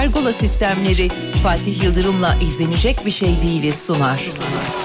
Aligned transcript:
Pergola 0.00 0.32
sistemleri 0.32 1.08
Fatih 1.42 1.82
Yıldırım'la 1.82 2.38
izlenecek 2.42 3.06
bir 3.06 3.10
şey 3.10 3.42
değiliz 3.42 3.74
sunar. 3.86 4.20
Bir 4.20 4.79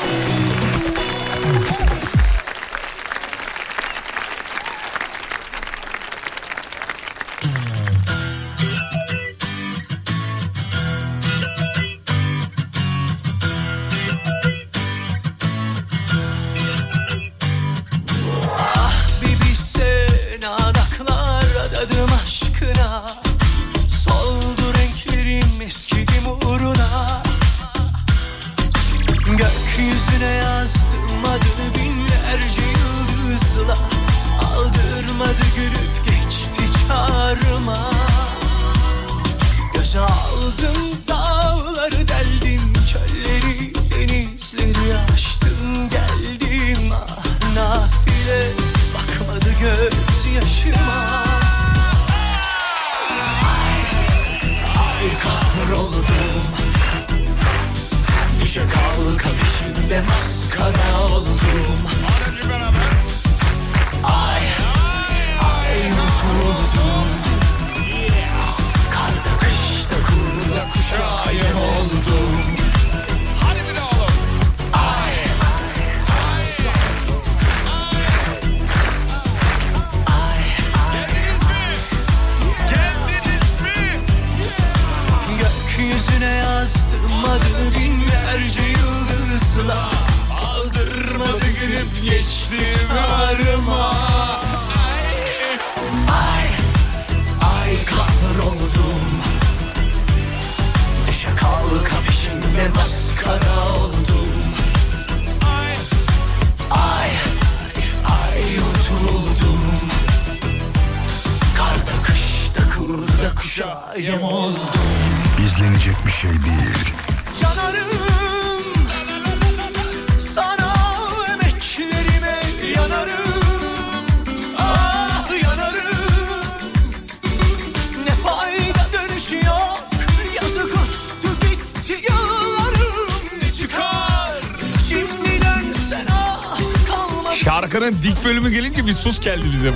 Şarkının 137.75 138.01
dik 138.01 138.25
bölümü 138.25 138.49
gelince 138.51 138.87
bir 138.87 138.93
sus 138.93 139.19
geldi 139.19 139.45
bize. 139.53 139.71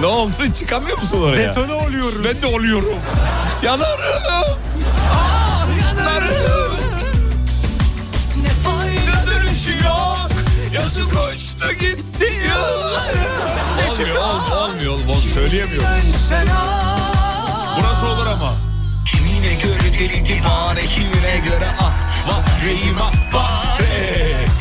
ne 0.00 0.06
oldu 0.06 0.32
çıkamıyor 0.58 0.98
musun 0.98 1.22
oraya? 1.22 1.48
Detone 1.48 1.72
oluyorum. 1.72 2.22
Ben 2.24 2.42
de 2.42 2.46
oluyorum. 2.46 2.98
Yanarım. 3.62 4.58
Ah 5.12 5.66
yanarım 5.80 6.76
Ne 8.42 8.48
fayda 8.64 9.26
dönüşü 9.30 9.84
yok 9.84 10.30
Yazık 10.74 11.06
uçtu 11.06 11.72
gitti 11.72 12.32
yıllarım 12.46 13.20
Olmuyor, 13.90 13.96
çıkar 13.96 14.16
ol- 14.16 14.62
olmuyor, 14.68 14.92
olmuyor. 14.94 15.18
Söyleyemiyorum. 15.34 15.88
Burası 17.78 18.06
olur 18.06 18.26
ama. 18.26 18.52
Kimine 19.06 19.54
göre 19.54 19.92
deli 19.98 20.26
divane 20.26 20.80
Kimine 20.80 21.38
göre 21.48 21.66
ah 21.80 21.92
Vahreyim 22.28 22.96
ah 23.00 23.12
vahre 23.34 24.59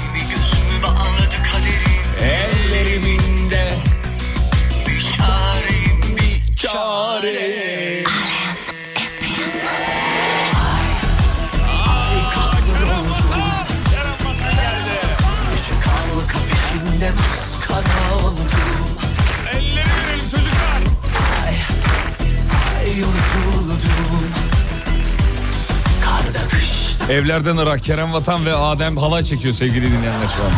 Evlerden 27.10 27.58
Irak, 27.58 27.84
Kerem 27.84 28.14
Vatan 28.14 28.46
ve 28.46 28.54
Adem 28.54 28.98
halay 28.98 29.24
çekiyor 29.24 29.54
sevgili 29.54 29.92
dinleyenler 29.92 30.28
şu 30.38 30.44
anda. 30.44 30.56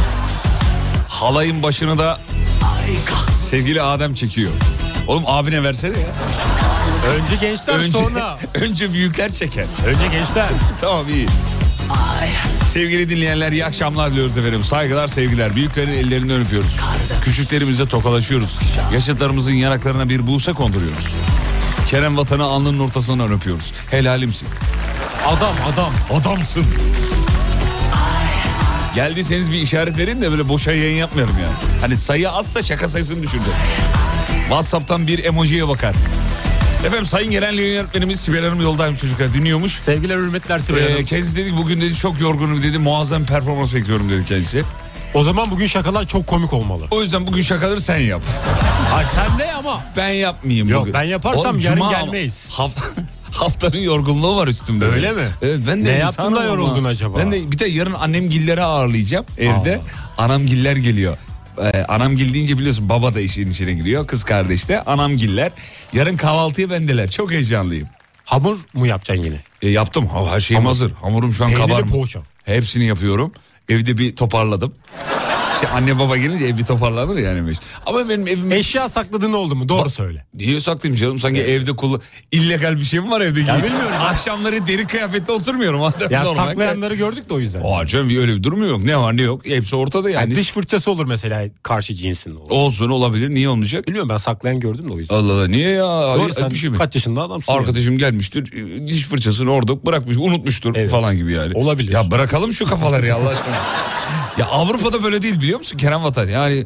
Halayın 1.07 1.63
başını 1.63 1.97
da 1.97 2.19
sevgili 3.37 3.81
Adem 3.81 4.13
çekiyor. 4.13 4.51
Oğlum 5.07 5.23
abine 5.27 5.63
versene 5.63 5.99
ya. 5.99 6.07
Önce 7.13 7.35
gençler 7.47 7.73
Önce, 7.73 7.97
sonra. 7.97 8.37
önce 8.53 8.93
büyükler 8.93 9.33
çeker. 9.33 9.65
Önce 9.85 10.07
gençler. 10.07 10.47
Tamam 10.81 11.09
iyi. 11.09 11.27
Sevgili 12.67 13.09
dinleyenler 13.09 13.51
iyi 13.51 13.65
akşamlar 13.65 14.11
diliyoruz 14.11 14.37
efendim. 14.37 14.63
Saygılar 14.63 15.07
sevgiler. 15.07 15.55
Büyüklerin 15.55 15.91
ellerinden 15.93 16.41
öpüyoruz. 16.41 16.77
Küçüklerimizle 17.23 17.85
tokalaşıyoruz. 17.85 18.59
Yaşıtlarımızın 18.93 19.51
yanaklarına 19.51 20.09
bir 20.09 20.27
buğse 20.27 20.53
konduruyoruz. 20.53 21.07
Kerem 21.89 22.17
Vatan'ı 22.17 22.43
alnının 22.43 22.79
ortasından 22.79 23.31
öpüyoruz. 23.31 23.73
Helalimsin. 23.91 24.47
Adam 25.37 25.53
adam. 25.73 25.93
Adamsın. 26.19 26.65
Geldiyseniz 28.95 29.51
bir 29.51 29.57
işaret 29.57 29.97
verin 29.97 30.21
de 30.21 30.31
böyle 30.31 30.49
boşa 30.49 30.71
yayın 30.71 30.95
yapmayalım 30.97 31.35
yani. 31.41 31.81
Hani 31.81 31.97
sayı 31.97 32.29
azsa 32.31 32.61
şaka 32.61 32.87
sayısını 32.87 33.23
düşüreceğiz. 33.23 33.59
Whatsapp'tan 34.47 35.07
bir 35.07 35.23
emojiye 35.23 35.67
bakar. 35.67 35.95
Efendim 36.85 37.05
sayın 37.05 37.31
gelen 37.31 37.51
yönetmenimiz 37.53 38.19
Sibel 38.19 38.43
Hanım 38.45 38.61
yoldayım 38.61 38.95
çocuklar 38.95 39.33
dinliyormuş. 39.33 39.71
Sevgiler 39.79 40.17
hürmetler 40.17 40.59
Sibel 40.59 40.81
Ee, 40.87 40.91
Hanım. 40.93 41.05
kendisi 41.05 41.37
dedi 41.37 41.57
bugün 41.57 41.81
dedi 41.81 41.95
çok 41.95 42.19
yorgunum 42.21 42.63
dedi 42.63 42.77
muazzam 42.77 43.25
performans 43.25 43.73
bekliyorum 43.73 44.09
dedi 44.09 44.25
kendisi. 44.25 44.63
O 45.13 45.23
zaman 45.23 45.51
bugün 45.51 45.67
şakalar 45.67 46.07
çok 46.07 46.27
komik 46.27 46.53
olmalı. 46.53 46.85
O 46.91 47.01
yüzden 47.01 47.27
bugün 47.27 47.41
şakaları 47.41 47.81
sen 47.81 47.97
yap. 47.97 48.21
Hayır 48.91 49.09
sen 49.15 49.39
de 49.39 49.53
ama. 49.53 49.83
Ben 49.97 50.09
yapmayayım 50.09 50.69
Yok, 50.69 50.81
bugün. 50.81 50.93
ben 50.93 51.03
yaparsam 51.03 51.59
yarın 51.59 51.75
cuma 51.75 51.87
ama 51.87 51.99
gelmeyiz. 51.99 52.45
Hafta, 52.49 52.81
haftanın 53.41 53.77
yorgunluğu 53.77 54.35
var 54.35 54.47
üstümde. 54.47 54.85
Öyle 54.85 55.11
mi? 55.11 55.21
Evet 55.41 55.59
ben 55.67 55.85
de 55.85 55.91
Ne 55.93 55.97
yaptın 55.97 56.23
da 56.23 56.27
ama. 56.27 56.43
yoruldun 56.43 56.83
acaba? 56.83 57.17
Ben 57.17 57.31
de 57.31 57.51
bir 57.51 57.59
de 57.59 57.65
yarın 57.67 57.93
annemgilleri 57.93 58.61
ağırlayacağım 58.63 59.25
evde. 59.37 59.81
Anamgiller 60.17 60.75
geliyor. 60.75 61.17
Ee, 61.61 61.85
anamgil 61.87 62.33
deyince 62.33 62.57
biliyorsun 62.57 62.89
baba 62.89 63.13
da 63.13 63.19
işin 63.21 63.47
içine 63.51 63.73
giriyor. 63.73 64.07
Kız 64.07 64.23
kardeş 64.23 64.69
de 64.69 64.81
anamgiller. 64.83 65.51
Yarın 65.93 66.17
kahvaltıya 66.17 66.69
bendeler. 66.69 67.11
Çok 67.11 67.31
heyecanlıyım. 67.31 67.87
Hamur 68.25 68.57
mu 68.73 68.85
yapacaksın 68.87 69.23
yine? 69.23 69.39
E, 69.61 69.69
yaptım. 69.69 70.09
Her 70.31 70.39
şeyim 70.39 70.59
Hamur. 70.63 70.69
hazır. 70.75 70.91
Hamurum 71.01 71.33
şu 71.33 71.45
an 71.45 71.51
Peynirli 71.51 71.67
kabarmış. 71.69 71.91
poğaça. 71.91 72.19
Hepsini 72.45 72.85
yapıyorum. 72.85 73.31
Evde 73.69 73.97
bir 73.97 74.15
toparladım. 74.15 74.73
İşte 75.63 75.73
anne 75.73 75.99
baba 75.99 76.17
gelince 76.17 76.45
ev 76.45 76.57
bir 76.57 76.65
toparlanır 76.65 77.17
yani. 77.17 77.53
Ama 77.85 78.09
benim 78.09 78.27
evim... 78.27 78.51
Eşya 78.51 78.89
sakladığın 78.89 79.33
oldu 79.33 79.55
mu? 79.55 79.69
Doğru 79.69 79.89
söyle. 79.89 80.25
Niye 80.33 80.59
saklayayım 80.59 80.99
canım? 81.01 81.19
Sanki 81.19 81.41
evde 81.41 81.75
kullan... 81.75 82.01
illegal 82.31 82.75
bir 82.75 82.81
şey 82.81 82.99
mi 82.99 83.09
var 83.09 83.21
evde? 83.21 83.39
Ya 83.39 83.57
bilmiyorum. 83.57 83.91
Akşamları 83.99 84.67
deri 84.67 84.87
kıyafette 84.87 85.31
oturmuyorum. 85.31 85.81
Adam 85.83 86.11
Ya 86.11 86.23
normal. 86.23 86.45
saklayanları 86.47 86.95
gördük 86.95 87.29
de 87.29 87.33
o 87.33 87.39
yüzden. 87.39 87.61
Aa 87.65 87.85
canım 87.85 88.09
öyle 88.09 88.35
bir 88.35 88.43
durum 88.43 88.69
yok. 88.69 88.83
Ne 88.83 88.97
var 88.97 89.17
ne 89.17 89.21
yok. 89.21 89.45
Hepsi 89.45 89.75
ortada 89.75 90.09
yani. 90.09 90.21
Yani 90.29 90.35
dış 90.35 90.51
fırçası 90.51 90.91
olur 90.91 91.05
mesela 91.05 91.43
karşı 91.63 91.95
cinsin. 91.95 92.35
Olur. 92.35 92.49
Olsun 92.49 92.89
olabilir. 92.89 93.29
Niye 93.29 93.49
olmayacak? 93.49 93.87
Biliyorum 93.87 94.09
ben 94.09 94.17
saklayan 94.17 94.59
gördüm 94.59 94.89
de 94.89 94.93
o 94.93 94.97
yüzden. 94.97 95.15
Allah 95.15 95.33
Allah 95.33 95.47
niye 95.47 95.69
ya? 95.69 95.83
Doğru 95.83 96.21
Hayır, 96.21 96.33
sen 96.33 96.49
bir 96.49 96.55
şey 96.55 96.69
mi? 96.69 96.77
kaç 96.77 96.95
yaşında 96.95 97.21
adamsın? 97.21 97.53
yani. 97.53 97.59
Arkadaşım 97.61 97.97
gelmiştir 97.97 98.53
e, 98.53 98.87
diş 98.87 99.03
fırçasını 99.03 99.51
orada 99.51 99.85
bırakmış 99.85 100.17
unutmuştur 100.17 100.75
Evet. 100.75 100.89
falan 100.89 101.17
gibi 101.17 101.33
yani. 101.33 101.53
Olabilir. 101.53 101.93
Ya 101.93 102.11
bırakalım 102.11 102.53
şu 102.53 102.65
kafaları 102.65 103.07
ya 103.07 103.15
Allah 103.15 103.29
aşkına. 103.29 103.55
ya 104.37 104.45
Avrupa'da 104.45 105.03
böyle 105.03 105.21
değil 105.21 105.41
biliyor 105.41 105.57
musun 105.59 105.77
Kerem 105.77 106.03
Vatan 106.03 106.27
yani 106.27 106.65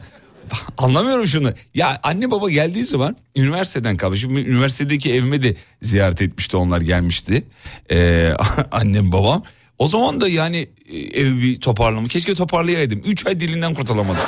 anlamıyorum 0.77 1.27
şunu. 1.27 1.53
Ya 1.73 1.99
anne 2.03 2.31
baba 2.31 2.49
geldiği 2.49 2.83
zaman 2.83 3.17
üniversiteden 3.35 3.97
kalmış. 3.97 4.21
Şimdi 4.21 4.39
üniversitedeki 4.39 5.13
evime 5.13 5.43
de 5.43 5.55
ziyaret 5.81 6.21
etmişti 6.21 6.57
onlar 6.57 6.81
gelmişti. 6.81 7.43
Ee, 7.91 8.33
annem 8.71 9.11
babam. 9.11 9.43
O 9.79 9.87
zaman 9.87 10.21
da 10.21 10.27
yani 10.27 10.67
e, 10.89 10.97
ev 10.97 11.41
bir 11.41 11.59
toparlama. 11.59 12.07
Keşke 12.07 12.33
toparlayaydım. 12.33 13.01
Üç 13.05 13.25
ay 13.27 13.39
dilinden 13.39 13.73
kurtulamadım. 13.73 14.23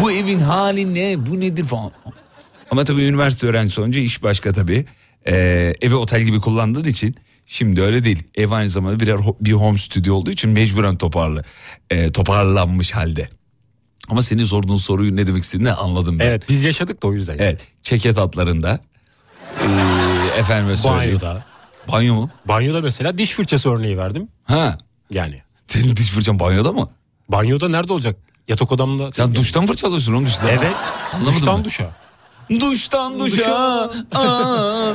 bu 0.00 0.12
evin 0.12 0.38
hali 0.38 0.94
ne? 0.94 1.26
Bu 1.26 1.40
nedir 1.40 1.64
falan. 1.64 1.92
Ama 2.70 2.84
tabii 2.84 3.02
üniversite 3.02 3.46
öğrencisi 3.46 3.80
olunca 3.80 4.00
iş 4.00 4.22
başka 4.22 4.52
tabii. 4.52 4.84
Ee, 5.26 5.74
evi 5.80 5.94
otel 5.94 6.22
gibi 6.22 6.40
kullandığı 6.40 6.88
için 6.88 7.16
şimdi 7.52 7.82
öyle 7.82 8.04
değil. 8.04 8.22
Ev 8.34 8.50
aynı 8.50 8.68
zamanda 8.68 9.00
birer 9.00 9.18
bir 9.40 9.52
home 9.52 9.78
stüdyo 9.78 10.14
olduğu 10.14 10.30
için 10.30 10.50
mecburen 10.50 10.96
toparlı. 10.98 11.44
Ee, 11.90 12.12
toparlanmış 12.12 12.92
halde. 12.92 13.28
Ama 14.08 14.22
senin 14.22 14.44
sorduğun 14.44 14.76
soruyu 14.76 15.16
ne 15.16 15.26
demek 15.26 15.42
istediğini 15.44 15.72
anladım 15.72 16.18
ben. 16.18 16.26
Evet 16.26 16.42
biz 16.48 16.64
yaşadık 16.64 17.02
da 17.02 17.06
o 17.06 17.12
yüzden. 17.12 17.32
yani. 17.32 17.42
Evet. 17.42 17.68
Çeket 17.82 18.18
atlarında. 18.18 18.78
Ee, 19.62 20.38
efendime 20.38 20.76
söyleyeyim. 20.76 21.20
Banyoda. 21.22 21.44
Banyo 21.92 22.14
mu? 22.14 22.30
Banyoda 22.48 22.80
mesela 22.80 23.18
diş 23.18 23.30
fırçası 23.32 23.70
örneği 23.70 23.98
verdim. 23.98 24.28
Ha. 24.44 24.78
Yani 25.10 25.42
Senin 25.66 25.96
diş 25.96 26.10
fırçan 26.10 26.40
banyoda 26.40 26.72
mı? 26.72 26.88
banyoda 27.28 27.68
nerede 27.68 27.92
olacak? 27.92 28.16
Yatak 28.48 28.72
odamda. 28.72 29.12
Sen 29.12 29.34
duştan 29.34 29.66
fırçalıyorsun 29.66 30.12
oğlum 30.12 30.26
duştan. 30.26 30.48
Evet. 30.48 30.74
Anlamadım 31.12 31.34
duştan 31.34 31.58
ben. 31.58 31.64
duşa. 31.64 31.90
Duştan 32.60 33.20
duşa. 33.20 33.90
Aa. 34.14 34.92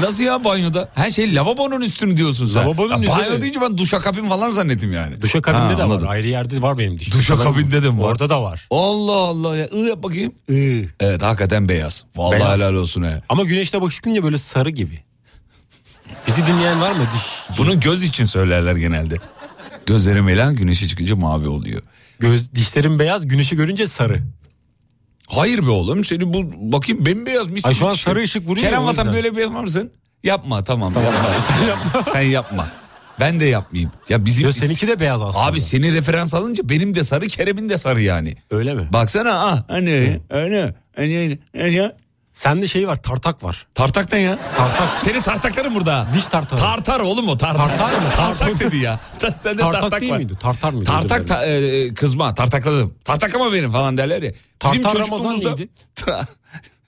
Nasıl 0.00 0.22
ya 0.22 0.44
banyoda? 0.44 0.88
Her 0.94 1.10
şey 1.10 1.34
lavabonun 1.34 1.80
üstünü 1.80 2.16
diyorsun 2.16 2.46
sen. 2.46 2.62
Lavabonun 2.64 3.02
Ya 3.02 3.08
Banyo 3.10 3.40
deyince 3.40 3.60
ben 3.60 3.78
duşakabin 3.78 4.28
falan 4.28 4.50
zannettim 4.50 4.92
yani. 4.92 5.22
Duşa 5.22 5.42
kabinde 5.42 5.62
Ha, 5.72 5.78
de 5.78 5.82
anladım. 5.82 6.06
var. 6.06 6.12
Ayrı 6.12 6.26
yerde 6.28 6.62
var 6.62 6.78
benim 6.78 6.98
diş. 7.00 7.08
Duşa 7.08 7.18
fırçalarım. 7.18 7.52
kabinde 7.52 7.82
de 7.82 7.90
mi 7.90 8.02
var? 8.02 8.08
Orada 8.08 8.28
da 8.30 8.42
var. 8.42 8.66
Allah 8.70 9.12
Allah 9.12 9.56
ya. 9.56 9.68
I 9.72 9.78
yap 9.78 10.02
bakayım. 10.02 10.32
Iı. 10.48 10.88
Evet 11.00 11.22
hakikaten 11.22 11.68
beyaz. 11.68 12.04
Vallahi 12.16 12.40
Beyaz. 12.40 12.58
helal 12.58 12.74
olsun 12.74 13.02
he. 13.02 13.22
Ama 13.28 13.42
güneşte 13.44 13.82
bakışınca 13.82 14.22
böyle 14.22 14.38
sarı 14.38 14.70
gibi. 14.70 15.04
Bizi 16.26 16.46
dinleyen 16.46 16.80
var 16.80 16.92
mı 16.92 17.02
diş? 17.14 17.58
Bunu 17.58 17.80
göz 17.80 18.02
için 18.02 18.24
söylerler 18.24 18.76
genelde. 18.76 19.14
Gözlerim 19.86 20.28
elan 20.28 20.56
güneşe 20.56 20.88
çıkınca 20.88 21.16
mavi 21.16 21.48
oluyor. 21.48 21.82
Göz 22.18 22.52
dişlerin 22.54 22.98
beyaz, 22.98 23.28
güneşi 23.28 23.56
görünce 23.56 23.86
sarı. 23.86 24.22
Hayır 25.28 25.66
be 25.66 25.70
oğlum 25.70 26.04
senin 26.04 26.32
bu 26.32 26.72
bakayım 26.72 27.06
bembeyaz 27.06 27.50
mis 27.50 27.66
Ay 27.66 27.74
şu 27.74 27.86
an 27.86 27.94
sarı 27.94 28.22
ışık 28.22 28.48
vuruyor 28.48 28.66
Kerem 28.66 28.84
Vatan 28.84 29.12
böyle 29.12 29.36
bir 29.36 29.40
yapar 29.40 29.62
mısın? 29.62 29.90
Yapma 30.22 30.64
tamam. 30.64 30.94
yapma. 30.94 31.40
Sen 31.40 31.66
yapma. 31.66 32.02
Sen 32.12 32.20
yapma. 32.20 32.68
Ben 33.20 33.40
de 33.40 33.44
yapmayayım. 33.44 33.92
Ya 34.08 34.24
bizim 34.24 34.46
Yo, 34.46 34.52
seninki 34.52 34.88
de 34.88 35.00
beyaz 35.00 35.22
aslında. 35.22 35.44
Abi 35.44 35.60
seni 35.60 35.92
referans 35.92 36.34
alınca 36.34 36.68
benim 36.68 36.94
de 36.94 37.04
sarı 37.04 37.26
Kerem'in 37.26 37.68
de 37.68 37.78
sarı 37.78 38.02
yani. 38.02 38.36
Öyle 38.50 38.74
mi? 38.74 38.88
Baksana 38.92 39.40
ah 39.40 39.64
hani 39.68 40.20
hani 40.30 40.72
hani 40.96 41.38
hani 41.56 41.92
Sende 42.34 42.68
şey 42.68 42.88
var, 42.88 43.02
tartak 43.02 43.44
var. 43.44 43.66
Tartak 43.74 44.12
ne 44.12 44.18
ya? 44.18 44.38
Tartak. 44.56 44.98
Seni 44.98 45.22
tartakların 45.22 45.74
burada. 45.74 46.08
Diş 46.14 46.24
tartağı. 46.24 46.58
Tartar 46.58 47.00
oğlum 47.00 47.28
o 47.28 47.36
tartar. 47.36 47.68
Tartar 47.68 47.92
mı? 47.92 48.10
Tartak 48.16 48.60
dedi 48.60 48.76
ya. 48.76 49.00
Sende 49.38 49.62
Tartak, 49.62 49.80
tartak, 49.80 50.00
değil 50.00 50.12
var. 50.12 50.18
miydi? 50.18 50.32
Tartar 50.40 50.72
mıydı? 50.72 50.84
Tartak 50.84 51.26
ta- 51.26 51.46
e, 51.46 51.94
kızma 51.94 52.34
tartakladım. 52.34 52.94
Tartaklama 53.04 53.52
benim 53.52 53.70
falan 53.72 53.96
derler 53.96 54.22
ya. 54.22 54.32
Bizim 54.64 54.82
Tartar 54.82 55.00
Ramazan 55.00 55.34
çocukluğumuzda... 55.34 55.56
neydi? 55.56 55.68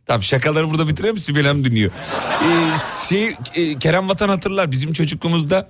tamam 0.06 0.22
şakaları 0.22 0.70
burada 0.70 0.88
bitireyim 0.88 1.16
Sibel 1.16 1.46
Hanım 1.46 1.64
dinliyor. 1.64 1.90
Ee, 2.43 2.76
şey, 3.08 3.34
e, 3.54 3.78
Kerem 3.78 4.08
Vatan 4.08 4.28
hatırlar 4.28 4.70
bizim 4.72 4.93
çocukluğumuzda 4.93 5.69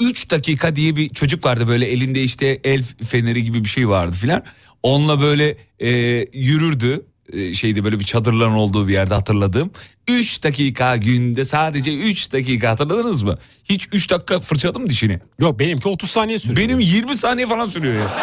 3 0.00 0.30
dakika 0.30 0.76
diye 0.76 0.96
bir 0.96 1.08
çocuk 1.08 1.44
vardı 1.44 1.68
böyle 1.68 1.86
elinde 1.86 2.22
işte 2.22 2.60
el 2.64 2.82
feneri 2.82 3.44
gibi 3.44 3.64
bir 3.64 3.68
şey 3.68 3.88
vardı 3.88 4.16
filan. 4.16 4.44
Onunla 4.82 5.22
böyle 5.22 5.56
e, 5.78 5.90
yürürdü. 6.32 7.06
E, 7.32 7.54
şeydi 7.54 7.84
böyle 7.84 7.98
bir 7.98 8.04
çadırların 8.04 8.52
olduğu 8.54 8.88
bir 8.88 8.92
yerde 8.92 9.14
hatırladığım. 9.14 9.70
3 10.08 10.42
dakika 10.42 10.96
günde 10.96 11.44
sadece 11.44 11.94
3 11.94 12.32
dakika 12.32 12.70
hatırladınız 12.70 13.22
mı? 13.22 13.38
Hiç 13.64 13.88
3 13.92 14.10
dakika 14.10 14.40
fırçaladım 14.40 14.90
dişini? 14.90 15.20
Yok 15.40 15.58
benimki 15.58 15.88
30 15.88 16.10
saniye 16.10 16.38
sürüyor. 16.38 16.68
Benim 16.68 16.80
20 16.80 17.16
saniye 17.16 17.46
falan 17.46 17.66
sürüyor 17.66 17.94
ya. 17.94 18.16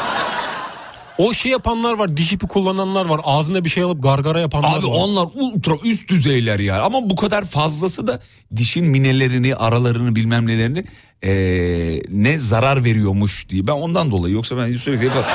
O 1.18 1.34
şey 1.34 1.52
yapanlar 1.52 1.94
var, 1.94 2.18
diş 2.18 2.32
ipi 2.34 2.48
kullananlar 2.48 3.06
var. 3.06 3.22
Ağzına 3.24 3.66
bir 3.66 3.70
şey 3.70 3.84
alıp 3.84 4.04
gargara 4.04 4.42
yapanlar 4.42 4.78
Abi 4.80 4.88
var. 4.88 4.94
onlar 4.94 5.28
ultra 5.36 5.74
üst 5.84 6.10
düzeyler 6.10 6.60
yani. 6.60 6.82
Ama 6.82 7.10
bu 7.10 7.16
kadar 7.16 7.46
fazlası 7.46 8.08
da 8.08 8.20
dişin 8.56 8.86
minelerini, 8.86 9.56
aralarını 9.56 10.16
bilmem 10.16 10.48
nelerini 10.48 10.84
ee, 11.26 12.02
ne 12.10 12.38
zarar 12.38 12.84
veriyormuş 12.84 13.50
diye. 13.50 13.68
Ben 13.68 13.72
ondan 13.72 14.12
dolayı 14.12 14.34
yoksa 14.34 14.58
ben 14.58 14.74
sürekli 14.74 15.06
yaparım. 15.06 15.26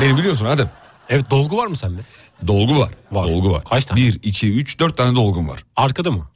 Beni 0.00 0.16
biliyorsun 0.16 0.46
hadi. 0.46 0.70
Evet 1.08 1.30
dolgu 1.30 1.56
var 1.56 1.66
mı 1.66 1.76
sende? 1.76 2.00
Dolgu 2.46 2.78
var. 2.78 2.90
Var. 3.12 3.28
Dolgu 3.28 3.52
var. 3.52 3.64
Kaç 3.64 3.84
tane? 3.84 4.00
1, 4.00 4.18
2, 4.22 4.52
3, 4.54 4.80
4 4.80 4.96
tane 4.96 5.16
dolgum 5.16 5.48
var. 5.48 5.64
Arkada 5.76 6.10
mı? 6.10 6.28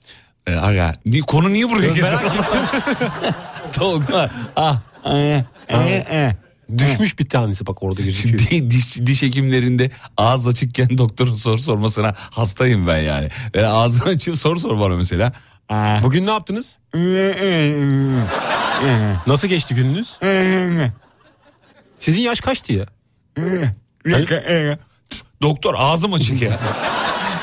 Ee, 0.46 0.54
aga, 0.56 0.94
ni- 1.06 1.20
konu 1.20 1.52
niye 1.52 1.70
buraya 1.70 1.88
geldi? 1.94 2.16
Dolgu 3.80 4.12
var. 4.12 4.30
Ah, 4.56 4.76
eh, 5.04 5.42
eh, 5.68 6.04
eh. 6.10 6.32
Düşmüş 6.78 7.18
bir 7.18 7.28
tanesi 7.28 7.66
bak 7.66 7.82
orada 7.82 8.02
gözüküyor. 8.02 8.38
Di- 8.38 8.70
diş, 8.70 8.96
diş 9.06 9.22
hekimlerinde 9.22 9.90
ağız 10.16 10.46
açıkken 10.46 10.88
doktorun 10.98 11.34
soru 11.34 11.58
sormasına 11.58 12.14
hastayım 12.16 12.86
ben 12.86 12.98
yani. 13.02 13.28
Böyle 13.54 13.66
ağzını 13.66 14.04
açıyor 14.08 14.36
soru 14.36 14.60
sor 14.60 14.80
bana 14.80 14.96
mesela. 14.96 15.32
Ah. 15.68 16.02
Bugün 16.02 16.26
ne 16.26 16.30
yaptınız? 16.30 16.78
Nasıl 19.26 19.48
geçti 19.48 19.74
gününüz? 19.74 20.16
Sizin 21.96 22.20
yaş 22.20 22.40
kaçtı 22.40 22.72
ya? 22.72 22.86
Doktor 25.42 25.74
ağzım 25.78 26.12
açık 26.14 26.42
ya. 26.42 26.58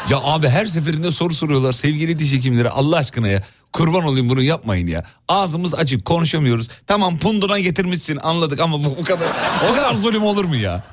ya 0.09 0.17
abi 0.23 0.49
her 0.49 0.65
seferinde 0.65 1.11
soru 1.11 1.33
soruyorlar 1.33 1.71
sevgili 1.71 2.19
diş 2.19 2.33
hekimleri 2.33 2.69
Allah 2.69 2.97
aşkına 2.97 3.27
ya. 3.27 3.41
Kurban 3.73 4.03
olayım 4.03 4.29
bunu 4.29 4.41
yapmayın 4.41 4.87
ya. 4.87 5.03
Ağzımız 5.27 5.75
açık 5.75 6.05
konuşamıyoruz. 6.05 6.67
Tamam 6.87 7.17
punduna 7.17 7.59
getirmişsin 7.59 8.19
anladık 8.23 8.59
ama 8.59 8.83
bu, 8.83 8.97
bu 8.99 9.03
kadar 9.03 9.27
o 9.71 9.75
kadar 9.75 9.93
zulüm 9.93 10.23
olur 10.23 10.45
mu 10.45 10.55
ya? 10.55 10.83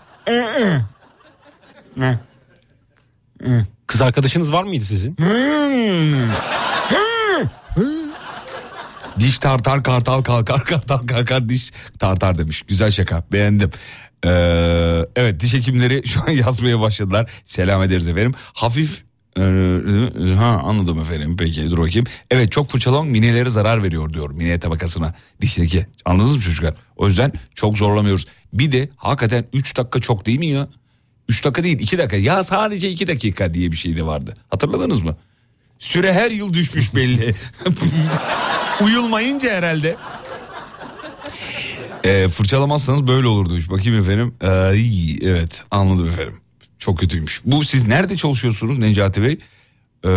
Kız 3.87 4.01
arkadaşınız 4.03 4.53
var 4.53 4.65
mıydı 4.65 4.85
sizin? 4.85 5.17
Diş 9.19 9.39
tartar 9.39 9.83
kartal 9.83 10.23
kalkar 10.23 10.65
kartal 10.65 10.99
kalkar 10.99 11.49
diş 11.49 11.73
tartar 11.99 12.39
demiş. 12.39 12.63
Güzel 12.63 12.91
şaka 12.91 13.25
beğendim. 13.33 13.71
Ee, 14.25 15.07
evet 15.17 15.41
diş 15.41 15.55
hekimleri 15.55 16.09
şu 16.09 16.21
an 16.23 16.31
yazmaya 16.47 16.81
başladılar. 16.81 17.31
Selam 17.45 17.83
ederiz 17.83 18.09
efendim. 18.09 18.35
Hafif 18.55 19.07
ee, 19.39 20.35
ha 20.39 20.61
anladım 20.65 20.99
efendim 20.99 21.37
peki 21.37 21.71
dur 21.71 21.79
bakayım. 21.79 22.07
Evet 22.31 22.53
çok 22.53 22.67
fırçalamak 22.67 23.11
minelere 23.11 23.51
zarar 23.51 23.83
veriyor 23.83 24.13
diyor 24.13 24.31
mine 24.31 24.61
tabakasına 24.61 25.15
dişteki. 25.41 25.87
Anladınız 26.05 26.37
mı 26.37 26.43
çocuklar? 26.43 26.75
O 26.97 27.07
yüzden 27.07 27.33
çok 27.55 27.79
zorlamıyoruz. 27.79 28.27
Bir 28.53 28.73
de 28.73 28.89
hakikaten 28.97 29.45
3 29.53 29.77
dakika 29.77 30.01
çok 30.01 30.27
değil 30.27 30.39
mi 30.39 30.47
ya? 30.47 30.69
3 31.29 31.45
dakika 31.45 31.65
değil 31.65 31.79
2 31.81 31.99
dakika 31.99 32.17
ya 32.17 32.45
sadece 32.45 32.91
2 32.91 33.07
dakika 33.07 33.55
diye 33.55 33.73
bir 33.73 33.77
şey 33.77 33.97
de 33.97 34.07
vardı. 34.07 34.35
Hatırladınız 34.51 35.01
mı? 35.01 35.17
Süre 35.79 36.13
her 36.13 36.31
yıl 36.31 36.53
düşmüş 36.53 36.95
belli. 36.95 37.35
Uyulmayınca 38.81 39.53
herhalde. 39.53 39.97
Ee, 42.07 42.29
fırçalamazsanız 42.29 43.07
böyle 43.07 43.27
olur 43.27 43.51
demiş. 43.51 43.71
Bakayım 43.71 44.01
efendim. 44.01 44.35
Ee, 44.43 44.77
iyi, 44.77 45.19
evet 45.23 45.65
anladım 45.71 46.09
efendim. 46.09 46.35
Çok 46.79 46.99
kötüymüş. 46.99 47.43
Bu 47.45 47.65
siz 47.65 47.89
nerede 47.89 48.17
çalışıyorsunuz 48.17 48.79
Necati 48.79 49.23
Bey? 49.23 49.39
Ee, 50.05 50.09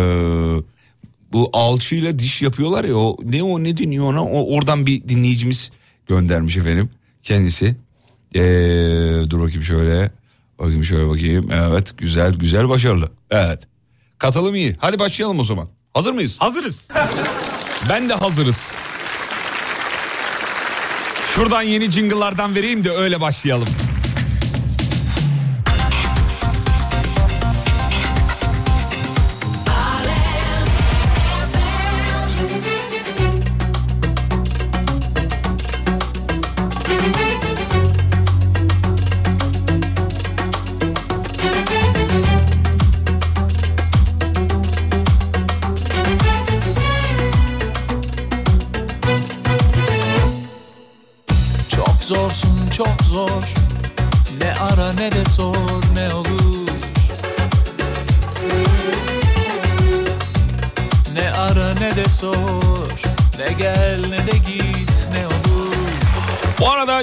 bu 1.32 1.50
alçıyla 1.52 2.18
diş 2.18 2.42
yapıyorlar 2.42 2.84
ya 2.84 2.96
o 2.96 3.16
ne 3.24 3.42
o 3.42 3.64
ne 3.64 3.76
deniyor 3.76 4.04
ona 4.04 4.24
o, 4.24 4.56
oradan 4.56 4.86
bir 4.86 5.08
dinleyicimiz 5.08 5.70
göndermiş 6.06 6.56
efendim 6.56 6.90
kendisi. 7.22 7.76
Ee, 8.34 8.40
dur 9.30 9.40
bakayım 9.40 9.62
şöyle 9.62 10.10
bakayım 10.58 10.84
şöyle 10.84 11.08
bakayım 11.08 11.50
evet 11.52 11.98
güzel 11.98 12.34
güzel 12.34 12.68
başarılı 12.68 13.08
evet 13.30 13.66
katılım 14.18 14.54
iyi 14.54 14.76
hadi 14.78 14.98
başlayalım 14.98 15.40
o 15.40 15.44
zaman 15.44 15.68
hazır 15.94 16.12
mıyız? 16.12 16.40
Hazırız. 16.40 16.88
Ben 17.88 18.08
de 18.08 18.14
hazırız. 18.14 18.74
Şuradan 21.40 21.62
yeni 21.62 21.90
jingle'lardan 21.90 22.54
vereyim 22.54 22.84
de 22.84 22.90
öyle 22.90 23.20
başlayalım. 23.20 23.68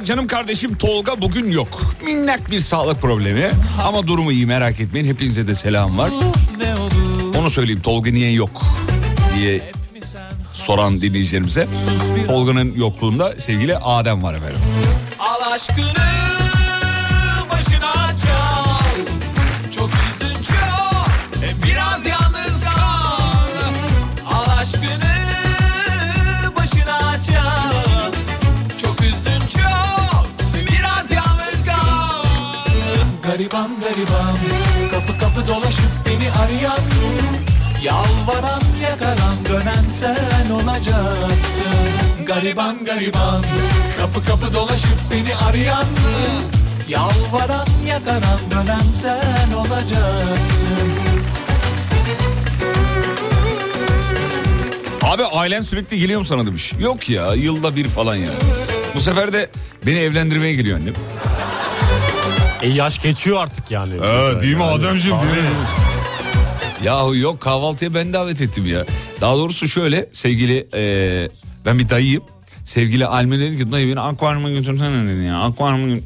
Canım 0.08 0.28
kardeşim 0.28 0.76
Tolga 0.76 1.22
bugün 1.22 1.52
yok. 1.52 1.96
Minnak 2.04 2.52
bir 2.52 2.60
sağlık 2.60 3.02
problemi 3.02 3.52
ama 3.84 4.08
durumu 4.08 4.32
iyi 4.32 4.46
merak 4.46 4.80
etmeyin. 4.80 5.06
Hepinize 5.08 5.48
de 5.48 5.56
selam 5.56 5.98
var. 5.98 6.12
Onu 7.40 7.50
söyleyeyim 7.50 7.82
Tolga 7.82 8.12
niye 8.12 8.32
yok 8.32 8.62
diye 9.36 9.72
soran 10.54 11.02
dinleyicilerimize. 11.02 11.68
Tolga'nın 12.28 12.74
yokluğunda 12.76 13.36
sevgili 13.40 13.78
Adem 13.78 14.24
var 14.24 14.34
efendim. 14.34 14.60
Al 15.20 15.52
aşkını 15.52 16.17
Gariban 33.58 33.80
gariban 33.82 34.38
kapı 34.92 35.20
kapı 35.20 35.48
dolaşıp 35.48 35.92
beni 36.06 36.32
arayan 36.32 36.80
Yalvaran 37.84 38.62
yakaran 38.82 39.38
dönen 39.50 39.86
sen 39.94 40.52
olacaksın 40.52 42.26
Gariban 42.26 42.86
gariban 42.86 43.42
kapı 44.00 44.26
kapı 44.26 44.54
dolaşıp 44.54 45.00
seni 45.10 45.36
arayan 45.36 45.86
Yalvaran 46.88 47.68
yakaran 47.88 48.40
dönen 48.52 48.92
sen 49.02 49.54
olacaksın 49.54 50.94
Abi 55.02 55.24
ailen 55.24 55.62
sürekli 55.62 56.00
geliyor 56.00 56.20
mu 56.20 56.26
sana 56.26 56.46
demiş. 56.46 56.74
Yok 56.80 57.10
ya 57.10 57.34
yılda 57.34 57.76
bir 57.76 57.88
falan 57.88 58.16
ya. 58.16 58.30
Bu 58.96 59.00
sefer 59.00 59.34
de 59.34 59.50
beni 59.86 60.00
evlendirmeye 60.00 60.54
geliyor 60.54 60.80
annem. 60.80 60.94
E 62.62 62.68
yaş 62.70 63.02
geçiyor 63.02 63.38
artık 63.42 63.72
yani. 63.72 63.94
Evet 64.04 64.42
değil 64.42 64.56
mi 64.56 64.62
Yani, 64.62 64.72
Ademciğim 64.72 65.20
değil 65.20 65.32
mi? 65.32 65.50
Yahu 66.84 67.16
yok 67.16 67.42
kahvaltıya 67.42 67.94
ben 67.94 68.14
davet 68.14 68.42
ettim 68.42 68.66
ya. 68.66 68.86
Daha 69.22 69.36
doğrusu 69.36 69.68
şöyle 69.68 70.10
sevgili 70.12 70.68
e, 70.74 70.82
ben 71.66 71.80
bir 71.80 71.90
dayıyım. 71.90 72.24
Sevgili 72.64 73.06
Alme 73.06 73.40
dedi 73.40 73.58
ki 73.58 73.72
dayı 73.72 73.88
beni 73.88 74.00
akvaryuma 74.00 74.50
götürsene 74.50 75.12
dedi 75.14 75.24
ya. 75.26 75.40
Akvaryuma 75.40 75.96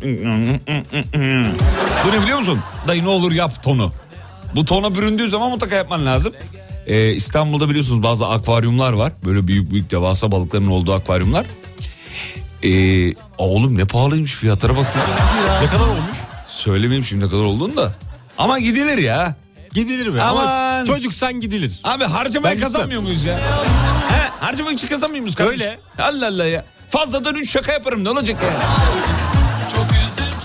Bu 2.05 2.11
ne 2.11 2.21
biliyor 2.23 2.39
musun? 2.39 2.59
Dayı 2.87 3.03
ne 3.03 3.09
olur 3.09 3.31
yap 3.31 3.63
tonu. 3.63 3.91
Bu 4.55 4.65
tona 4.65 4.95
büründüğü 4.95 5.29
zaman 5.29 5.51
mutlaka 5.51 5.75
yapman 5.75 6.05
lazım. 6.05 6.33
E, 6.87 7.11
İstanbul'da 7.13 7.69
biliyorsunuz 7.69 8.03
bazı 8.03 8.27
akvaryumlar 8.27 8.93
var. 8.93 9.11
Böyle 9.25 9.47
büyük 9.47 9.71
büyük 9.71 9.91
devasa 9.91 10.31
balıkların 10.31 10.67
olduğu 10.67 10.93
akvaryumlar. 10.93 11.45
E, 12.63 12.71
oğlum 13.37 13.77
ne 13.77 13.85
pahalıymış 13.85 14.35
fiyatlara 14.35 14.75
baktım. 14.75 15.01
Ne 15.61 15.67
kadar 15.67 15.85
olmuş? 15.87 16.17
Söylemeyeyim 16.61 17.03
şimdi 17.03 17.25
ne 17.25 17.29
kadar 17.29 17.43
olduğunu 17.43 17.77
da. 17.77 17.93
Ama 18.37 18.59
gidilir 18.59 18.97
ya. 18.97 19.35
Gidilir 19.73 20.07
mi? 20.07 20.21
Aman. 20.21 20.45
Ama 20.47 20.85
çocuksan 20.85 21.33
gidilir. 21.33 21.79
Abi 21.83 22.03
harcamayı 22.03 22.55
Ben 22.55 22.61
kazanmıyor 22.61 23.01
muyuz 23.01 23.25
ya? 23.25 23.37
He, 24.09 24.29
harcamak 24.45 24.73
için 24.73 24.87
kazanmıyor 24.87 25.21
muyuz 25.21 25.35
kardeşim? 25.35 25.61
Öyle. 25.61 25.79
Allah 25.99 26.27
Allah 26.27 26.45
ya. 26.45 26.65
Fazladan 26.89 27.35
üç 27.35 27.51
şaka 27.51 27.71
yaparım 27.71 28.03
ne 28.03 28.09
olacak 28.09 28.43
ya? 28.43 28.49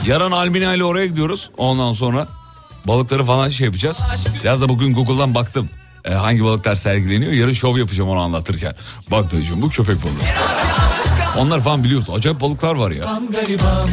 Yarın 0.07 0.33
Almina 0.33 0.75
ile 0.75 0.85
oraya 0.85 1.07
gidiyoruz. 1.07 1.51
Ondan 1.57 1.93
sonra 1.93 2.29
balıkları 2.85 3.25
falan 3.25 3.49
şey 3.49 3.65
yapacağız. 3.65 4.03
Biraz 4.43 4.63
da 4.63 4.69
bugün 4.69 4.95
Google'dan 4.95 5.35
baktım. 5.35 5.69
Ee, 6.07 6.13
hangi 6.15 6.45
balıklar 6.45 6.75
sergileniyor. 6.75 7.33
Yarın 7.33 7.53
şov 7.53 7.79
yapacağım 7.79 8.11
onu 8.11 8.21
anlatırken. 8.21 8.75
Bak 9.11 9.33
dayıcığım 9.33 9.63
bu 9.63 9.69
köpek 9.69 9.97
balığı. 10.03 10.13
Onlar 11.39 11.61
falan 11.61 11.85
biliyorsun. 11.85 12.15
Acayip 12.15 12.41
balıklar 12.41 12.75
var 12.75 12.91
ya. 12.91 13.21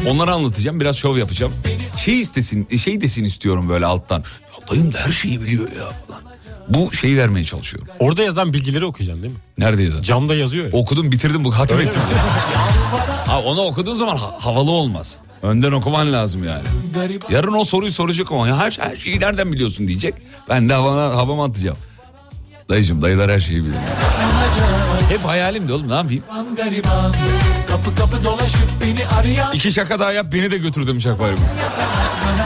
Onları 0.07 0.31
anlatacağım. 0.33 0.79
Biraz 0.79 0.95
şov 0.97 1.17
yapacağım. 1.17 1.53
Şey 1.97 2.19
istesin, 2.19 2.77
şey 2.77 3.01
desin 3.01 3.23
istiyorum 3.23 3.69
böyle 3.69 3.85
alttan. 3.85 4.17
Ya 4.17 4.67
dayım 4.71 4.93
da 4.93 4.99
her 4.99 5.11
şeyi 5.11 5.41
biliyor 5.41 5.69
ya 5.69 5.83
falan. 6.07 6.21
Bu 6.69 6.93
şeyi 6.93 7.17
vermeye 7.17 7.43
çalışıyorum. 7.43 7.87
Orada 7.99 8.23
yazan 8.23 8.53
bilgileri 8.53 8.85
okuyacaksın 8.85 9.23
değil 9.23 9.33
mi? 9.33 9.39
Nerede 9.57 9.83
yazar? 9.83 10.01
Camda 10.01 10.35
yazıyor 10.35 10.65
ya. 10.65 10.71
Okudum 10.71 11.11
bitirdim 11.11 11.43
bu 11.45 11.57
hatim 11.57 11.79
ettim. 11.79 12.01
ha, 13.27 13.41
onu 13.41 13.61
okuduğun 13.61 13.93
zaman 13.93 14.15
ha- 14.17 14.35
havalı 14.39 14.71
olmaz. 14.71 15.19
Önden 15.41 15.71
okuman 15.71 16.13
lazım 16.13 16.43
yani. 16.43 16.63
Yarın 17.29 17.53
o 17.53 17.63
soruyu 17.63 17.91
soracak 17.91 18.31
ama 18.31 18.47
ya 18.47 18.57
her, 18.57 18.77
her 18.79 18.95
şeyi 18.95 19.19
nereden 19.19 19.51
biliyorsun 19.53 19.87
diyecek. 19.87 20.13
Ben 20.49 20.69
de 20.69 20.73
havana, 20.73 21.15
havama 21.15 21.45
atacağım. 21.45 21.77
Dayıcım 22.73 23.01
dayılar 23.01 23.31
her 23.31 23.39
şeyi 23.39 23.59
biliyor. 23.59 23.81
Hep 25.09 25.25
hayalimdi 25.25 25.73
oğlum 25.73 25.89
ne 25.89 25.93
yapayım? 25.95 26.23
Kapı 27.67 27.95
kapı 27.95 28.25
dolaşıp 28.25 28.67
beni 28.81 29.07
arayan 29.07 29.53
İki 29.53 29.71
şaka 29.71 29.99
daha 29.99 30.11
yap 30.11 30.25
beni 30.33 30.51
de 30.51 30.57
götür 30.57 30.87
demiş 30.87 31.07
akvaryuma. 31.07 31.41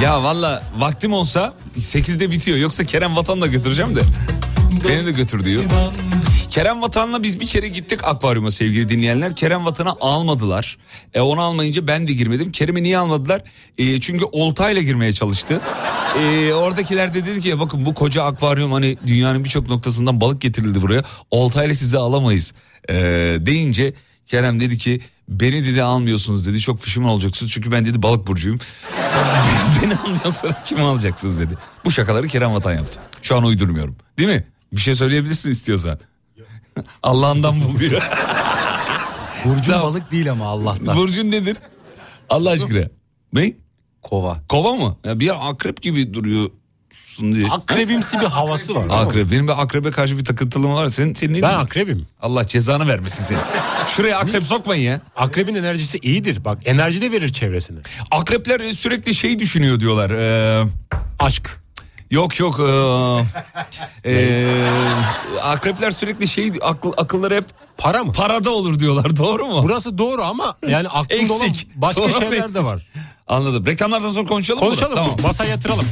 Ya 0.02 0.24
valla 0.24 0.64
vaktim 0.78 1.14
olsa 1.14 1.54
8'de 1.78 2.32
bitiyor. 2.32 2.58
Yoksa 2.58 2.84
Kerem 2.84 3.16
Vatan'la 3.16 3.48
götüreceğim 3.48 3.96
de. 3.96 4.00
Beni 4.90 5.06
de 5.06 5.12
götür 5.12 5.46
diyor. 5.46 5.64
Kerem 6.58 6.82
Vatan'la 6.82 7.24
biz 7.24 7.40
bir 7.40 7.48
kere 7.48 7.68
gittik 7.68 8.04
akvaryuma 8.04 8.52
sevgili 8.52 8.90
dinleyenler. 8.90 9.36
Kerem 9.36 9.66
Vatan'ı 9.66 9.94
almadılar. 10.02 10.78
E 11.14 11.22
onu 11.22 11.42
almayınca 11.42 11.88
ben 11.88 12.08
de 12.08 12.14
girmedim. 12.14 12.52
Kerem'i 12.52 12.84
niye 12.84 12.98
almadılar? 12.98 13.42
E, 13.78 14.00
çünkü 14.00 14.26
oltayla 14.32 14.82
girmeye 14.82 15.14
çalıştı. 15.14 15.62
E, 16.20 16.54
oradakiler 16.54 17.14
de 17.14 17.26
dedi 17.26 17.42
ki 17.42 17.60
bakın 17.60 17.86
bu 17.86 17.94
koca 17.94 18.24
akvaryum 18.24 18.72
hani 18.72 18.98
dünyanın 19.08 19.44
birçok 19.44 19.70
noktasından 19.70 20.22
balık 20.22 20.42
getirildi 20.42 20.82
buraya. 20.82 21.04
Oltayla 21.32 21.76
sizi 21.76 21.98
alamayız 21.98 22.54
e, 22.90 22.96
deyince 23.40 23.94
Kerem 24.28 24.60
dedi 24.60 24.78
ki 24.78 25.02
beni 25.30 25.66
dedi 25.66 25.84
almıyorsunuz 25.84 26.48
dedi. 26.48 26.60
Çok 26.60 26.82
pişman 26.82 27.10
olacaksınız 27.10 27.52
çünkü 27.52 27.72
ben 27.72 27.86
dedi 27.86 28.02
balık 28.02 28.28
burcuyum. 28.28 28.60
beni 29.84 29.96
almıyorsanız 29.96 30.62
kimi 30.64 30.82
alacaksınız 30.82 31.40
dedi. 31.40 31.54
Bu 31.86 31.92
şakaları 31.92 32.28
Kerem 32.28 32.54
Vatan 32.54 32.74
yaptı. 32.74 33.00
Şu 33.22 33.38
an 33.38 33.44
uydurmuyorum. 33.44 33.96
Değil 34.18 34.30
mi? 34.30 34.44
Bir 34.74 34.82
şey 34.82 34.96
söyleyebilirsin 34.96 35.52
istiyorsan. 35.52 36.00
Allah'ından 37.04 37.62
bul 37.62 37.80
diyor. 37.80 38.10
Burcun 39.46 39.72
Tamam. 39.72 39.88
balık 39.88 40.12
değil 40.12 40.32
ama 40.32 40.46
Allah'tan. 40.46 40.98
Burcun 40.98 41.32
nedir? 41.32 41.58
Allah 42.30 42.50
aşkına. 42.50 42.88
Ne? 43.34 43.54
Kova. 44.02 44.38
Kova 44.50 44.76
mı? 44.76 44.98
Ya 45.06 45.20
bir 45.20 45.50
akrep 45.50 45.82
gibi 45.82 46.14
duruyorsun 46.14 47.32
diye. 47.36 47.48
Akrebimsi 47.48 48.20
bir 48.20 48.26
havası 48.26 48.76
var. 48.76 48.90
değil? 48.90 49.02
Akrep. 49.02 49.32
Benim 49.32 49.48
bir 49.48 49.62
akrebe 49.62 49.92
karşı 49.92 50.18
bir 50.18 50.26
takıntılım 50.26 50.74
var. 50.74 50.88
Senin, 50.88 51.14
senin 51.14 51.34
ne 51.34 51.36
Ben 51.36 51.42
diyorsun? 51.42 51.60
akrebim. 51.66 52.08
Allah 52.22 52.48
cezanı 52.48 52.88
vermesin 52.88 53.24
seni. 53.24 53.38
Şuraya 53.96 54.18
akrep 54.20 54.44
sokmayın 54.44 54.92
ya. 54.92 55.02
Akrebin 55.16 55.56
enerjisi 55.56 55.98
iyidir. 55.98 56.46
Bak 56.46 56.60
enerji 56.66 57.02
de 57.02 57.12
verir 57.12 57.30
çevresine. 57.34 57.80
Akrepler 58.12 58.72
sürekli 58.72 59.16
şey 59.16 59.40
düşünüyor 59.40 59.80
diyorlar. 59.80 60.12
Ee, 60.12 60.68
Aşk. 61.20 61.60
Yok 62.12 62.40
yok. 62.40 62.60
ee, 64.04 64.12
ee, 64.14 64.48
akrepler 65.44 65.92
sürekli 65.92 66.28
şey 66.28 66.52
akıl, 66.62 66.94
akılları 66.98 67.36
hep 67.36 67.46
Para 67.78 68.04
mı? 68.04 68.12
parada 68.14 68.50
olur 68.50 68.80
diyorlar. 68.80 69.18
Doğru 69.18 69.46
mu? 69.48 69.60
Burası 69.64 69.98
doğru 69.98 70.24
ama 70.24 70.58
yani 70.68 70.88
aklında 70.90 71.34
olan 71.34 71.48
Eksik. 71.48 71.70
başka 71.76 72.02
Doğru, 72.02 72.12
şeyler 72.14 72.42
eksik. 72.42 72.56
de 72.56 72.64
var. 72.64 72.88
Anladım. 73.28 73.66
Reklamlardan 73.66 74.12
sonra 74.12 74.28
konuşalım 74.28 74.60
mı? 74.60 74.66
Konuşalım 74.66 74.96
Tamam. 74.96 75.12
mı? 75.12 75.18
Masaya 75.24 75.50
yatıralım. 75.50 75.86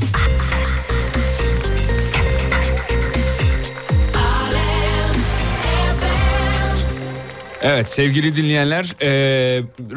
Evet 7.67 7.89
sevgili 7.89 8.35
dinleyenler 8.35 8.95
e, 9.01 9.09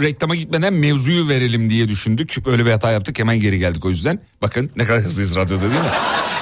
reklama 0.00 0.36
gitmeden 0.36 0.72
mevzuyu 0.74 1.28
verelim 1.28 1.70
diye 1.70 1.88
düşündük. 1.88 2.46
Böyle 2.46 2.66
bir 2.66 2.70
hata 2.70 2.90
yaptık 2.90 3.18
hemen 3.18 3.40
geri 3.40 3.58
geldik 3.58 3.84
o 3.84 3.90
yüzden. 3.90 4.20
Bakın 4.42 4.70
ne 4.76 4.84
kadar 4.84 5.02
hızlıyız 5.02 5.36
radyoda 5.36 5.62
değil 5.62 5.72
mi? 5.72 5.90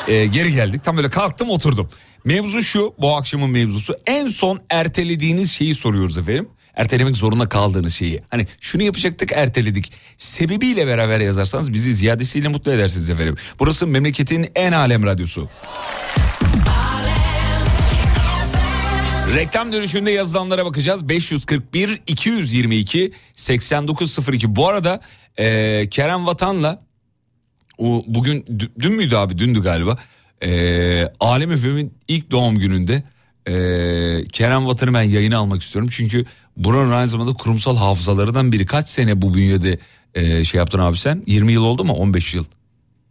E, 0.08 0.26
geri 0.26 0.52
geldik 0.52 0.84
tam 0.84 0.96
böyle 0.96 1.10
kalktım 1.10 1.50
oturdum. 1.50 1.88
Mevzu 2.24 2.62
şu 2.62 2.94
bu 2.98 3.16
akşamın 3.16 3.50
mevzusu 3.50 3.94
en 4.06 4.26
son 4.26 4.60
ertelediğiniz 4.70 5.52
şeyi 5.52 5.74
soruyoruz 5.74 6.18
efendim. 6.18 6.48
Ertelemek 6.74 7.16
zorunda 7.16 7.48
kaldığınız 7.48 7.94
şeyi. 7.94 8.22
Hani 8.30 8.46
şunu 8.60 8.82
yapacaktık 8.82 9.32
erteledik. 9.32 9.92
Sebebiyle 10.16 10.86
beraber 10.86 11.20
yazarsanız 11.20 11.72
bizi 11.72 11.94
ziyadesiyle 11.94 12.48
mutlu 12.48 12.72
edersiniz 12.72 13.10
efendim. 13.10 13.36
Burası 13.58 13.86
memleketin 13.86 14.50
en 14.54 14.72
alem 14.72 15.04
radyosu. 15.04 15.48
Reklam 19.34 19.72
dönüşünde 19.72 20.10
yazılanlara 20.10 20.64
bakacağız. 20.64 21.08
541 21.08 22.02
222 22.06 23.12
8902. 23.34 24.56
Bu 24.56 24.68
arada 24.68 25.00
e, 25.38 25.88
Kerem 25.90 26.26
Vatan'la 26.26 26.82
o 27.78 28.04
bugün 28.06 28.40
dü- 28.40 28.70
dün 28.80 28.92
müydü 28.92 29.16
abi 29.16 29.38
dündü 29.38 29.62
galiba. 29.62 29.98
E, 30.42 31.08
Alem 31.20 31.52
Efem'in 31.52 31.94
ilk 32.08 32.30
doğum 32.30 32.58
gününde 32.58 33.02
Ee, 33.48 34.24
Kerem 34.32 34.66
Vatan'ı 34.66 34.94
ben 34.94 35.02
yayına 35.02 35.38
almak 35.38 35.62
istiyorum. 35.62 35.90
Çünkü 35.92 36.24
buranın 36.56 36.92
aynı 36.92 37.08
zamanda 37.08 37.32
kurumsal 37.32 37.76
hafızalarından 37.76 38.52
biri. 38.52 38.66
Kaç 38.66 38.88
sene 38.88 39.22
bu 39.22 39.34
bünyede 39.34 39.78
e, 40.14 40.44
şey 40.44 40.58
yaptın 40.58 40.78
abi 40.78 40.96
sen? 40.98 41.22
20 41.26 41.52
yıl 41.52 41.62
oldu 41.64 41.84
mu? 41.84 41.92
15 41.92 42.34
yıl. 42.34 42.44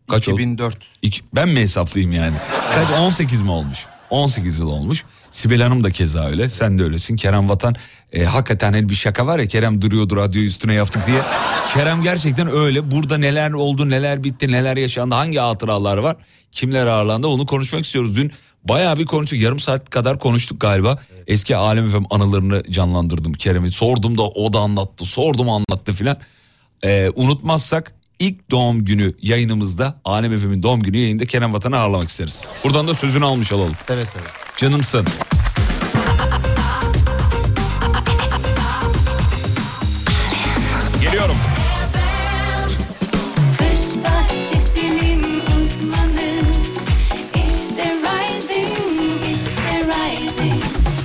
Kaç 0.09 0.27
oldu? 0.29 0.35
2004. 0.41 0.77
İki- 1.01 1.21
ben 1.35 1.49
mi 1.49 1.59
hesaplayayım 1.59 2.13
yani? 2.13 2.35
Kaç 2.75 2.99
18 2.99 3.41
mi 3.41 3.51
olmuş? 3.51 3.85
18 4.09 4.59
yıl 4.59 4.67
olmuş. 4.67 5.03
Sibel 5.35 5.61
Hanım 5.61 5.83
da 5.83 5.91
keza 5.91 6.25
öyle. 6.25 6.49
Sen 6.49 6.79
de 6.79 6.83
öylesin. 6.83 7.15
Kerem 7.15 7.49
Vatan 7.49 7.75
e, 8.13 8.23
hakikaten 8.23 8.73
hani 8.73 8.89
bir 8.89 8.93
şaka 8.93 9.27
var 9.27 9.39
ya 9.39 9.45
Kerem 9.45 9.81
duruyordu 9.81 10.15
radyoyu 10.15 10.47
üstüne 10.47 10.73
yaptık 10.73 11.07
diye. 11.07 11.17
Kerem 11.73 12.01
gerçekten 12.03 12.51
öyle. 12.51 12.91
Burada 12.91 13.17
neler 13.17 13.51
oldu, 13.51 13.89
neler 13.89 14.23
bitti, 14.23 14.51
neler 14.51 14.77
yaşandı, 14.77 15.15
hangi 15.15 15.39
hatıralar 15.39 15.97
var, 15.97 16.15
kimler 16.51 16.85
ağırlandı 16.85 17.27
onu 17.27 17.45
konuşmak 17.45 17.85
istiyoruz. 17.85 18.15
Dün 18.15 18.31
bayağı 18.63 18.97
bir 18.97 19.05
konuştuk. 19.05 19.39
Yarım 19.39 19.59
saat 19.59 19.89
kadar 19.89 20.19
konuştuk 20.19 20.61
galiba. 20.61 20.99
Eski 21.27 21.55
Alem 21.55 21.87
Efem 21.87 22.03
anılarını 22.09 22.63
canlandırdım 22.69 23.33
Kerem'i. 23.33 23.71
Sordum 23.71 24.17
da 24.17 24.23
o 24.23 24.53
da 24.53 24.59
anlattı. 24.59 25.05
Sordum 25.05 25.49
anlattı 25.49 25.93
filan. 25.93 26.17
Ee, 26.83 27.11
unutmazsak 27.15 27.93
ilk 28.19 28.51
doğum 28.51 28.85
günü 28.85 29.13
yayınımızda 29.21 29.95
Alem 30.05 30.33
Efem'in 30.33 30.63
doğum 30.63 30.83
günü 30.83 30.97
yayında 30.97 31.25
Kerem 31.25 31.53
Vatan'ı 31.53 31.77
ağırlamak 31.77 32.09
isteriz. 32.09 32.43
Buradan 32.63 32.87
da 32.87 32.93
sözünü 32.93 33.25
almış 33.25 33.53
olalım. 33.53 33.75
Seve 33.87 34.05
seve. 34.05 34.23
Canımsın. 34.57 35.05
Geliyorum. 41.01 41.35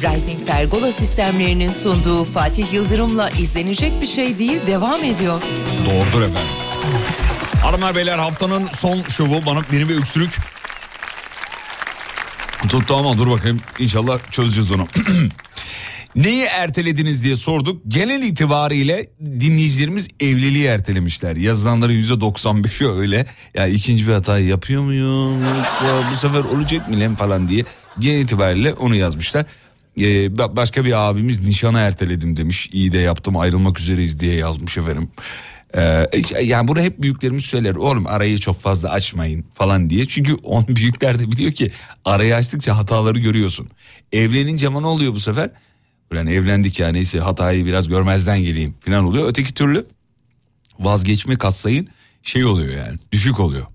Rising 0.03 0.47
Pergola 0.47 0.93
sistemlerinin 0.93 1.73
sunduğu 1.73 2.25
Fatih 2.25 2.73
Yıldırım'la 2.73 3.31
izlenecek 3.31 3.93
bir 4.03 4.07
şey 4.07 4.39
değil 4.39 4.67
devam 4.67 5.05
ediyor. 5.05 5.43
Doğrudur 5.87 6.23
efendim. 6.23 6.60
Hanımlar 7.71 7.95
beyler 7.95 8.19
haftanın 8.19 8.67
son 8.67 9.03
şovu 9.03 9.47
bana 9.47 9.61
benim 9.73 9.89
bir 9.89 9.97
öksürük 9.97 10.31
tuttu 12.69 12.95
ama 12.95 13.19
dur 13.19 13.31
bakayım 13.31 13.61
inşallah 13.79 14.19
çözeceğiz 14.31 14.71
onu. 14.71 14.89
Neyi 16.17 16.45
ertelediniz 16.45 17.25
diye 17.25 17.37
sorduk. 17.37 17.83
Genel 17.89 18.23
itibariyle 18.23 19.07
dinleyicilerimiz 19.21 20.09
evliliği 20.21 20.67
ertelemişler. 20.67 21.37
Yazılanların 21.37 21.93
%95'i 21.93 22.89
öyle. 22.89 23.27
Ya 23.55 23.67
ikinci 23.67 24.07
bir 24.07 24.13
hata 24.13 24.39
yapıyor 24.39 24.83
muyum 24.83 25.45
yoksa 25.57 26.11
bu 26.13 26.17
sefer 26.17 26.41
olacak 26.41 26.89
mı 26.89 27.01
lan 27.01 27.15
falan 27.15 27.49
diye. 27.49 27.65
Genel 27.99 28.21
itibariyle 28.21 28.75
onu 28.75 28.95
yazmışlar. 28.95 29.47
Ee, 30.01 30.27
ba- 30.27 30.57
başka 30.57 30.85
bir 30.85 31.09
abimiz 31.09 31.41
nişanı 31.41 31.79
erteledim 31.79 32.37
demiş. 32.37 32.69
İyi 32.73 32.93
de 32.93 32.99
yaptım 32.99 33.37
ayrılmak 33.37 33.81
üzereyiz 33.81 34.21
diye 34.21 34.35
yazmış 34.35 34.79
efendim. 34.79 35.11
Ee, 35.77 36.07
yani 36.43 36.69
bunu 36.69 36.81
hep 36.81 37.03
büyüklerimiz 37.03 37.45
söyler. 37.45 37.75
Oğlum 37.75 38.07
arayı 38.07 38.39
çok 38.39 38.61
fazla 38.61 38.91
açmayın 38.91 39.45
falan 39.55 39.91
diye. 39.91 40.07
Çünkü 40.07 40.35
on 40.35 40.67
büyükler 40.69 41.19
de 41.19 41.33
biliyor 41.33 41.53
ki 41.53 41.71
arayı 42.05 42.35
açtıkça 42.35 42.77
hataları 42.77 43.19
görüyorsun. 43.19 43.69
Evlenince 44.13 44.67
ama 44.67 44.81
ne 44.81 44.87
oluyor 44.87 45.13
bu 45.13 45.21
sefer? 45.21 45.51
Yani 46.15 46.33
evlendik 46.33 46.81
ya 46.81 46.89
neyse 46.89 47.21
hatayı 47.21 47.67
biraz 47.67 47.89
görmezden 47.89 48.43
geleyim 48.43 48.75
falan 48.81 49.05
oluyor. 49.05 49.29
Öteki 49.29 49.55
türlü 49.55 49.87
vazgeçme 50.79 51.39
katsayın 51.39 51.89
şey 52.23 52.45
oluyor 52.45 52.87
yani 52.87 52.99
düşük 53.13 53.41
oluyor. 53.41 53.67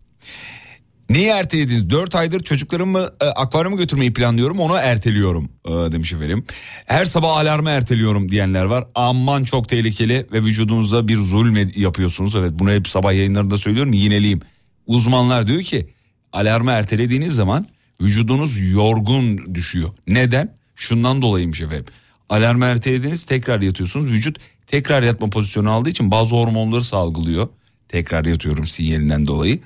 Neyi 1.10 1.28
ertelediniz? 1.28 1.90
4 1.90 2.16
aydır 2.16 2.40
çocuklarımı 2.40 3.10
e, 3.22 3.26
akvaryuma 3.26 3.76
götürmeyi 3.76 4.14
planlıyorum 4.14 4.60
onu 4.60 4.76
erteliyorum 4.76 5.50
e, 5.66 5.72
demiş 5.72 6.14
efendim. 6.14 6.46
Her 6.86 7.06
sabah 7.06 7.38
alarmı 7.38 7.70
erteliyorum 7.70 8.32
diyenler 8.32 8.64
var. 8.64 8.84
Aman 8.96 9.44
çok 9.44 9.70
tehlikeli 9.70 10.28
ve 10.32 10.42
vücudunuza 10.42 11.08
bir 11.08 11.18
zulm 11.18 11.56
yapıyorsunuz. 11.76 12.36
Evet 12.36 12.52
bunu 12.54 12.72
hep 12.72 12.88
sabah 12.88 13.14
yayınlarında 13.14 13.58
söylüyorum 13.58 13.94
yineleyeyim. 13.94 14.42
Uzmanlar 14.88 15.48
diyor 15.48 15.62
ki 15.62 15.90
alarmı 16.34 16.72
ertelediğiniz 16.72 17.36
zaman 17.36 17.68
vücudunuz 18.02 18.72
yorgun 18.72 19.56
düşüyor. 19.56 19.90
Neden? 20.08 20.50
Şundan 20.76 21.22
dolayıymış 21.22 21.62
efendim. 21.62 21.86
Alarmı 22.30 22.66
ertelediniz 22.66 23.26
tekrar 23.26 23.62
yatıyorsunuz. 23.62 24.08
Vücut 24.08 24.38
tekrar 24.68 25.04
yatma 25.04 25.28
pozisyonu 25.28 25.72
aldığı 25.72 25.90
için 25.90 26.12
bazı 26.12 26.36
hormonları 26.36 26.84
salgılıyor. 26.84 27.48
Tekrar 27.90 28.26
yatıyorum 28.26 28.68
sinyalinden 28.68 29.28
dolayı. 29.28 29.60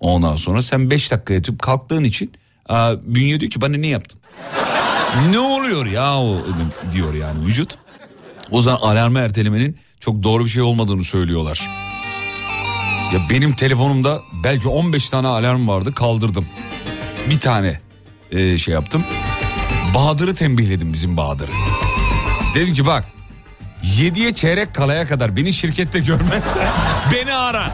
Ondan 0.00 0.36
sonra 0.36 0.62
sen 0.62 0.90
5 0.90 1.10
dakika 1.10 1.34
yatıp 1.34 1.62
kalktığın 1.62 2.04
için 2.04 2.32
aa, 2.68 2.94
bünye 3.02 3.40
diyor 3.40 3.50
ki 3.50 3.60
bana 3.60 3.76
ne 3.76 3.86
yaptın? 3.86 4.20
ne 5.30 5.38
oluyor 5.38 5.86
ya 5.86 6.18
o 6.18 6.36
diyor 6.92 7.14
yani 7.14 7.46
vücut. 7.46 7.74
O 8.50 8.62
zaman 8.62 8.78
alarmı 8.80 9.18
ertelemenin 9.18 9.78
çok 10.00 10.22
doğru 10.22 10.44
bir 10.44 10.50
şey 10.50 10.62
olmadığını 10.62 11.04
söylüyorlar. 11.04 11.70
Ya 13.14 13.20
benim 13.30 13.52
telefonumda 13.52 14.20
belki 14.44 14.68
15 14.68 15.10
tane 15.10 15.26
alarm 15.28 15.68
vardı 15.68 15.94
kaldırdım. 15.94 16.46
Bir 17.30 17.40
tane 17.40 17.80
e, 18.30 18.58
şey 18.58 18.74
yaptım. 18.74 19.04
Bahadır'ı 19.94 20.34
tembihledim 20.34 20.92
bizim 20.92 21.16
Bahadır'ı. 21.16 21.50
Dedim 22.54 22.74
ki 22.74 22.86
bak 22.86 23.04
7'ye 23.82 24.34
çeyrek 24.34 24.74
kalaya 24.74 25.06
kadar 25.06 25.36
beni 25.36 25.52
şirkette 25.52 25.98
görmezse 25.98 26.68
beni 27.12 27.32
ara. 27.34 27.72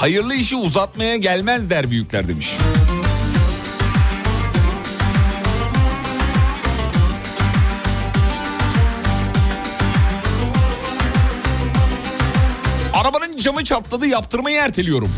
Hayırlı 0.00 0.34
işi 0.34 0.56
uzatmaya 0.56 1.16
gelmez 1.16 1.70
der 1.70 1.90
büyükler 1.90 2.28
demiş. 2.28 2.50
Arabanın 12.94 13.36
camı 13.38 13.64
çatladı 13.64 14.06
yaptırmayı 14.06 14.56
erteliyorum. 14.56 15.10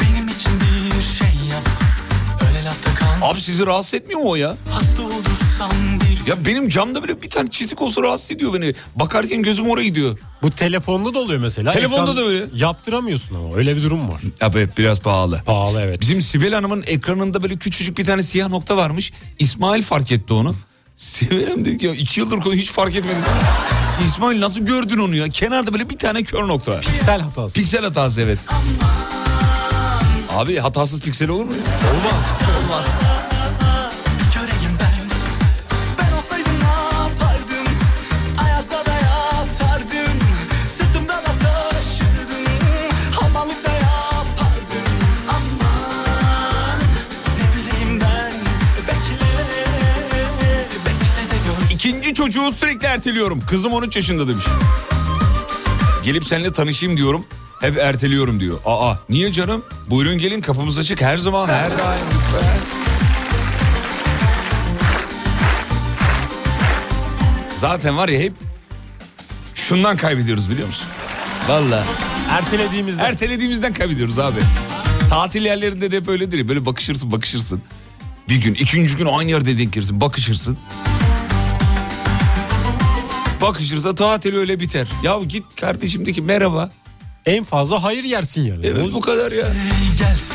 Benim 0.00 0.28
için 0.28 0.52
bir 0.60 1.02
şey 1.02 1.48
yap 1.50 1.68
Öyle 2.48 2.64
lafta 2.64 2.94
kal 2.94 3.30
Abi 3.30 3.40
sizi 3.40 3.66
rahatsız 3.66 3.94
etmiyor 3.94 4.20
mu 4.20 4.30
o 4.30 4.34
ya? 4.34 4.56
Hasta 4.70 5.02
olursam 5.02 6.00
Ya 6.26 6.44
benim 6.44 6.68
camda 6.68 7.02
böyle 7.02 7.22
bir 7.22 7.30
tane 7.30 7.50
çizik 7.50 7.82
olsa 7.82 8.02
rahatsız 8.02 8.30
ediyor 8.30 8.54
beni. 8.54 8.74
Bakarken 8.94 9.42
gözüm 9.42 9.70
oraya 9.70 9.84
gidiyor. 9.84 10.18
Bu 10.42 10.50
telefonda 10.50 11.14
da 11.14 11.18
oluyor 11.18 11.40
mesela. 11.40 11.70
Telefonda 11.72 12.02
Ekran 12.02 12.16
da 12.16 12.28
öyle. 12.28 12.44
Yaptıramıyorsun 12.54 13.34
ama 13.34 13.56
öyle 13.56 13.76
bir 13.76 13.82
durum 13.82 14.08
var. 14.08 14.20
Abi 14.40 14.68
biraz 14.78 15.00
pahalı. 15.00 15.42
Pahalı 15.46 15.80
evet. 15.80 16.00
Bizim 16.00 16.20
Sibel 16.22 16.54
Hanım'ın 16.54 16.84
ekranında 16.86 17.42
böyle 17.42 17.56
küçücük 17.56 17.98
bir 17.98 18.04
tane 18.04 18.22
siyah 18.22 18.48
nokta 18.48 18.76
varmış. 18.76 19.12
İsmail 19.38 19.82
fark 19.82 20.12
etti 20.12 20.32
onu. 20.32 20.54
Sibel 20.96 21.46
Hanım 21.48 21.64
dedi 21.64 21.78
ki 21.78 21.86
ya 21.86 21.92
iki 21.92 22.20
yıldır 22.20 22.40
konu 22.40 22.54
hiç 22.54 22.70
fark 22.70 22.96
etmedim. 22.96 23.22
İsmail 24.06 24.40
nasıl 24.40 24.60
gördün 24.60 24.98
onu 24.98 25.16
ya? 25.16 25.28
Kenarda 25.28 25.72
böyle 25.72 25.90
bir 25.90 25.98
tane 25.98 26.22
kör 26.22 26.48
nokta 26.48 26.72
var. 26.72 26.80
Piksel 26.80 27.20
hatası. 27.20 27.54
Piksel 27.54 27.84
hatası 27.84 28.20
evet. 28.20 28.38
Abi 30.36 30.56
hatasız 30.56 31.00
piksel 31.00 31.28
olur 31.28 31.44
mu? 31.44 31.52
ya? 31.52 31.90
olmaz 31.90 33.15
çocuğu 52.26 52.52
sürekli 52.52 52.86
erteliyorum. 52.86 53.40
Kızım 53.46 53.72
13 53.72 53.96
yaşında 53.96 54.28
demiş. 54.28 54.44
Gelip 56.04 56.24
seninle 56.24 56.52
tanışayım 56.52 56.96
diyorum. 56.96 57.24
Hep 57.60 57.78
erteliyorum 57.78 58.40
diyor. 58.40 58.58
Aa 58.64 58.94
niye 59.08 59.32
canım? 59.32 59.64
Buyurun 59.90 60.18
gelin 60.18 60.40
kapımız 60.40 60.78
açık 60.78 61.00
her 61.02 61.16
zaman 61.16 61.48
her 61.48 61.78
daim 61.78 62.06
lütfen. 62.14 62.48
Zaten 67.56 67.96
var 67.96 68.08
ya 68.08 68.20
hep 68.20 68.32
şundan 69.54 69.96
kaybediyoruz 69.96 70.50
biliyor 70.50 70.66
musun? 70.66 70.86
Valla. 71.48 71.84
Ertelediğimizde. 72.30 73.02
Ertelediğimizden 73.02 73.72
kaybediyoruz 73.72 74.18
abi. 74.18 74.40
Tatil 75.10 75.44
yerlerinde 75.44 75.90
de 75.90 75.96
hep 75.96 76.08
öyledir 76.08 76.38
ya. 76.38 76.48
Böyle 76.48 76.66
bakışırsın 76.66 77.12
bakışırsın. 77.12 77.62
Bir 78.28 78.36
gün 78.36 78.54
ikinci 78.54 78.96
gün 78.96 79.06
aynı 79.06 79.30
yerde 79.30 79.58
denk 79.58 79.72
gelirsin 79.72 80.00
bakışırsın. 80.00 80.58
Bakışırsa 83.40 83.94
tatil 83.94 84.34
öyle 84.36 84.60
biter. 84.60 84.88
Ya 85.02 85.18
git 85.28 85.44
kardeşim 85.60 86.06
de 86.06 86.12
ki 86.12 86.22
merhaba. 86.22 86.70
en 87.26 87.44
fazla 87.44 87.82
hayır 87.82 88.04
yersin 88.04 88.42
yani. 88.42 88.66
Evet 88.66 88.92
bu 88.92 89.00
kadar 89.00 89.32
ya. 89.32 89.48
gelse 89.98 90.34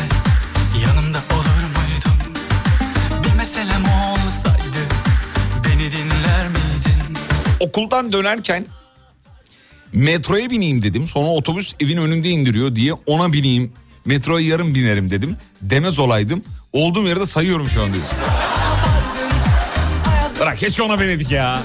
yanımda 0.85 1.17
olur 1.17 1.61
muydun? 1.75 2.33
Bir 3.23 3.37
meselem 3.37 3.83
olsaydı 3.83 4.81
beni 5.65 5.91
dinler 5.91 6.47
miydin? 6.47 7.17
Okuldan 7.59 8.13
dönerken 8.13 8.65
metroya 9.93 10.49
bineyim 10.49 10.81
dedim. 10.81 11.07
Sonra 11.07 11.27
otobüs 11.29 11.73
evin 11.79 11.97
önünde 11.97 12.29
indiriyor 12.29 12.75
diye 12.75 12.93
ona 12.93 13.33
bineyim 13.33 13.73
Metroya 14.05 14.47
yarım 14.47 14.75
binerim 14.75 15.09
dedim. 15.11 15.37
Demez 15.61 15.99
olaydım. 15.99 16.43
Olduğum 16.73 17.03
yerde 17.07 17.25
sayıyorum 17.25 17.69
şu 17.69 17.81
an 17.83 17.93
diyorsun. 17.93 18.17
Bırak 20.39 20.57
keşke 20.57 20.83
ona 20.83 20.99
venedik 20.99 21.31
ya. 21.31 21.59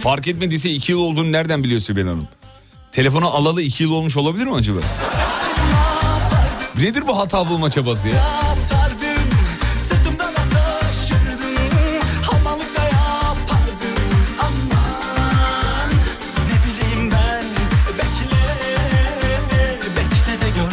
Fark 0.00 0.28
etmediyse 0.28 0.70
iki 0.70 0.92
yıl 0.92 0.98
olduğunu 0.98 1.32
nereden 1.32 1.64
biliyor 1.64 1.80
Sibel 1.80 2.04
Hanım? 2.06 2.28
Telefonu 2.92 3.26
alalı 3.28 3.62
iki 3.62 3.82
yıl 3.82 3.92
olmuş 3.92 4.16
olabilir 4.16 4.44
mi 4.46 4.54
acaba? 4.54 4.78
Nedir 6.78 7.06
bu 7.06 7.18
hata 7.18 7.48
bulma 7.48 7.70
çabası 7.70 8.08
ya? 8.08 8.14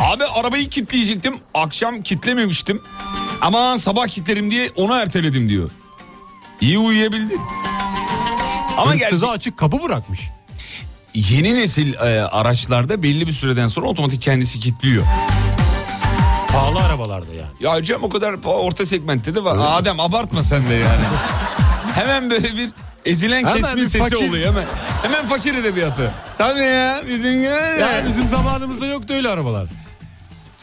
Abi 0.02 0.24
arabayı 0.26 0.70
kilitleyecektim. 0.70 1.36
Akşam 1.54 2.02
kitlememiştim. 2.02 2.82
Ama 3.42 3.78
sabah 3.78 4.08
kilitlerim 4.08 4.52
diye 4.52 4.70
onu 4.76 4.94
erteledim 4.94 5.50
diyor. 5.50 5.70
İyi 6.62 6.78
uyuyabildin. 6.80 7.42
Ama 8.78 8.96
gerçi 8.96 9.28
açık 9.28 9.58
kapı 9.58 9.84
bırakmış. 9.84 10.20
yeni 11.14 11.56
nesil 11.56 11.94
e, 11.94 12.22
araçlarda 12.22 13.04
belli 13.04 13.28
bir 13.28 13.32
süreden 13.32 13.68
sonra 13.68 13.88
otomatik 13.88 14.22
kendisi 14.22 14.60
kilitliyor. 14.60 15.04
Pahalı 16.48 16.80
arabalarda 16.80 17.34
yani. 17.34 17.50
Ya 17.60 17.74
hocam 17.76 18.04
o 18.04 18.10
kadar 18.10 18.36
orta 18.44 18.86
segmentte 18.86 19.36
de 19.36 19.44
var. 19.44 19.80
Adem 19.80 20.00
abartma 20.00 20.44
sen 20.44 20.70
de 20.70 20.74
yani. 20.74 21.04
hemen 21.96 22.30
böyle 22.30 22.58
bir 22.58 22.70
ezilen 23.06 23.38
Hemen 23.40 23.56
kesmin 23.56 23.78
bir 23.78 23.82
sesi 23.90 23.98
fakir- 24.00 24.30
oluyor 24.30 24.48
hemen. 24.50 24.66
Hemen 25.02 25.26
fakir 25.26 25.56
edebiyatı. 25.56 26.12
Tabii 26.38 26.60
ya 26.60 27.02
bizim 27.10 27.44
ya. 27.44 27.58
Yani 27.78 28.10
bizim 28.10 28.28
zamanımızda 28.28 28.86
yoktu 28.86 29.14
öyle 29.14 29.30
arabalar. 29.30 29.68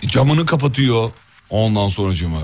Camını 0.06 0.46
kapatıyor 0.46 1.10
ondan 1.50 1.88
sonra 1.88 2.14
camı. 2.14 2.40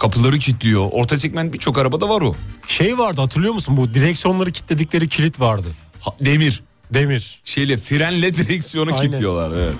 Kapıları 0.00 0.38
kilitliyor. 0.38 0.88
Orta 0.92 1.16
segment 1.16 1.52
birçok 1.52 1.78
arabada 1.78 2.08
var 2.08 2.20
o. 2.20 2.34
Şey 2.68 2.98
vardı 2.98 3.20
hatırlıyor 3.20 3.54
musun 3.54 3.76
bu 3.76 3.94
direksiyonları 3.94 4.52
kilitledikleri 4.52 5.08
kilit 5.08 5.40
vardı. 5.40 5.68
Ha- 6.00 6.14
demir. 6.20 6.62
Demir. 6.94 7.40
Şeyle 7.44 7.76
frenle 7.76 8.34
direksiyonu 8.34 8.90
Aynen. 8.90 9.02
kilitliyorlar. 9.06 9.58
Evet. 9.58 9.74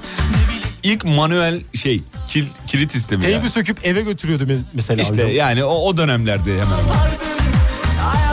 İlk 0.82 1.04
manuel 1.04 1.60
şey 1.74 2.00
kil, 2.28 2.46
kilit 2.66 2.92
sistemi. 2.92 3.22
Teybi 3.22 3.34
yani. 3.34 3.50
söküp 3.50 3.86
eve 3.86 4.02
götürüyordu 4.02 4.44
me- 4.44 4.62
mesela. 4.74 5.02
İşte 5.02 5.14
amcam. 5.14 5.36
yani 5.36 5.64
o, 5.64 5.74
o 5.74 5.96
dönemlerde 5.96 6.52
hemen. 6.52 6.64
hemen. 6.64 8.29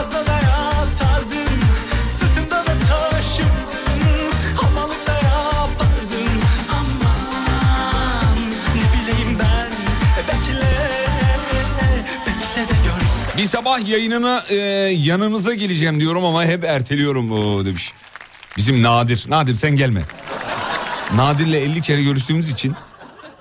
Bir 13.38 13.44
sabah 13.44 13.88
yayınına 13.88 14.42
e, 14.48 14.56
yanınıza 14.98 15.54
geleceğim 15.54 16.00
diyorum 16.00 16.24
ama 16.24 16.44
hep 16.44 16.64
erteliyorum 16.64 17.32
o 17.32 17.64
demiş. 17.64 17.92
Bizim 18.56 18.82
Nadir. 18.82 19.24
Nadir 19.28 19.54
sen 19.54 19.76
gelme. 19.76 20.02
Nadir'le 21.14 21.54
50 21.54 21.82
kere 21.82 22.02
görüştüğümüz 22.02 22.50
için 22.50 22.74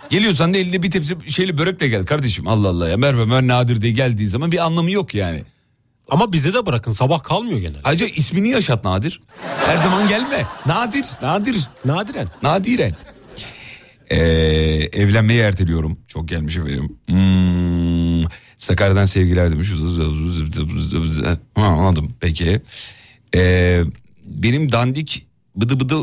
geliyorsan 0.09 0.53
da 0.53 0.57
elinde 0.57 0.83
bir 0.83 0.91
tepsi 0.91 1.31
şeyli 1.31 1.57
börek 1.57 1.79
de 1.79 1.87
gel 1.87 2.05
kardeşim. 2.05 2.47
Allah 2.47 2.67
Allah 2.67 2.89
ya 2.89 2.97
Merve 2.97 3.25
Mer 3.25 3.47
Nadir 3.47 3.81
diye 3.81 3.91
geldiği 3.91 4.27
zaman 4.27 4.51
bir 4.51 4.65
anlamı 4.65 4.91
yok 4.91 5.15
yani. 5.15 5.43
Ama 6.09 6.33
bize 6.33 6.53
de 6.53 6.65
bırakın 6.65 6.91
sabah 6.91 7.23
kalmıyor 7.23 7.59
genelde. 7.59 7.79
Ayrıca 7.83 8.05
ismini 8.05 8.49
yaşat 8.49 8.83
Nadir. 8.83 9.21
Her 9.65 9.77
zaman 9.77 10.07
gelme. 10.07 10.45
Nadir, 10.65 11.05
Nadir, 11.21 11.57
Nadiren. 11.85 12.27
Nadiren. 12.43 12.91
Ee, 14.09 14.17
evlenmeyi 14.93 15.39
erteliyorum. 15.39 15.99
Çok 16.07 16.27
gelmiş 16.27 16.57
efendim. 16.57 16.97
Hmm, 17.07 17.46
Sakarya'dan 18.57 19.05
sevgiler 19.05 19.51
demiş. 19.51 19.71
Ha, 21.55 21.61
anladım 21.61 22.09
peki. 22.19 22.61
Ee, 23.35 23.83
benim 24.25 24.71
dandik 24.71 25.27
bıdı 25.55 25.79
bıdı 25.79 25.95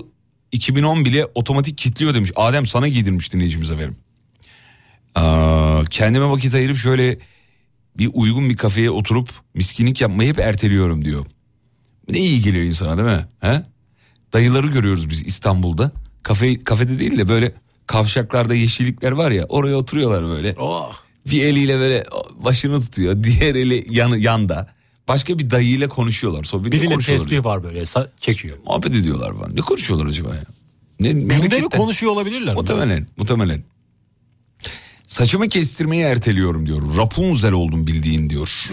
2010 0.53 1.05
bile 1.05 1.27
otomatik 1.35 1.79
kilitliyor 1.79 2.15
demiş. 2.15 2.31
Adem 2.37 2.67
sana 2.67 2.89
giydirmiş 2.89 3.33
dinleyicimiz 3.33 3.71
efendim. 3.71 3.97
Aa, 5.15 5.83
kendime 5.91 6.27
vakit 6.29 6.55
ayırıp 6.55 6.77
şöyle 6.77 7.19
bir 7.99 8.11
uygun 8.13 8.51
bir 8.51 8.57
kafeye 8.57 8.91
oturup 8.91 9.29
miskinlik 9.55 10.01
yapmayı 10.01 10.29
hep 10.29 10.39
erteliyorum 10.39 11.05
diyor. 11.05 11.27
Ne 12.09 12.19
iyi 12.19 12.43
geliyor 12.43 12.65
insana 12.65 12.97
değil 12.97 13.19
mi? 13.19 13.27
He? 13.41 13.63
Dayıları 14.33 14.67
görüyoruz 14.67 15.11
biz 15.11 15.27
İstanbul'da. 15.27 15.93
Kafe, 16.23 16.59
kafede 16.59 16.99
değil 16.99 17.19
de 17.19 17.29
böyle 17.29 17.55
kavşaklarda 17.87 18.55
yeşillikler 18.55 19.13
var 19.13 19.31
ya 19.31 19.45
oraya 19.45 19.77
oturuyorlar 19.77 20.25
böyle. 20.25 20.55
Oh. 20.59 20.93
Bir 21.31 21.43
eliyle 21.45 21.79
böyle 21.79 22.05
başını 22.45 22.81
tutuyor. 22.81 23.17
Diğer 23.25 23.55
eli 23.55 23.85
yan, 23.91 24.09
yanda. 24.17 24.75
Başka 25.09 25.39
bir 25.39 25.51
dayıyla 25.51 25.89
konuşuyorlar. 25.89 26.45
Sohbet 26.45 26.73
Birinin 26.73 26.91
konuşuyorlar. 26.91 27.23
tespihi 27.25 27.45
var 27.45 27.63
böyle 27.65 27.81
sa- 27.81 28.09
çekiyor. 28.21 28.57
Muhabbet 28.67 28.95
ediyorlar 28.95 29.35
falan. 29.39 29.57
Ne 29.57 29.61
konuşuyorlar 29.61 30.07
acaba 30.07 30.35
ya? 30.35 30.45
Ne, 31.01 31.09
Gündemi 31.09 31.25
memleketten? 31.41 31.81
konuşuyor 31.81 32.13
olabilirler 32.13 32.55
mi? 32.55 32.61
Muhtemelen, 32.61 33.07
muhtemelen. 33.17 33.63
Saçımı 35.07 35.49
kestirmeyi 35.49 36.03
erteliyorum 36.03 36.67
diyor. 36.67 36.97
Rapunzel 36.97 37.53
oldum 37.53 37.87
bildiğin 37.87 38.31
diyor. 38.31 38.71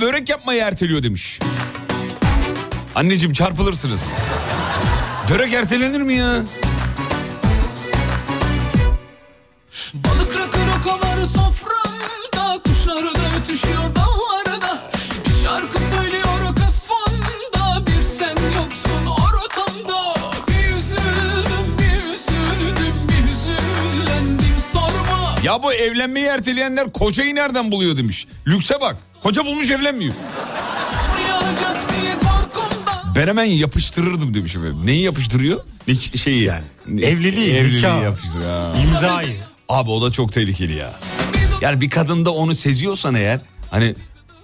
Börek 0.00 0.28
yapmayı 0.28 0.62
erteliyor 0.62 1.02
demiş. 1.02 1.40
Anneciğim 2.94 3.32
çarpılırsınız. 3.32 4.06
Börek 5.30 5.52
ertelenir 5.52 6.00
mi 6.00 6.14
ya? 6.14 6.42
Balık 9.94 10.36
rakı 10.38 10.58
rokaları 10.66 11.26
soframda 11.26 12.62
Kuşları 12.64 13.14
da 13.14 13.20
ötüşüyor 13.42 13.96
dallarda 13.96 14.29
Ya 25.44 25.62
bu 25.62 25.72
evlenmeyi 25.72 26.26
erteleyenler 26.26 26.92
kocayı 26.92 27.34
nereden 27.34 27.70
buluyor 27.72 27.96
demiş. 27.96 28.26
Lükse 28.46 28.74
bak. 28.80 28.96
Koca 29.22 29.46
bulmuş 29.46 29.70
evlenmiyor. 29.70 30.14
Ben 33.16 33.26
hemen 33.28 33.44
yapıştırırdım 33.44 34.34
demiş 34.34 34.56
efendim. 34.56 34.80
Neyi 34.84 35.02
yapıştırıyor? 35.02 35.60
Nik- 35.88 36.18
şeyi 36.18 36.42
Yani, 36.42 36.64
evliliği, 37.04 37.54
evliliği 37.54 37.82
yapıştırıyor. 38.04 38.66
İmzayı. 38.86 39.36
Abi 39.68 39.90
o 39.90 40.02
da 40.02 40.12
çok 40.12 40.32
tehlikeli 40.32 40.74
ya. 40.74 40.92
Yani 41.60 41.80
bir 41.80 41.90
kadında 41.90 42.30
onu 42.30 42.54
seziyorsan 42.54 43.14
eğer 43.14 43.40
hani 43.70 43.94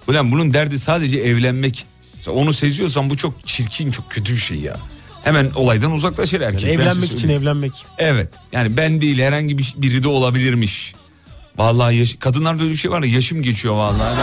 ulan 0.07 0.31
bunun 0.31 0.53
derdi 0.53 0.79
sadece 0.79 1.17
evlenmek. 1.19 1.85
Onu 2.27 2.53
seziyorsan 2.53 3.09
bu 3.09 3.17
çok 3.17 3.47
çirkin 3.47 3.91
çok 3.91 4.11
kötü 4.11 4.33
bir 4.33 4.37
şey 4.39 4.57
ya. 4.57 4.75
Hemen 5.27 5.51
olaydan 5.55 5.91
uzaklaşır 5.91 6.41
erkek. 6.41 6.61
size 6.61 6.73
evlenmek 6.73 7.11
için 7.13 7.29
evlenmek. 7.29 7.71
Evet. 7.97 8.29
Yani 8.51 8.77
ben 8.77 9.01
değil 9.01 9.19
herhangi 9.19 9.57
bir 9.57 9.73
biri 9.77 10.03
de 10.03 10.07
olabilirmiş. 10.07 10.93
Vallahi 11.57 11.95
yaş- 11.95 12.15
kadınlarda 12.19 12.63
öyle 12.63 12.71
bir 12.71 12.77
şey 12.77 12.91
var 12.91 13.03
ya 13.03 13.11
yaşım 13.13 13.43
geçiyor 13.43 13.73
vallahi. 13.73 14.17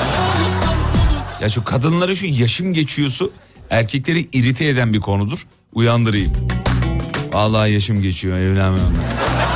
Ya 1.43 1.49
şu 1.49 1.65
kadınlara 1.65 2.15
şu 2.15 2.27
yaşım 2.27 2.73
geçiyorsu 2.75 3.33
erkekleri 3.71 4.29
irite 4.33 4.67
eden 4.67 4.93
bir 4.93 5.01
konudur. 5.01 5.47
Uyandırayım. 5.73 6.33
Vallahi 7.33 7.73
yaşım 7.73 8.03
geçiyor 8.03 8.39
evlenmiyorum. 8.39 8.97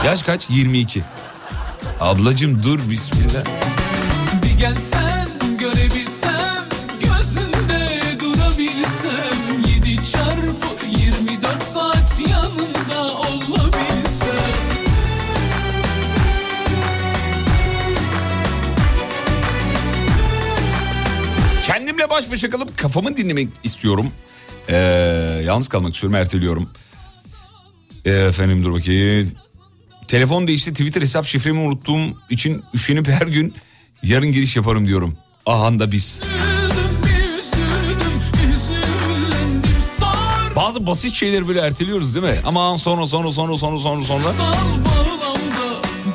ben. 0.03 0.09
Yaş 0.09 0.23
kaç? 0.23 0.51
22. 0.51 1.03
Ablacım 2.01 2.63
dur 2.63 2.79
bismillah. 2.91 3.45
Bir 4.45 4.59
gelsen 4.61 5.08
baş 22.19 22.31
başa 22.31 22.51
kalıp 22.51 22.79
kafamı 22.79 23.17
dinlemek 23.17 23.49
istiyorum. 23.65 24.11
Ee, 24.69 24.77
yalnız 25.45 25.69
kalmak 25.69 25.95
istiyorum 25.95 26.17
erteliyorum. 26.17 26.71
Ee, 28.05 28.11
efendim 28.11 28.65
dur 28.65 28.73
bakayım. 28.73 29.33
Telefon 30.09 30.47
değişti 30.47 30.73
Twitter 30.73 31.03
hesap 31.03 31.27
şifremi 31.27 31.61
unuttuğum 31.61 32.17
için 32.31 32.63
üşenip 32.75 33.09
her 33.09 33.27
gün 33.27 33.55
yarın 34.03 34.33
giriş 34.33 34.57
yaparım 34.57 34.87
diyorum. 34.87 35.13
Ahan 35.47 35.81
da 35.81 35.93
biz. 35.93 36.23
Bazı 40.57 40.87
basit 40.87 41.15
şeyleri 41.15 41.49
böyle 41.49 41.61
erteliyoruz 41.61 42.15
değil 42.15 42.27
mi? 42.27 42.41
Aman 42.45 42.75
sonra 42.75 43.07
sonra 43.07 43.31
sonra 43.31 43.57
sonra 43.57 43.79
sonra 43.79 44.05
sonra. 44.05 44.33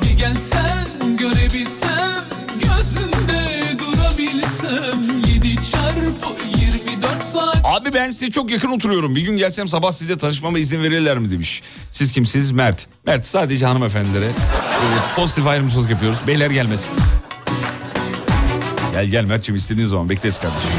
Bir 0.02 0.18
gelsen 0.18 0.86
görebilsem 1.18 2.24
Gözünde 2.60 3.78
durabilsem 3.78 5.03
Abi 7.64 7.94
ben 7.94 8.08
size 8.08 8.30
çok 8.30 8.50
yakın 8.50 8.70
oturuyorum. 8.70 9.16
Bir 9.16 9.22
gün 9.22 9.36
gelsem 9.36 9.68
sabah 9.68 9.92
size 9.92 10.18
tanışmama 10.18 10.58
izin 10.58 10.82
verirler 10.82 11.18
mi 11.18 11.30
demiş. 11.30 11.62
Siz 11.92 12.12
kimsiniz? 12.12 12.50
Mert. 12.50 12.86
Mert 13.06 13.24
sadece 13.24 13.66
hanımefendilere 13.66 14.24
e, 14.26 14.34
pozitif 15.16 15.46
ayrımcılık 15.46 15.90
yapıyoruz. 15.90 16.18
Beyler 16.26 16.50
gelmesin. 16.50 16.90
Gel 18.92 19.06
gel 19.06 19.24
Mert'ciğim 19.24 19.56
istediğin 19.56 19.86
zaman 19.86 20.08
bekleriz 20.08 20.38
kardeşim. 20.38 20.70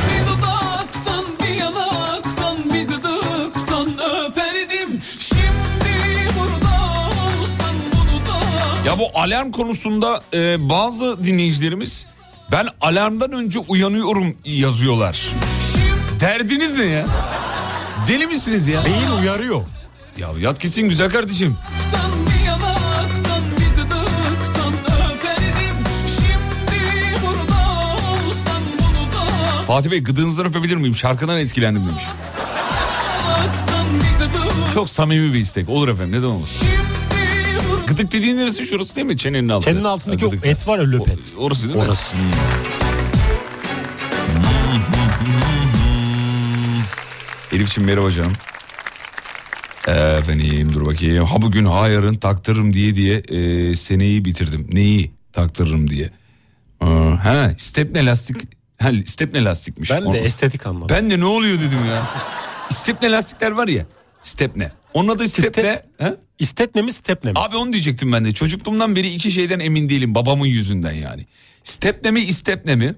Ya 8.86 9.00
bu 9.00 9.20
alarm 9.20 9.52
konusunda 9.52 10.22
e, 10.34 10.70
bazı 10.70 11.24
dinleyicilerimiz 11.24 12.08
ben 12.52 12.68
alarmdan 12.82 13.32
önce 13.32 13.60
uyanıyorum 13.60 14.36
yazıyorlar. 14.46 15.30
Derdiniz 16.20 16.78
ne 16.80 16.86
ya? 16.86 17.06
Deli 18.08 18.28
misiniz 18.28 18.68
ya? 18.68 18.86
Beyin 18.86 19.12
uyarıyor. 19.22 19.62
Ya 20.18 20.28
yat 20.40 20.60
gitsin 20.60 20.90
güzel 20.90 21.10
kardeşim. 21.10 21.58
Fatih 29.68 29.92
Bey 29.92 30.00
gıdığınızdan 30.04 30.46
öpebilir 30.46 30.76
miyim? 30.76 30.96
Şarkıdan 30.96 31.38
etkilendim 31.38 31.82
demiş. 31.90 32.04
Çok 34.74 34.90
samimi 34.90 35.34
bir 35.34 35.40
istek. 35.40 35.70
Olur 35.70 35.88
efendim 35.88 36.20
neden 36.20 36.28
olmasın. 36.28 36.68
Gıdık 37.88 38.12
dediğin 38.12 38.38
neresi 38.38 38.68
şurası 38.68 38.96
değil 38.96 39.08
mi? 39.08 39.18
Çenenin 39.18 39.50
altı. 39.50 39.66
Çenenin 39.66 39.84
altındaki 39.84 40.26
gıdık. 40.26 40.46
et 40.46 40.68
var 40.68 40.80
ya 40.80 40.86
löpet. 40.86 41.20
O- 41.38 41.44
Orası 41.44 41.64
değil 41.64 41.76
mi? 41.76 41.82
Orası. 41.86 42.16
Elif'ciğim 47.52 47.90
merhaba 47.90 48.12
canım. 48.12 48.34
Efendim 49.88 50.74
dur 50.74 50.86
bakayım. 50.86 51.26
Ha 51.26 51.42
bugün 51.42 51.66
ha 51.66 51.88
yarın 51.88 52.16
taktırırım 52.16 52.74
diye 52.74 52.96
diye 52.96 53.18
e, 53.18 53.76
seneyi 53.76 54.26
bitirdim. 54.26 54.68
Neyi 54.74 55.12
taktırırım 55.34 55.90
diye. 55.90 56.10
Aa, 56.82 57.26
ha 57.26 57.52
stepne 57.58 58.06
lastik. 58.06 58.42
Ha 58.82 58.90
stepne 59.06 59.44
lastikmiş. 59.44 59.92
Ben 59.92 60.02
de 60.04 60.08
Onu- 60.08 60.18
estetik 60.18 60.68
anladım. 60.68 60.88
Ben 60.96 61.10
de 61.10 61.20
ne 61.20 61.26
oluyor 61.26 61.60
dedim 61.60 61.80
ya. 61.90 62.04
stepne 62.70 63.12
lastikler 63.12 63.52
var 63.52 63.68
ya. 63.68 63.86
Stepne. 64.24 64.72
Onun 64.96 65.08
adı 65.08 65.30
stepne. 65.30 65.84
Ha? 65.98 66.16
İstetme 66.40 66.82
mi 66.82 66.94
stepne 66.94 67.32
mi? 67.32 67.40
Abi 67.40 67.56
onu 67.56 67.74
diyecektim 67.74 68.12
ben 68.12 68.26
de. 68.26 68.32
Çocukluğumdan 68.34 68.96
beri 68.96 69.10
iki 69.10 69.32
şeyden 69.32 69.60
emin 69.60 69.90
değilim. 69.90 70.16
Babamın 70.16 70.46
yüzünden 70.46 70.94
yani. 70.94 71.26
Stepne 71.64 72.12
mi 72.12 72.20
istepne 72.20 72.76
mi? 72.76 72.96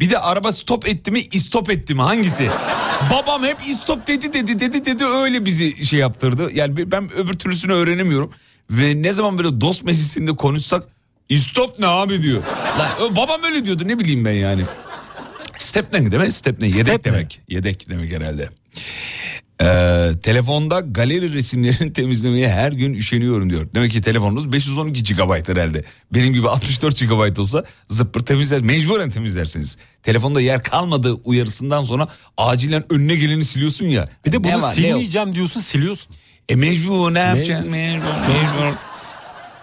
Bir 0.00 0.10
de 0.10 0.18
araba 0.18 0.52
stop 0.52 0.88
etti 0.88 1.10
mi 1.10 1.20
istop 1.20 1.70
etti 1.70 1.94
mi 1.94 2.02
hangisi? 2.02 2.48
Babam 3.10 3.44
hep 3.44 3.56
istop 3.68 4.06
dedi 4.06 4.32
dedi 4.32 4.58
dedi 4.58 4.84
dedi 4.84 5.04
öyle 5.04 5.44
bizi 5.44 5.86
şey 5.86 5.98
yaptırdı. 5.98 6.50
Yani 6.52 6.90
ben 6.90 7.12
öbür 7.12 7.32
türlüsünü 7.32 7.72
öğrenemiyorum. 7.72 8.32
Ve 8.70 9.02
ne 9.02 9.12
zaman 9.12 9.38
böyle 9.38 9.60
dost 9.60 9.84
meclisinde 9.84 10.36
konuşsak 10.36 10.84
istop 11.28 11.78
ne 11.78 11.86
abi 11.86 12.22
diyor. 12.22 12.42
Lan, 12.78 13.16
babam 13.16 13.40
öyle 13.44 13.64
diyordu 13.64 13.82
ne 13.86 13.98
bileyim 13.98 14.24
ben 14.24 14.32
yani. 14.32 14.62
Step 15.56 15.92
ne 15.92 16.10
demek? 16.10 16.32
Step 16.32 16.58
ne? 16.60 16.66
Yedek 16.66 16.86
Step 16.86 17.06
ne? 17.06 17.12
demek. 17.12 17.40
Yedek 17.48 17.90
demek 17.90 18.12
herhalde. 18.12 18.48
Ee, 19.62 20.10
telefonda 20.22 20.80
galeri 20.80 21.34
resimlerini 21.34 21.92
temizlemeye 21.92 22.48
her 22.48 22.72
gün 22.72 22.94
üşeniyorum 22.94 23.50
diyor. 23.50 23.68
Demek 23.74 23.92
ki 23.92 24.02
telefonunuz 24.02 24.52
512 24.52 25.14
GB 25.14 25.48
herhalde. 25.48 25.84
Benim 26.14 26.34
gibi 26.34 26.48
64 26.48 27.00
GB 27.00 27.38
olsa 27.38 27.64
zıppır 27.88 28.20
temizler. 28.20 28.60
Mecburen 28.60 29.10
temizlersiniz. 29.10 29.78
Telefonda 30.02 30.40
yer 30.40 30.62
kalmadığı 30.62 31.12
uyarısından 31.14 31.82
sonra 31.82 32.08
acilen 32.36 32.92
önüne 32.92 33.16
geleni 33.16 33.44
siliyorsun 33.44 33.86
ya. 33.86 34.08
Bir 34.26 34.32
de 34.32 34.44
bunu 34.44 34.62
var, 34.62 34.70
ne 34.70 34.74
silmeyeceğim 34.74 35.34
diyorsun 35.34 35.60
siliyorsun. 35.60 36.08
E 36.48 36.56
mecbur 36.56 37.14
ne 37.14 37.18
yapacaksın? 37.18 37.70
Mecbur, 37.70 38.06
mecbur. 38.28 38.76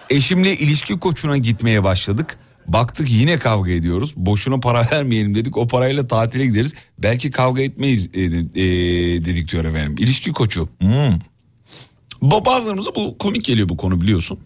Eşimle 0.10 0.58
ilişki 0.58 1.00
koçuna 1.00 1.38
gitmeye 1.38 1.84
başladık. 1.84 2.38
Baktık 2.74 3.12
yine 3.12 3.40
kavga 3.40 3.72
ediyoruz. 3.72 4.14
Boşuna 4.18 4.60
para 4.60 4.88
vermeyelim 4.92 5.36
dedik. 5.36 5.58
O 5.58 5.68
parayla 5.68 6.08
tatile 6.08 6.46
gideriz. 6.46 6.76
Belki 7.00 7.32
kavga 7.32 7.62
etmeyiz 7.62 8.10
e, 8.14 8.22
e, 8.22 8.30
dedik 9.26 9.52
diyor 9.52 9.66
efendim. 9.66 9.96
İlişki 10.00 10.32
koçu. 10.32 10.70
Hmm. 10.80 11.20
Ba- 12.22 12.46
Bazılarımıza 12.46 12.96
bu 12.96 13.18
komik 13.18 13.46
geliyor 13.46 13.70
bu 13.70 13.78
konu 13.78 14.02
biliyorsun. 14.02 14.40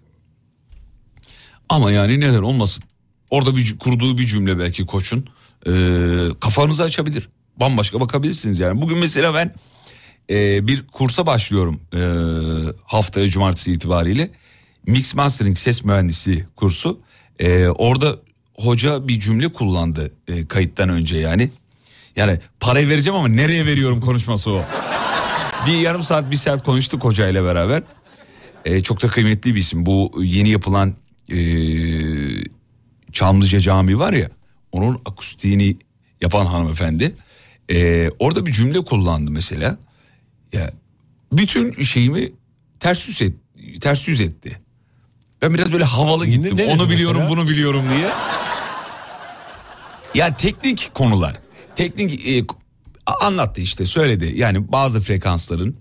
Ama 1.70 1.92
yani 1.92 2.20
neden 2.20 2.42
olmasın. 2.42 2.84
Orada 3.30 3.56
bir 3.56 3.78
kurduğu 3.78 4.18
bir 4.18 4.26
cümle 4.26 4.60
belki 4.60 4.86
koçun 4.86 5.28
e, 5.68 5.72
kafanızı 6.40 6.84
açabilir. 6.84 7.30
Bambaşka 7.60 8.02
bakabilirsiniz 8.02 8.60
yani. 8.60 8.82
Bugün 8.82 8.98
mesela 8.98 9.34
ben 9.34 9.54
e, 10.30 10.68
bir 10.68 10.88
kursa 10.88 11.26
başlıyorum 11.26 11.82
e, 11.96 12.02
haftaya 12.86 13.28
cumartesi 13.28 13.72
itibariyle. 13.72 14.30
Mix 14.88 15.16
Mastering 15.16 15.58
ses 15.58 15.86
mühendisliği 15.86 16.46
kursu. 16.56 17.00
E, 17.40 17.68
orada 17.68 18.20
hoca 18.54 19.08
bir 19.08 19.20
cümle 19.20 19.48
kullandı 19.48 20.12
e, 20.28 20.48
kayıttan 20.48 20.90
önce 20.90 21.18
yani. 21.18 21.50
Yani 22.16 22.40
parayı 22.60 22.90
vereceğim 22.90 23.20
ama 23.20 23.28
nereye 23.28 23.66
veriyorum 23.66 24.02
konuşması 24.02 24.52
o. 24.52 24.62
bir 25.68 25.74
yarım 25.74 26.04
saat 26.04 26.32
bir 26.32 26.36
saat 26.36 26.64
konuştuk 26.64 27.04
hocayla 27.04 27.44
beraber. 27.44 27.84
E, 28.66 28.84
çok 28.84 29.04
da 29.04 29.08
kıymetli 29.08 29.56
bir 29.56 29.60
isim. 29.60 29.86
Bu 29.86 30.12
yeni 30.24 30.50
yapılan 30.50 30.94
e, 31.30 31.38
Çamlıca 33.12 33.60
Camii 33.60 34.00
var 34.00 34.14
ya 34.14 34.30
onun 34.72 35.02
akustiğini 35.06 35.78
yapan 36.22 36.46
hanımefendi. 36.46 37.16
E, 37.72 38.10
orada 38.20 38.46
bir 38.46 38.52
cümle 38.52 38.80
kullandı 38.80 39.32
mesela. 39.32 39.78
Ya 40.54 40.72
bütün 41.32 41.82
şeyimi 41.82 42.32
ters 42.80 43.08
yüz, 43.08 43.22
et, 43.22 43.34
ters 43.82 44.08
yüz 44.08 44.22
etti. 44.22 44.60
Ben 45.44 45.54
biraz 45.54 45.72
böyle 45.72 45.84
havalı 45.84 46.24
Ne- 46.24 46.30
gittim. 46.30 46.58
ne 46.58 46.58
dedi 46.58 46.72
Onu 46.72 46.90
biliyorum, 46.90 47.22
mesela? 47.22 47.38
bunu 47.38 47.50
biliyorum 47.50 47.84
diye. 47.98 48.10
Ya 50.16 50.38
teknik 50.38 50.94
konular. 50.94 51.36
Teknik 51.76 52.28
e, 52.28 52.44
anlattı 53.06 53.62
işte 53.62 53.86
söyledi. 53.86 54.34
Yani 54.36 54.72
bazı 54.72 55.02
frekansların 55.02 55.76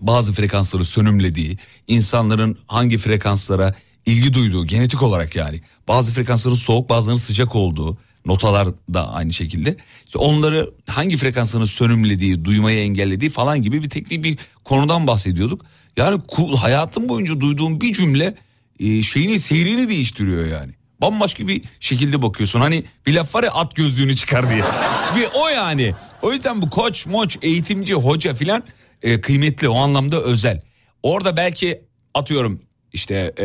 bazı 0.00 0.32
frekansları 0.32 0.84
sönümlediği, 0.84 1.58
insanların 1.88 2.58
hangi 2.66 2.98
frekanslara 2.98 3.74
ilgi 4.06 4.34
duyduğu 4.34 4.66
genetik 4.66 5.02
olarak 5.02 5.36
yani. 5.36 5.60
Bazı 5.88 6.12
frekansların 6.12 6.54
soğuk 6.56 6.88
bazılarının 6.88 7.20
sıcak 7.20 7.54
olduğu 7.56 7.98
notalar 8.26 8.68
da 8.94 9.12
aynı 9.12 9.32
şekilde. 9.32 9.76
İşte 10.06 10.18
onları 10.18 10.70
hangi 10.86 11.16
frekansların 11.16 11.64
sönümlediği, 11.64 12.44
duymayı 12.44 12.78
engellediği 12.78 13.30
falan 13.30 13.62
gibi 13.62 13.82
bir 13.82 13.90
teknik 13.90 14.24
bir 14.24 14.38
konudan 14.64 15.06
bahsediyorduk. 15.06 15.64
Yani 15.96 16.20
hayatım 16.60 17.08
boyunca 17.08 17.40
duyduğum 17.40 17.80
bir 17.80 17.92
cümle 17.92 18.34
e, 18.80 19.02
şeyini 19.02 19.40
seyrini 19.40 19.88
değiştiriyor 19.88 20.46
yani. 20.46 20.72
Bambaşka 21.00 21.48
bir 21.48 21.62
şekilde 21.80 22.22
bakıyorsun. 22.22 22.60
Hani 22.60 22.84
bir 23.06 23.14
laf 23.14 23.34
var 23.34 23.44
ya 23.44 23.50
at 23.50 23.76
gözlüğünü 23.76 24.16
çıkar 24.16 24.50
diye. 24.50 24.62
bir 25.16 25.26
o 25.34 25.48
yani. 25.48 25.94
O 26.22 26.32
yüzden 26.32 26.62
bu 26.62 26.70
koç, 26.70 27.06
moç, 27.06 27.38
eğitimci, 27.42 27.94
hoca 27.94 28.34
filan 28.34 28.64
e, 29.02 29.20
kıymetli 29.20 29.68
o 29.68 29.78
anlamda 29.78 30.20
özel. 30.22 30.60
Orada 31.02 31.36
belki 31.36 31.80
atıyorum 32.14 32.60
işte 32.92 33.32
e, 33.38 33.44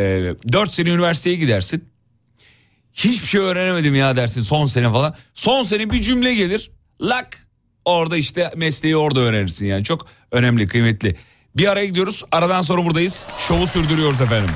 4 0.53 0.71
sene 0.71 0.89
üniversiteye 0.89 1.35
gidersin. 1.35 1.89
Hiçbir 2.93 3.27
şey 3.27 3.41
öğrenemedim 3.41 3.95
ya 3.95 4.15
dersin 4.15 4.41
son 4.41 4.65
sene 4.65 4.91
falan. 4.91 5.15
Son 5.33 5.63
sene 5.63 5.89
bir 5.89 6.01
cümle 6.01 6.35
gelir. 6.35 6.71
Lak 7.01 7.37
orada 7.85 8.17
işte 8.17 8.51
mesleği 8.55 8.97
orada 8.97 9.19
öğrenirsin 9.19 9.65
yani. 9.65 9.83
Çok 9.83 10.07
önemli 10.31 10.67
kıymetli. 10.67 11.15
Bir 11.57 11.67
araya 11.67 11.85
gidiyoruz. 11.85 12.23
Aradan 12.31 12.61
sonra 12.61 12.85
buradayız. 12.85 13.25
Şovu 13.47 13.67
sürdürüyoruz 13.67 14.21
efendim. 14.21 14.55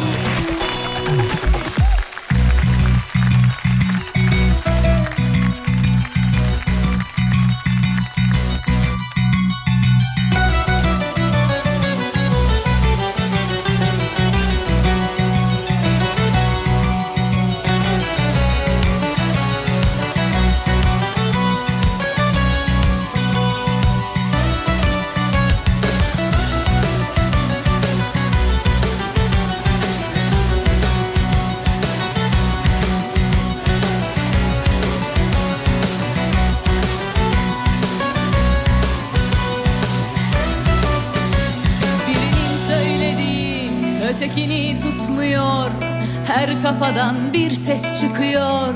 Kafadan 46.81 47.33
bir 47.33 47.51
ses 47.51 48.01
çıkıyor. 48.01 48.67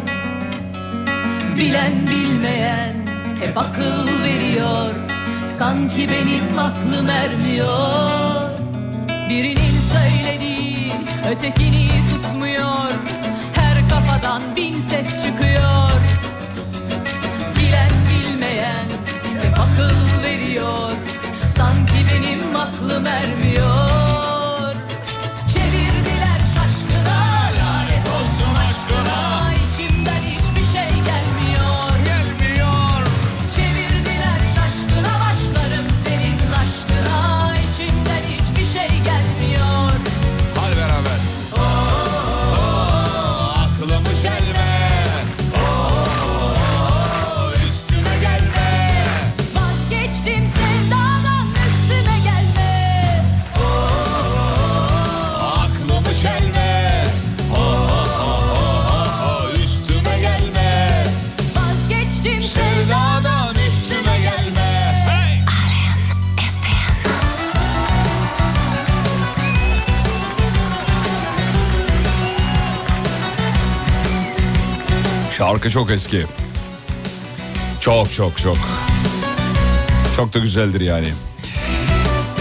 Bilen 1.57 1.93
bilmeyen 2.09 2.93
hep 3.39 3.57
akıl 3.57 4.23
veriyor. 4.23 4.93
Sanki 5.43 6.09
benim 6.09 6.59
aklım 6.59 7.09
ermiyor. 7.09 8.49
Birinin 9.29 9.75
söylediği 9.93 10.91
ötekini 11.31 11.89
tutmuyor. 12.09 12.91
Her 13.55 13.89
kafadan 13.89 14.41
bin 14.55 14.79
ses 14.79 15.23
çıkıyor. 15.23 15.89
Bilen 17.57 17.93
bilmeyen 18.11 18.87
hep 19.43 19.59
akıl 19.59 20.23
veriyor. 20.23 20.91
Sanki 21.45 22.05
benim 22.11 22.55
aklım 22.55 23.07
ermiyor 23.07 23.84
Şarkı 75.65 75.73
çok 75.73 75.91
eski. 75.91 76.23
Çok 77.79 78.11
çok 78.13 78.37
çok. 78.37 78.57
Çok 80.15 80.33
da 80.33 80.39
güzeldir 80.39 80.81
yani. 80.81 81.07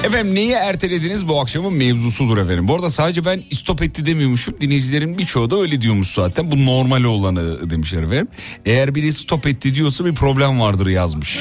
Efendim 0.05 0.35
neyi 0.35 0.53
ertelediniz 0.53 1.29
bu 1.29 1.41
akşamın 1.41 1.73
mevzusudur 1.73 2.39
efendim. 2.39 2.69
Bu 2.69 2.75
arada 2.75 2.91
sadece 2.91 3.25
ben 3.25 3.43
istop 3.51 3.83
etti 3.83 4.07
demiyormuşum. 4.07 4.61
Dinleyicilerin 4.61 5.19
birçoğu 5.19 5.51
da 5.51 5.57
öyle 5.57 5.81
diyormuş 5.81 6.09
zaten. 6.09 6.51
Bu 6.51 6.65
normal 6.67 7.05
olanı 7.05 7.71
demişler 7.71 8.03
efendim. 8.03 8.29
Eğer 8.67 8.95
biri 8.95 9.13
stop 9.13 9.47
etti 9.47 9.75
diyorsa 9.75 10.05
bir 10.05 10.15
problem 10.15 10.61
vardır 10.61 10.87
yazmış. 10.87 11.39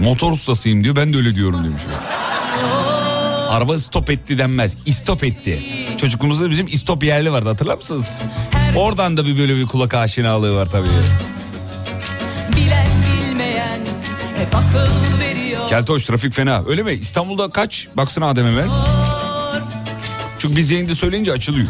Motor 0.00 0.32
ustasıyım 0.32 0.84
diyor 0.84 0.96
ben 0.96 1.12
de 1.12 1.16
öyle 1.16 1.34
diyorum 1.34 1.64
demiş. 1.64 1.82
Araba 3.48 3.78
stop 3.78 4.10
etti 4.10 4.38
denmez. 4.38 4.76
istop 4.86 5.24
etti. 5.24 5.58
Çocukluğumuzda 5.98 6.50
bizim 6.50 6.66
istop 6.66 7.04
yerli 7.04 7.32
vardı 7.32 7.48
hatırlar 7.48 7.76
mısınız? 7.76 8.22
Oradan 8.76 9.16
da 9.16 9.26
bir 9.26 9.38
böyle 9.38 9.56
bir 9.56 9.66
kulak 9.66 9.94
aşinalığı 9.94 10.56
var 10.56 10.66
tabii. 10.66 10.88
Bilen 12.56 12.86
bilmeyen 13.06 13.80
hep 14.36 14.54
akıl 14.54 15.20
veriyor 15.20 15.68
Keltoş 15.68 16.04
trafik 16.04 16.32
fena. 16.32 16.62
Öyle 16.68 16.82
mi? 16.82 16.92
İstanbul'da 16.92 17.50
kaç? 17.50 17.88
Baksana 17.94 18.26
Adem 18.26 18.46
hemen. 18.46 18.68
Çünkü 20.38 20.56
biz 20.56 20.70
yayında 20.70 20.94
söyleyince 20.94 21.32
açılıyor. 21.32 21.68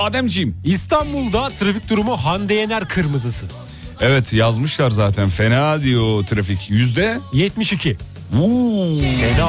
Ademciğim? 0.00 0.56
İstanbul'da 0.64 1.48
trafik 1.48 1.88
durumu 1.90 2.16
Hande 2.16 2.54
Yener 2.54 2.84
kırmızısı. 2.84 3.46
Evet 4.00 4.32
yazmışlar 4.32 4.90
zaten 4.90 5.28
fena 5.28 5.82
diyor 5.82 6.26
trafik. 6.26 6.70
Yüzde? 6.70 7.18
72. 7.32 7.96
Uuu. 8.40 8.96
Fena. 9.00 9.48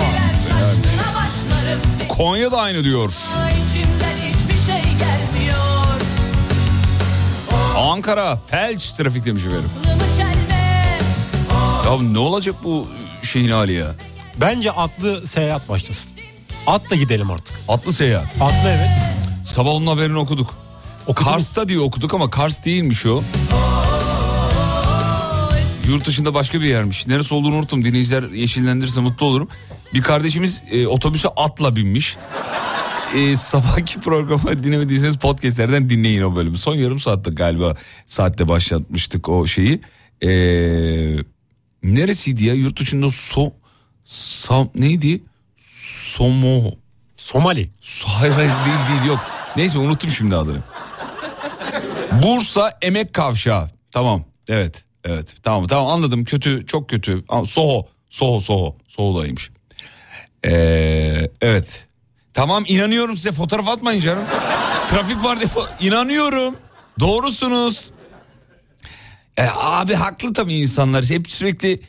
Konya 2.09 2.51
da 2.51 2.61
aynı 2.61 2.83
diyor. 2.83 3.11
Ankara 7.77 8.35
felç 8.47 8.91
trafik 8.91 9.25
demiş 9.25 9.43
efendim. 9.45 9.69
Ya 11.85 12.01
ne 12.01 12.19
olacak 12.19 12.55
bu 12.63 12.87
şeyin 13.23 13.51
hali 13.51 13.73
ya? 13.73 13.91
Bence 14.37 14.71
atlı 14.71 15.27
seyahat 15.27 15.69
başlasın. 15.69 16.09
Atla 16.67 16.95
gidelim 16.95 17.31
artık. 17.31 17.59
Atlı 17.67 17.93
seyahat. 17.93 18.25
Atlı 18.41 18.69
evet. 18.69 19.10
Sabah 19.43 19.69
onun 19.69 19.87
haberini 19.87 20.17
okuduk. 20.17 20.55
O 21.07 21.13
Kars'ta 21.13 21.69
diye 21.69 21.79
okuduk 21.79 22.13
ama 22.13 22.29
Kars 22.29 22.65
değilmiş 22.65 23.05
o. 23.05 23.23
Yurt 25.87 26.07
dışında 26.07 26.33
başka 26.33 26.61
bir 26.61 26.65
yermiş. 26.65 27.07
Neresi 27.07 27.33
olduğunu 27.33 27.55
unuttum. 27.55 27.83
Dinleyiciler 27.83 28.23
yeşillendirirse 28.23 29.01
mutlu 29.01 29.25
olurum. 29.25 29.47
Bir 29.93 30.01
kardeşimiz 30.01 30.63
e, 30.71 30.87
otobüse 30.87 31.27
atla 31.27 31.75
binmiş. 31.75 32.17
E, 33.15 33.35
sabahki 33.35 33.99
programı 33.99 34.63
dinlemediyseniz 34.63 35.17
podcastlerden 35.17 35.89
dinleyin 35.89 36.21
o 36.21 36.35
bölümü. 36.35 36.57
Son 36.57 36.75
yarım 36.75 36.99
saatte 36.99 37.31
galiba 37.31 37.75
saatte 38.05 38.47
başlatmıştık 38.47 39.29
o 39.29 39.47
şeyi. 39.47 39.81
E, 40.23 40.29
neresiydi 41.83 42.45
ya? 42.45 42.53
Yurt 42.53 42.79
dışında 42.79 43.09
so... 43.09 43.51
Sam, 44.03 44.69
neydi? 44.75 45.21
Somo... 45.57 46.71
Somali. 47.23 47.69
Hayır 48.05 48.33
hayır 48.33 48.49
değil 48.49 48.89
değil 48.89 49.07
yok. 49.07 49.19
Neyse 49.55 49.79
unuttum 49.79 50.11
şimdi 50.11 50.35
adını. 50.35 50.59
Bursa 52.11 52.77
Emek 52.81 53.13
Kavşağı. 53.13 53.69
Tamam 53.91 54.23
evet 54.47 54.83
evet 55.03 55.35
tamam 55.43 55.65
tamam 55.65 55.87
anladım 55.87 56.23
kötü 56.25 56.65
çok 56.65 56.89
kötü. 56.89 57.23
Soho 57.45 57.87
Soho 58.09 58.39
Soho 58.39 58.75
Soho'daymış. 58.87 59.49
Ee, 60.45 61.29
evet 61.41 61.87
tamam 62.33 62.63
inanıyorum 62.67 63.15
size 63.15 63.31
fotoğraf 63.31 63.67
atmayın 63.67 64.01
canım. 64.01 64.23
Trafik 64.89 65.23
var 65.23 65.39
diye 65.39 65.49
inanıyorum. 65.91 66.55
Doğrusunuz. 66.99 67.91
E, 69.37 69.43
abi 69.55 69.93
haklı 69.93 70.33
tabii 70.33 70.53
insanlar 70.53 71.05
hep 71.05 71.29
sürekli 71.29 71.79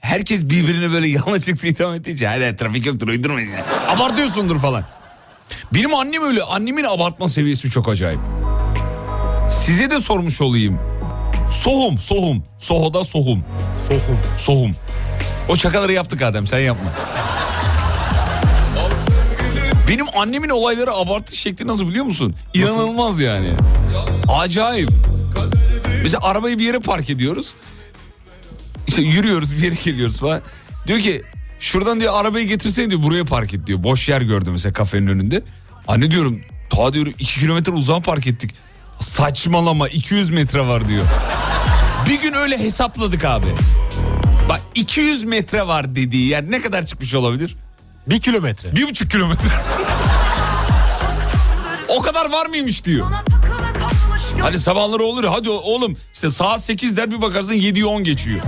herkes 0.00 0.44
birbirine 0.44 0.90
böyle 0.92 1.08
yanlışlıkla 1.18 1.68
itham 1.68 1.94
ettiği 1.94 2.10
için 2.10 2.26
"Hadi 2.26 2.56
trafik 2.56 2.86
yoktur 2.86 3.08
uydurmayın. 3.08 3.50
ya." 3.50 3.64
Abartıyorsundur 3.88 4.58
falan. 4.58 4.84
Benim 5.74 5.94
annem 5.94 6.22
öyle 6.22 6.42
annemin 6.42 6.84
abartma 6.84 7.28
seviyesi 7.28 7.70
çok 7.70 7.88
acayip. 7.88 8.20
Size 9.50 9.90
de 9.90 10.00
sormuş 10.00 10.40
olayım. 10.40 10.78
Sohum 11.50 11.98
sohum. 11.98 12.44
Soho'da 12.58 13.04
sohum. 13.04 13.44
Sohum. 13.88 14.18
Sohum. 14.38 14.76
O 15.48 15.56
çakaları 15.56 15.92
yaptık 15.92 16.22
Adem 16.22 16.46
sen 16.46 16.58
yapma. 16.58 16.90
Benim 19.88 20.06
annemin 20.18 20.48
olayları 20.48 20.92
abartı 20.92 21.36
şekli 21.36 21.66
nasıl 21.66 21.88
biliyor 21.88 22.04
musun? 22.04 22.34
İnanılmaz 22.54 23.20
yani. 23.20 23.50
Acayip. 24.40 24.90
Mesela 26.02 26.20
arabayı 26.22 26.58
bir 26.58 26.64
yere 26.64 26.78
park 26.78 27.10
ediyoruz. 27.10 27.54
İşte 29.00 29.12
yürüyoruz 29.16 29.56
bir 29.56 29.62
yere 29.62 29.74
geliyoruz 29.84 30.20
falan. 30.20 30.40
Diyor 30.86 31.00
ki 31.00 31.22
şuradan 31.60 32.00
diyor 32.00 32.20
arabayı 32.20 32.48
getirsene 32.48 32.90
diyor 32.90 33.02
buraya 33.02 33.24
park 33.24 33.54
et 33.54 33.66
diyor. 33.66 33.82
Boş 33.82 34.08
yer 34.08 34.20
gördüm 34.20 34.52
mesela 34.52 34.72
kafenin 34.72 35.06
önünde. 35.06 35.42
Anne 35.88 36.10
diyorum 36.10 36.40
ta 36.70 36.92
diyor 36.92 37.06
2 37.06 37.40
kilometre 37.40 37.72
uzağa 37.72 38.00
park 38.00 38.26
ettik. 38.26 38.50
Saçmalama 39.00 39.88
200 39.88 40.30
metre 40.30 40.66
var 40.66 40.88
diyor. 40.88 41.04
Bir 42.08 42.20
gün 42.20 42.32
öyle 42.32 42.58
hesapladık 42.58 43.24
abi. 43.24 43.46
Bak 44.48 44.60
200 44.74 45.24
metre 45.24 45.66
var 45.66 45.96
dediği 45.96 46.28
yer 46.28 46.50
ne 46.50 46.60
kadar 46.60 46.86
çıkmış 46.86 47.14
olabilir? 47.14 47.56
Bir 48.06 48.20
kilometre. 48.20 48.76
Bir 48.76 48.88
buçuk 48.88 49.10
kilometre. 49.10 49.48
o 51.88 52.02
kadar 52.02 52.32
var 52.32 52.46
mıymış 52.46 52.84
diyor. 52.84 53.06
Hani 54.40 54.58
sabahları 54.58 55.02
olur 55.02 55.24
hadi 55.24 55.50
oğlum 55.50 55.96
işte 56.14 56.30
saat 56.30 56.62
8 56.62 56.96
der 56.96 57.10
bir 57.10 57.22
bakarsın 57.22 57.54
7'yi 57.54 57.86
10 57.86 58.04
geçiyor. 58.04 58.40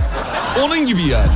Onun 0.61 0.85
gibi 0.87 1.01
yani. 1.03 1.27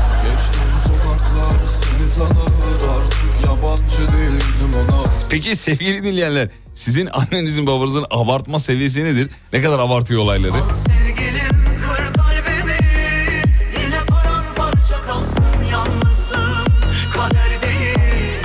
Peki 5.30 5.56
sevgili 5.56 6.04
dinleyenler 6.04 6.50
sizin 6.74 7.10
annenizin 7.12 7.68
babanızın 7.68 8.06
abartma 8.12 8.60
seviyesi 8.60 9.04
nedir? 9.06 9.30
Ne 9.54 9.62
kadar 9.62 9.80
abartıyor 9.80 10.22
olayları? 10.22 10.54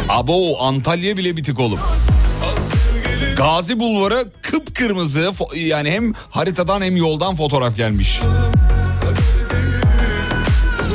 Abo 0.08 0.62
Antalya 0.62 1.16
bile 1.16 1.36
bitik 1.36 1.60
oğlum. 1.60 1.80
Gazi 3.36 3.80
Bulvarı 3.80 4.30
kıpkırmızı 4.42 5.32
yani 5.54 5.90
hem 5.90 6.12
haritadan 6.30 6.82
hem 6.82 6.96
yoldan 6.96 7.34
fotoğraf 7.36 7.76
gelmiş. 7.76 8.20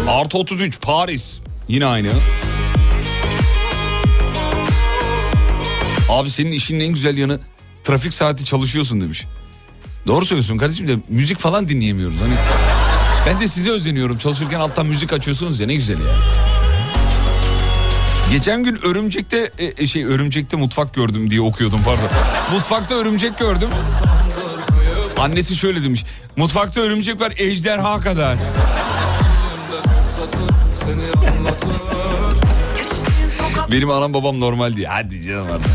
Artı 0.07 0.37
33 0.37 0.81
Paris 0.81 1.39
yine 1.67 1.85
aynı. 1.85 2.09
Abi 6.09 6.29
senin 6.29 6.51
işinin 6.51 6.79
en 6.79 6.93
güzel 6.93 7.17
yanı 7.17 7.39
trafik 7.83 8.13
saati 8.13 8.45
çalışıyorsun 8.45 9.01
demiş. 9.01 9.25
Doğru 10.07 10.25
söylüyorsun 10.25 10.57
kardeşim 10.57 10.87
de 10.87 10.95
müzik 11.09 11.39
falan 11.39 11.67
dinleyemiyoruz. 11.67 12.15
Hani 12.21 12.33
ben 13.27 13.39
de 13.39 13.47
size 13.47 13.71
özeniyorum 13.71 14.17
çalışırken 14.17 14.59
alttan 14.59 14.85
müzik 14.85 15.13
açıyorsunuz 15.13 15.59
ya 15.59 15.67
ne 15.67 15.75
güzel 15.75 15.99
ya. 15.99 16.15
Geçen 18.31 18.63
gün 18.63 18.77
örümcekte 18.83 19.51
e, 19.57 19.73
e, 19.77 19.87
şey 19.87 20.03
örümcekte 20.05 20.57
mutfak 20.57 20.93
gördüm 20.93 21.29
diye 21.29 21.41
okuyordum 21.41 21.79
pardon. 21.85 22.09
Mutfakta 22.53 22.95
örümcek 22.95 23.39
gördüm. 23.39 23.69
Annesi 25.17 25.55
şöyle 25.55 25.83
demiş. 25.83 26.03
Mutfakta 26.35 26.81
örümcek 26.81 27.21
var 27.21 27.33
ejderha 27.37 27.99
kadar. 27.99 28.37
Benim 33.71 33.89
anam 33.89 34.13
babam 34.13 34.39
normal 34.39 34.73
diye. 34.75 34.87
Hadi 34.87 35.21
canım 35.21 35.47
artık. 35.53 35.71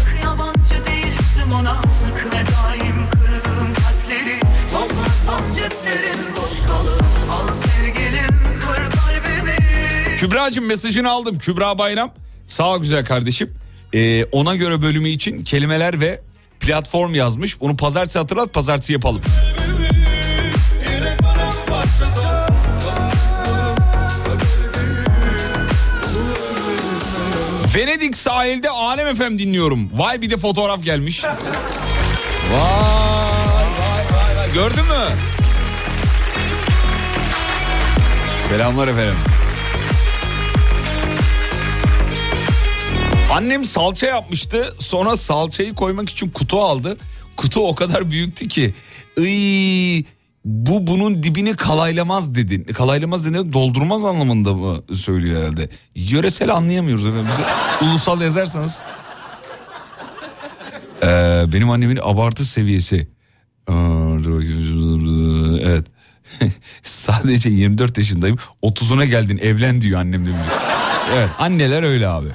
Kübra'cığım 10.16 10.66
mesajını 10.66 11.10
aldım. 11.10 11.38
Kübra 11.38 11.78
Bayram. 11.78 12.12
Sağ 12.46 12.76
güzel 12.76 13.04
kardeşim. 13.04 13.54
Ee, 13.94 14.24
ona 14.24 14.56
göre 14.56 14.82
bölümü 14.82 15.08
için 15.08 15.38
kelimeler 15.38 16.00
ve 16.00 16.20
platform 16.60 17.14
yazmış. 17.14 17.56
Onu 17.60 17.76
pazartesi 17.76 18.18
hatırlat 18.18 18.54
pazartesi 18.54 18.92
yapalım. 18.92 19.22
Venedik 27.74 28.16
sahilde 28.16 28.70
Alem 28.70 29.06
efem 29.06 29.38
dinliyorum. 29.38 29.90
Vay 29.92 30.22
bir 30.22 30.30
de 30.30 30.36
fotoğraf 30.36 30.84
gelmiş. 30.84 31.24
Vay 31.24 31.32
vay 32.52 34.04
vay 34.12 34.36
vay. 34.36 34.52
Gördün 34.54 34.84
mü? 34.84 35.08
Selamlar 38.48 38.88
efendim. 38.88 39.16
Annem 43.32 43.64
salça 43.64 44.06
yapmıştı. 44.06 44.74
Sonra 44.78 45.16
salçayı 45.16 45.74
koymak 45.74 46.10
için 46.10 46.28
kutu 46.30 46.60
aldı. 46.60 46.98
Kutu 47.36 47.68
o 47.68 47.74
kadar 47.74 48.10
büyüktü 48.10 48.48
ki. 48.48 48.74
Iy, 49.16 50.04
bu 50.44 50.86
bunun 50.86 51.22
dibini 51.22 51.56
kalaylamaz 51.56 52.34
dedin. 52.34 52.64
Kalaylamaz 52.64 53.26
demek 53.26 53.52
doldurmaz 53.52 54.04
anlamında 54.04 54.54
mı 54.54 54.82
söylüyor 54.94 55.42
herhalde. 55.42 55.68
Yöresel 55.94 56.54
anlayamıyoruz 56.54 57.06
efendim. 57.06 57.26
Bize 57.30 57.44
ulusal 57.90 58.20
yazarsanız. 58.20 58.82
Ee, 61.02 61.44
benim 61.52 61.70
annemin 61.70 61.98
abartı 62.02 62.44
seviyesi. 62.44 63.08
Evet. 65.62 65.86
Sadece 66.82 67.50
24 67.50 67.98
yaşındayım. 67.98 68.36
30'una 68.62 69.04
geldin 69.04 69.38
evlen 69.42 69.80
diyor 69.80 70.00
annem 70.00 70.26
demiş. 70.26 70.40
Evet 71.14 71.28
anneler 71.38 71.82
öyle 71.82 72.08
abi. 72.08 72.28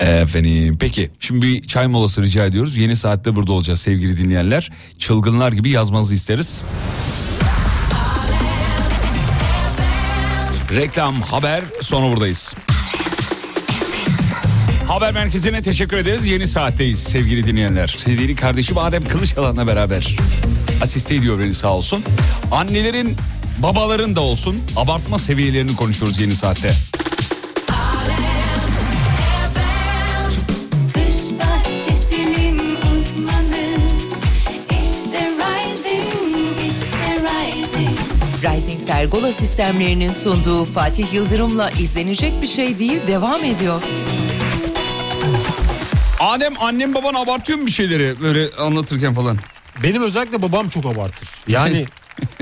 Efendim 0.00 0.76
peki 0.80 1.10
şimdi 1.20 1.46
bir 1.46 1.62
çay 1.62 1.86
molası 1.86 2.22
rica 2.22 2.46
ediyoruz. 2.46 2.76
Yeni 2.76 2.96
saatte 2.96 3.36
burada 3.36 3.52
olacağız 3.52 3.80
sevgili 3.80 4.16
dinleyenler. 4.16 4.70
Çılgınlar 4.98 5.52
gibi 5.52 5.70
yazmanızı 5.70 6.14
isteriz. 6.14 6.62
Reklam, 10.74 11.22
haber 11.22 11.64
sonra 11.82 12.12
buradayız. 12.12 12.54
Haber 14.88 15.12
merkezine 15.12 15.62
teşekkür 15.62 15.96
ederiz. 15.96 16.26
Yeni 16.26 16.48
saatteyiz 16.48 16.98
sevgili 16.98 17.46
dinleyenler. 17.46 17.94
Sevgili 17.98 18.34
kardeşim 18.34 18.78
Adem 18.78 19.04
Kılıçalan'la 19.04 19.66
beraber 19.66 20.16
asiste 20.82 21.14
ediyor 21.14 21.38
beni 21.38 21.54
sağ 21.54 21.72
olsun. 21.74 22.04
Annelerin, 22.52 23.16
babaların 23.58 24.16
da 24.16 24.20
olsun 24.20 24.58
abartma 24.76 25.18
seviyelerini 25.18 25.76
konuşuyoruz 25.76 26.20
yeni 26.20 26.36
saatte. 26.36 26.72
Pergola 39.00 39.32
sistemlerinin 39.32 40.12
sunduğu 40.12 40.64
Fatih 40.64 41.12
Yıldırım'la 41.12 41.70
izlenecek 41.70 42.32
bir 42.42 42.46
şey 42.46 42.78
değil 42.78 43.00
devam 43.06 43.44
ediyor. 43.44 43.82
Adem 46.20 46.52
annem 46.60 46.94
baban 46.94 47.14
abartıyor 47.14 47.58
mu 47.58 47.66
bir 47.66 47.70
şeyleri 47.70 48.20
böyle 48.20 48.50
anlatırken 48.58 49.14
falan? 49.14 49.38
Benim 49.82 50.02
özellikle 50.02 50.42
babam 50.42 50.68
çok 50.68 50.86
abartır. 50.86 51.28
Yani 51.48 51.86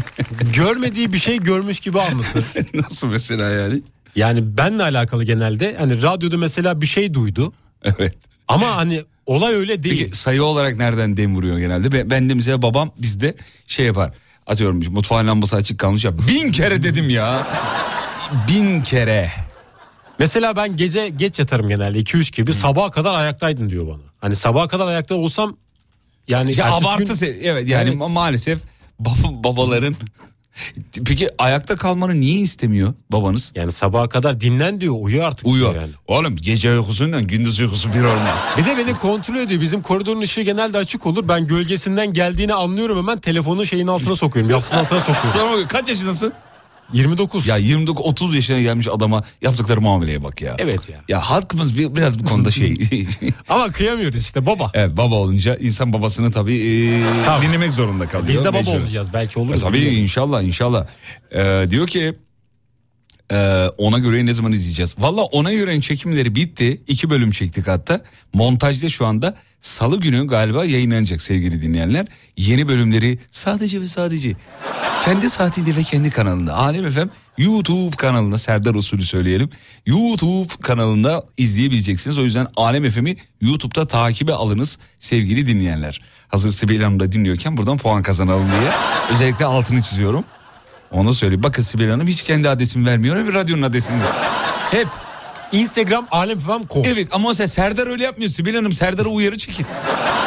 görmediği 0.54 1.12
bir 1.12 1.18
şey 1.18 1.38
görmüş 1.38 1.80
gibi 1.80 2.00
anlatır. 2.00 2.44
Nasıl 2.74 3.06
mesela 3.08 3.48
yani? 3.50 3.82
Yani 4.16 4.56
benle 4.56 4.82
alakalı 4.82 5.24
genelde 5.24 5.76
hani 5.78 6.02
radyoda 6.02 6.38
mesela 6.38 6.80
bir 6.80 6.86
şey 6.86 7.14
duydu 7.14 7.52
Evet. 7.84 8.14
ama 8.48 8.76
hani 8.76 9.02
olay 9.26 9.54
öyle 9.54 9.82
değil. 9.82 10.04
Peki 10.04 10.16
sayı 10.16 10.42
olarak 10.44 10.76
nereden 10.76 11.16
dem 11.16 11.36
vuruyor 11.36 11.58
genelde? 11.58 11.92
Ben, 11.92 12.10
ben 12.10 12.28
de 12.28 12.34
mesela 12.34 12.62
babam 12.62 12.90
bizde 12.98 13.34
şey 13.66 13.86
yapar. 13.86 14.12
Atıyorum 14.48 14.82
mutfağın 14.92 15.26
lambası 15.26 15.56
açık 15.56 15.78
kalmış 15.78 16.04
ya. 16.04 16.18
Bin 16.18 16.52
kere 16.52 16.82
dedim 16.82 17.10
ya. 17.10 17.46
Bin 18.48 18.82
kere. 18.82 19.30
Mesela 20.18 20.56
ben 20.56 20.76
gece 20.76 21.08
geç 21.08 21.38
yatarım 21.38 21.68
genelde 21.68 21.98
2-3 22.00 22.36
gibi 22.36 22.52
sabaha 22.54 22.90
kadar 22.90 23.14
ayaktaydın 23.14 23.70
diyor 23.70 23.86
bana. 23.86 24.02
Hani 24.20 24.36
sabaha 24.36 24.68
kadar 24.68 24.86
ayakta 24.86 25.14
olsam 25.14 25.56
yani 26.28 26.58
Ya 26.58 26.72
abartı 26.72 27.04
gün- 27.26 27.38
evet 27.42 27.68
yani 27.68 27.88
Evet. 27.90 27.98
ma- 28.02 28.12
maalesef 28.12 28.60
baba- 29.00 29.44
babaların 29.44 29.96
Peki 31.06 31.28
ayakta 31.38 31.76
kalmanı 31.76 32.20
niye 32.20 32.40
istemiyor 32.40 32.94
babanız? 33.12 33.52
Yani 33.54 33.72
sabaha 33.72 34.08
kadar 34.08 34.40
dinlen 34.40 34.80
diyor 34.80 34.94
uyu 35.00 35.24
artık 35.24 35.46
Uyuyor. 35.46 35.74
yani. 35.76 35.90
Oğlum 36.06 36.36
gece 36.36 36.72
uykusundan 36.78 37.26
gündüz 37.26 37.60
uykusu 37.60 37.94
bir 37.94 38.00
olmaz. 38.00 38.48
Bir 38.58 38.64
de 38.64 38.76
beni 38.78 38.94
kontrol 38.98 39.36
ediyor. 39.36 39.60
Bizim 39.60 39.82
koridorun 39.82 40.20
ışığı 40.20 40.42
genelde 40.42 40.78
açık 40.78 41.06
olur. 41.06 41.28
Ben 41.28 41.46
gölgesinden 41.46 42.12
geldiğini 42.12 42.54
anlıyorum 42.54 42.98
hemen 42.98 43.20
telefonu 43.20 43.66
şeyin 43.66 43.86
altına 43.86 44.16
sokuyorum. 44.16 44.50
Yastığın 44.50 44.76
altına 44.76 45.00
sokuyorum. 45.00 45.30
Sonra 45.32 45.68
kaç 45.68 45.88
yaşındasın? 45.88 46.32
29. 46.92 47.46
Ya 47.46 47.56
29 47.56 48.04
30 48.06 48.34
yaşına 48.34 48.60
gelmiş 48.60 48.88
adama 48.88 49.22
yaptıkları 49.42 49.80
muameleye 49.80 50.24
bak 50.24 50.42
ya. 50.42 50.56
Evet 50.58 50.88
ya. 50.88 51.00
Ya 51.08 51.20
halkımız 51.20 51.78
bir, 51.78 51.96
biraz 51.96 52.18
bu 52.18 52.24
konuda 52.28 52.50
şey. 52.50 52.74
Ama 53.48 53.68
kıyamıyoruz 53.70 54.20
işte 54.22 54.46
baba. 54.46 54.70
evet 54.74 54.96
baba 54.96 55.14
olunca 55.14 55.56
insan 55.56 55.92
babasını 55.92 56.30
tabii 56.32 56.56
e, 56.56 57.02
Tabii. 57.24 57.46
dinlemek 57.46 57.72
zorunda 57.74 58.08
kalıyor. 58.08 58.28
Biz 58.28 58.40
de 58.44 58.48
baba 58.48 58.58
Mecbur. 58.58 58.72
olacağız 58.80 59.08
belki 59.14 59.38
E, 59.38 59.42
oluruz. 59.42 59.60
tabii 59.62 59.76
bilmiyorum. 59.76 60.02
inşallah 60.02 60.42
inşallah. 60.42 60.86
Ee, 61.34 61.66
diyor 61.70 61.86
ki 61.86 62.14
e, 63.32 63.66
ona 63.78 63.98
göre 63.98 64.26
ne 64.26 64.32
zaman 64.32 64.52
izleyeceğiz? 64.52 64.94
Valla 64.98 65.22
ona 65.22 65.52
göre 65.52 65.80
çekimleri 65.80 66.34
bitti. 66.34 66.80
İki 66.88 67.10
bölüm 67.10 67.30
çektik 67.30 67.68
hatta. 67.68 68.00
Montajda 68.32 68.88
şu 68.88 69.06
anda 69.06 69.34
salı 69.60 70.00
günü 70.00 70.26
galiba 70.26 70.64
yayınlanacak 70.64 71.22
sevgili 71.22 71.62
dinleyenler. 71.62 72.06
Yeni 72.36 72.68
bölümleri 72.68 73.18
sadece 73.30 73.80
ve 73.80 73.88
sadece 73.88 74.32
kendi 75.04 75.30
saatinde 75.30 75.76
ve 75.76 75.82
kendi 75.82 76.10
kanalında. 76.10 76.54
Alem 76.54 76.90
FM 76.90 77.08
YouTube 77.38 77.96
kanalında 77.96 78.38
Serdar 78.38 78.74
usulü 78.74 79.02
söyleyelim. 79.02 79.50
YouTube 79.86 80.52
kanalında 80.62 81.24
izleyebileceksiniz. 81.36 82.18
O 82.18 82.24
yüzden 82.24 82.46
Alem 82.56 82.90
FM'i 82.90 83.16
YouTube'da 83.40 83.86
takibe 83.86 84.32
alınız 84.32 84.78
sevgili 85.00 85.46
dinleyenler. 85.46 86.00
Hazır 86.28 86.50
Sibel 86.50 86.82
Hanım 86.82 87.00
da 87.00 87.12
dinliyorken 87.12 87.56
buradan 87.56 87.78
puan 87.78 88.02
kazanalım 88.02 88.46
diye 88.60 88.70
özellikle 89.12 89.44
altını 89.44 89.82
çiziyorum. 89.82 90.24
Onu 90.92 91.14
söyleyeyim. 91.14 91.42
Bakın 91.42 91.62
Sibel 91.62 91.90
Hanım 91.90 92.06
hiç 92.06 92.22
kendi 92.22 92.48
adresini 92.48 92.86
vermiyor 92.86 93.26
ve 93.26 93.32
radyonun 93.34 93.62
adresini. 93.62 93.96
Hep. 94.70 94.86
Instagram 95.52 96.06
Alem 96.10 96.38
FM 96.38 96.66
Ko. 96.68 96.82
Evet 96.86 97.08
ama 97.12 97.28
mesela 97.28 97.48
Serdar 97.48 97.86
öyle 97.86 98.04
yapmıyor. 98.04 98.30
Sibel 98.30 98.54
Hanım 98.56 98.72
Serdar'a 98.72 99.08
uyarı 99.08 99.38
çekin. 99.38 99.66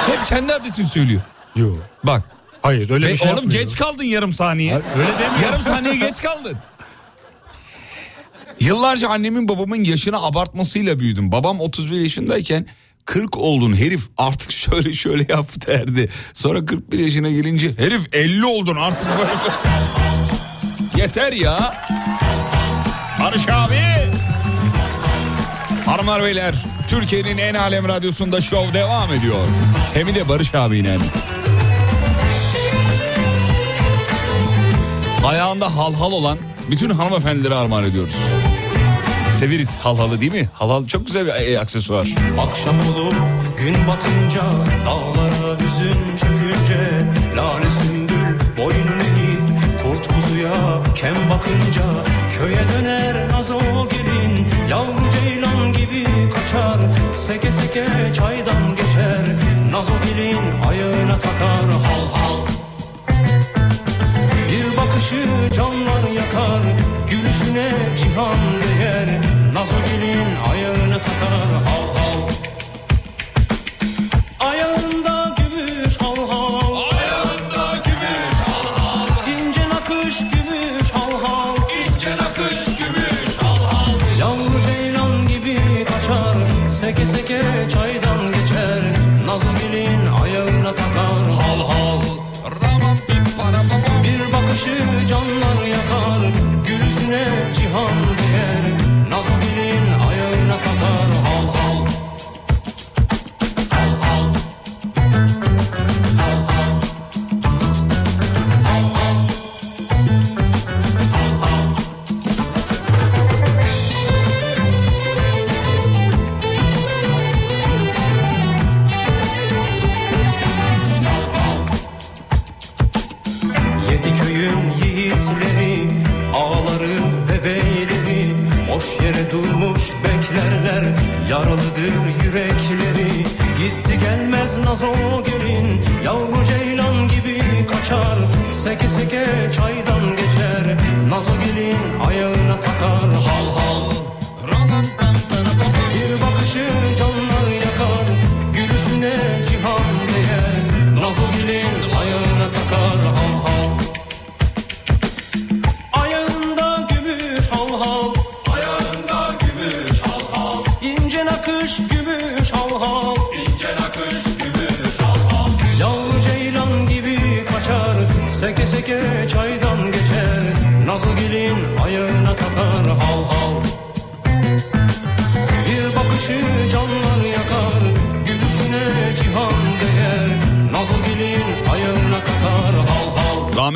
Hep 0.08 0.28
kendi 0.28 0.54
adresini 0.54 0.86
söylüyor. 0.88 1.22
Yok. 1.56 1.78
Bak. 2.04 2.22
Hayır 2.62 2.90
öyle 2.90 3.08
Ve 3.08 3.12
bir 3.14 3.18
şey 3.18 3.28
oğlum 3.28 3.38
yapmıyor. 3.38 3.62
geç 3.64 3.76
kaldın 3.76 4.04
yarım 4.04 4.32
saniye. 4.34 4.74
Öyle 4.76 4.84
demiyor. 5.20 5.44
Yarım 5.44 5.62
saniye 5.62 5.96
geç 5.96 6.22
kaldın. 6.22 6.58
Yıllarca 8.60 9.10
annemin 9.10 9.48
babamın 9.48 9.84
yaşını 9.84 10.24
abartmasıyla 10.24 11.00
büyüdüm. 11.00 11.32
Babam 11.32 11.60
31 11.62 12.00
yaşındayken 12.00 12.66
40 13.06 13.38
oldun 13.38 13.76
herif 13.76 14.02
artık 14.18 14.52
şöyle 14.52 14.94
şöyle 14.94 15.26
yap 15.34 15.48
derdi. 15.68 16.10
Sonra 16.34 16.66
41 16.66 17.00
yaşına 17.00 17.30
gelince 17.30 17.72
herif 17.78 18.02
50 18.14 18.46
oldun 18.46 18.76
artık 18.76 19.08
böyle. 19.20 19.32
Yeter 20.98 21.32
ya. 21.32 21.74
Barış 23.22 23.50
abi. 23.50 23.80
Hanımlar 25.86 26.24
beyler 26.24 26.56
Türkiye'nin 26.88 27.38
en 27.38 27.54
alem 27.54 27.88
radyosunda 27.88 28.42
şov 28.42 28.74
devam 28.74 29.14
ediyor. 29.14 29.48
Hem 29.94 30.16
de 30.16 30.30
Barış 30.30 30.56
abiyle. 30.56 30.98
Ayağında 35.26 35.76
halhal 35.76 36.12
olan 36.12 36.38
bütün 36.72 36.90
hanımefendilere 36.90 37.56
armağan 37.56 37.84
ediyoruz. 37.84 38.16
Severiz 39.40 39.80
halhalı 39.80 40.22
değil 40.22 40.32
mi? 40.32 40.50
Halhal 40.54 40.88
çok 40.88 41.06
güzel 41.08 41.26
bir 41.26 41.32
e, 41.32 41.60
aksesuar. 41.60 42.08
Akşam 42.40 42.76
olur 42.80 43.14
gün 43.58 43.76
batınca 43.88 44.42
Dağlara 44.86 45.60
hüzün 45.60 46.18
çökünce 46.18 47.06
Lale 47.36 47.72
sümbül 47.72 48.58
boynunu 48.58 49.11
kuzuya 50.42 50.84
kem 50.96 51.16
bakınca 51.30 51.82
Köye 52.38 52.60
döner 52.74 53.30
nazo 53.32 53.60
gelin 53.90 54.48
Yavru 54.70 55.02
ceylan 55.12 55.74
gibi 55.74 56.06
kaçar. 56.34 56.80
Seke 57.14 57.52
seke 57.52 58.14
çaydan 58.14 58.76
geçer 58.76 59.22
Nazo 59.72 59.94
gelin 60.06 60.38
ayağına 60.70 61.16
takar. 61.16 61.68
Hal 61.86 62.08
hal. 62.14 62.38
Bir 64.52 64.78
bakışı 64.78 65.54
canlar 65.56 66.12
yakar 66.16 66.62
Gülüşüne 67.10 67.72
cihan 67.98 68.38
değer. 68.64 69.22
Nazo 69.54 69.76
gelin 69.76 70.28
ayağına 70.52 70.98
takar 70.98 71.51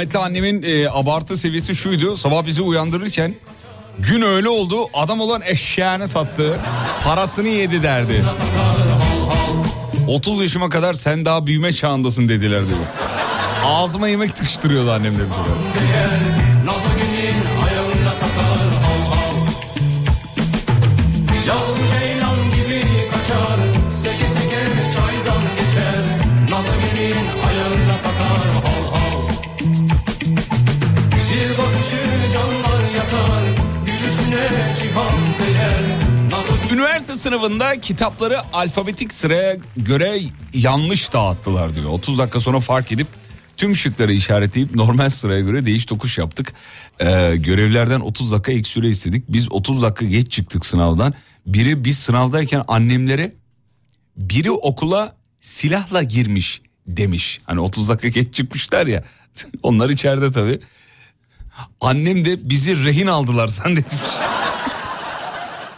Rahmetli 0.06 0.20
annemin 0.20 0.64
e, 0.64 0.90
abartı 0.90 1.38
seviyesi 1.38 1.76
şuydu. 1.76 2.18
Sabah 2.18 2.46
bizi 2.46 2.62
uyandırırken 2.62 3.36
gün 4.00 4.22
öyle 4.22 4.50
oldu 4.50 4.76
adam 4.94 5.20
olan 5.20 5.42
eşeğini 5.46 6.08
sattı. 6.08 6.60
Parasını 7.04 7.48
yedi 7.48 7.84
derdi. 7.84 8.26
30 10.08 10.42
yaşıma 10.42 10.70
kadar 10.70 10.94
sen 10.94 11.26
daha 11.26 11.46
büyüme 11.46 11.74
çağındasın 11.74 12.30
dediler 12.30 12.68
diyor. 12.68 12.80
Ağzıma 13.66 14.08
yemek 14.08 14.36
tıkıştırıyordu 14.36 14.92
annem 14.92 15.14
demiş. 15.20 15.36
Sınavında 37.26 37.82
kitapları 37.82 38.38
alfabetik 38.54 39.14
sıraya 39.14 39.58
göre 39.78 40.20
yanlış 40.54 41.14
dağıttılar 41.14 41.76
diyor. 41.76 41.90
30 41.90 42.18
dakika 42.18 42.40
sonra 42.40 42.60
fark 42.60 42.92
edip 42.92 43.08
tüm 43.58 43.76
şıkları 43.76 44.14
işaretleyip 44.14 44.76
normal 44.76 45.10
sıraya 45.10 45.42
göre 45.42 45.66
değiş 45.66 45.86
tokuş 45.86 46.18
yaptık. 46.18 46.54
Ee, 47.00 47.36
görevlerden 47.36 48.00
30 48.00 48.32
dakika 48.32 48.52
ek 48.52 48.64
süre 48.64 48.90
istedik. 48.90 49.24
Biz 49.30 49.52
30 49.52 49.82
dakika 49.82 50.06
geç 50.06 50.32
çıktık 50.32 50.66
sınavdan. 50.66 51.14
Biri 51.46 51.86
biz 51.86 52.00
sınavdayken 52.00 52.64
annemlere 52.68 53.36
biri 54.18 54.52
okula 54.52 55.16
silahla 55.40 56.04
girmiş 56.04 56.62
demiş. 56.88 57.42
Hani 57.44 57.60
30 57.60 57.90
dakika 57.90 58.08
geç 58.08 58.34
çıkmışlar 58.34 58.88
ya. 58.88 59.04
Onlar 59.64 59.90
içeride 59.90 60.32
tabii. 60.32 60.60
Annem 61.82 62.26
de 62.26 62.50
bizi 62.50 62.86
rehin 62.86 63.08
aldılar 63.08 63.48
zannetmiş. 63.48 64.02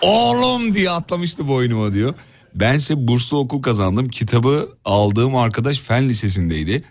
Oğlum 0.01 0.73
diye 0.73 0.89
atlamıştı 0.91 1.47
boynuma 1.47 1.93
diyor. 1.93 2.13
Bense 2.55 3.07
burslu 3.07 3.37
okul 3.37 3.61
kazandım. 3.61 4.09
Kitabı 4.09 4.69
aldığım 4.85 5.35
arkadaş 5.35 5.79
fen 5.79 6.09
lisesindeydi. 6.09 6.83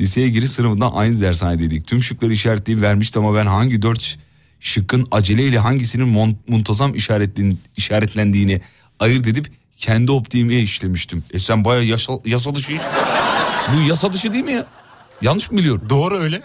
Liseye 0.00 0.28
giriş 0.28 0.50
sınıfında 0.50 0.94
aynı 0.94 1.20
dershanedeydik. 1.20 1.86
Tüm 1.86 2.02
şıkları 2.02 2.32
işaretleyip 2.32 2.82
vermişti 2.82 3.18
ama 3.18 3.34
ben 3.34 3.46
hangi 3.46 3.82
dört 3.82 4.18
şıkkın 4.60 5.08
aceleyle 5.10 5.58
hangisinin 5.58 6.14
mon- 6.14 6.36
muntazam 6.48 6.94
işaretlen- 6.94 7.56
işaretlendiğini 7.76 8.60
ayırt 9.00 9.26
edip 9.26 9.52
kendi 9.78 10.12
optiğime 10.12 10.56
işlemiştim. 10.56 11.24
E 11.32 11.38
sen 11.38 11.64
baya 11.64 11.82
yasa, 11.82 12.12
yasa 12.24 12.54
dışı 12.54 12.72
Bu 13.76 13.88
yasa 13.88 14.12
dışı 14.12 14.32
değil 14.32 14.44
mi 14.44 14.52
ya? 14.52 14.66
Yanlış 15.22 15.50
mı 15.50 15.58
biliyorum? 15.58 15.86
Doğru 15.88 16.18
öyle. 16.18 16.42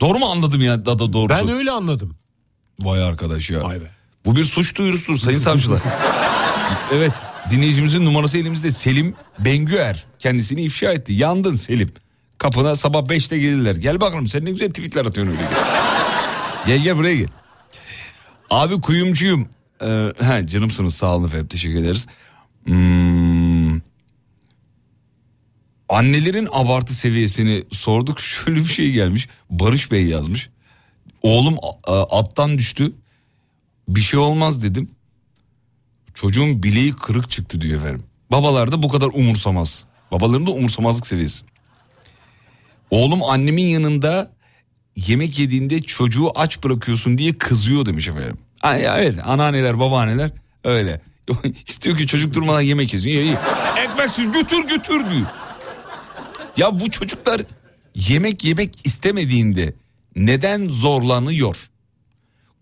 Doğru 0.00 0.18
mu 0.18 0.26
anladım 0.26 0.60
ya 0.60 0.86
da, 0.86 0.98
da 0.98 1.12
doğrusu? 1.12 1.34
Ben 1.48 1.48
öyle 1.48 1.70
anladım. 1.70 2.16
Vay 2.80 3.02
arkadaş 3.02 3.50
ya. 3.50 3.64
Vay 3.64 3.80
be. 3.80 3.95
Bu 4.26 4.36
bir 4.36 4.44
suç 4.44 4.76
duyurusudur 4.76 5.18
sayın 5.18 5.38
savcılar. 5.38 5.80
evet 6.92 7.12
dinleyicimizin 7.50 8.04
numarası 8.04 8.38
elimizde 8.38 8.70
Selim 8.70 9.14
Bengüer 9.38 10.06
kendisini 10.18 10.62
ifşa 10.62 10.92
etti. 10.92 11.12
Yandın 11.12 11.56
Selim. 11.56 11.92
Kapına 12.38 12.76
sabah 12.76 13.00
5'te 13.00 13.38
gelirler. 13.38 13.74
Gel 13.74 14.00
bakalım 14.00 14.26
sen 14.26 14.44
ne 14.44 14.50
güzel 14.50 14.68
tweetler 14.68 15.06
atıyorsun 15.06 15.32
öyle. 15.36 15.48
gel 16.66 16.78
gel 16.78 16.96
buraya 16.96 17.16
gel. 17.16 17.28
Abi 18.50 18.80
kuyumcuyum. 18.80 19.48
Ee, 19.82 20.12
he, 20.20 20.46
canımsınız 20.46 20.94
sağ 20.94 21.16
olun 21.16 21.26
efendim 21.26 21.46
teşekkür 21.46 21.80
ederiz. 21.80 22.06
Hmm. 22.64 23.80
Annelerin 25.88 26.48
abartı 26.52 26.94
seviyesini 26.94 27.64
sorduk. 27.70 28.20
Şöyle 28.44 28.60
bir 28.60 28.64
şey 28.64 28.92
gelmiş. 28.92 29.28
Barış 29.50 29.92
Bey 29.92 30.06
yazmış. 30.06 30.48
Oğlum 31.22 31.56
attan 32.10 32.58
düştü. 32.58 32.92
Bir 33.88 34.00
şey 34.00 34.20
olmaz 34.20 34.62
dedim. 34.62 34.90
Çocuğun 36.14 36.62
bileği 36.62 36.92
kırık 36.96 37.30
çıktı 37.30 37.60
diyor 37.60 37.80
efendim. 37.80 38.04
Babalar 38.32 38.72
da 38.72 38.82
bu 38.82 38.88
kadar 38.88 39.06
umursamaz. 39.06 39.84
Babaların 40.12 40.46
da 40.46 40.50
umursamazlık 40.50 41.06
seviyesi. 41.06 41.44
Oğlum 42.90 43.22
annemin 43.22 43.66
yanında 43.66 44.32
yemek 44.96 45.38
yediğinde 45.38 45.82
çocuğu 45.82 46.30
aç 46.34 46.64
bırakıyorsun 46.64 47.18
diye 47.18 47.38
kızıyor 47.38 47.86
demiş 47.86 48.08
efendim. 48.08 48.38
Evet 48.98 49.14
anneanneler 49.24 49.80
babaanneler 49.80 50.30
öyle. 50.64 51.00
İstiyor 51.66 51.98
ki 51.98 52.06
çocuk 52.06 52.34
durmadan 52.34 52.60
yemek 52.60 52.92
yesin. 52.92 53.10
Ekmeksiz 53.84 54.30
götür 54.32 54.66
götür 54.66 55.10
diyor. 55.10 55.26
Ya 56.56 56.80
bu 56.80 56.90
çocuklar 56.90 57.42
yemek 57.94 58.44
yemek 58.44 58.86
istemediğinde 58.86 59.74
neden 60.16 60.68
zorlanıyor? 60.68 61.56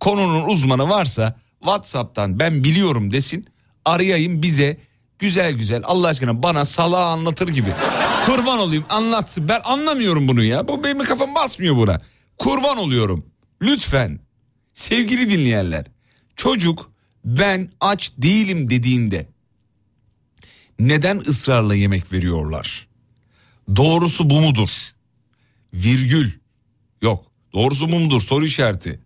Konunun 0.05 0.49
uzmanı 0.49 0.89
varsa 0.89 1.37
WhatsApp'tan 1.61 2.41
ben 2.41 2.65
biliyorum 2.65 3.11
desin. 3.11 3.47
Arayayım 3.85 4.43
bize 4.43 4.81
güzel 5.19 5.53
güzel 5.53 5.83
Allah 5.85 6.09
aşkına 6.09 6.43
bana 6.43 6.65
salağı 6.65 7.05
anlatır 7.07 7.49
gibi. 7.49 7.69
Kurban 8.27 8.59
olayım 8.59 8.85
anlatsın. 8.89 9.49
Ben 9.49 9.61
anlamıyorum 9.65 10.29
bunu 10.29 10.43
ya. 10.43 10.69
Bu 10.69 10.85
benim 10.85 10.99
kafam 10.99 11.35
basmıyor 11.35 11.77
buna. 11.77 12.01
Kurban 12.39 12.79
oluyorum. 12.79 13.27
Lütfen 13.63 14.21
sevgili 14.75 15.31
dinleyenler. 15.31 15.87
Çocuk 16.37 16.91
ben 17.25 17.71
aç 17.81 18.13
değilim 18.19 18.71
dediğinde 18.71 19.29
neden 20.79 21.19
ısrarla 21.19 21.75
yemek 21.75 22.13
veriyorlar? 22.13 22.89
Doğrusu 23.77 24.31
bu 24.31 24.41
mudur? 24.41 24.71
Virgül. 25.75 26.31
Yok. 27.03 27.25
Doğrusu 27.53 27.93
bu 27.93 28.01
mudur? 28.01 28.21
Soru 28.21 28.45
işareti. 28.45 29.04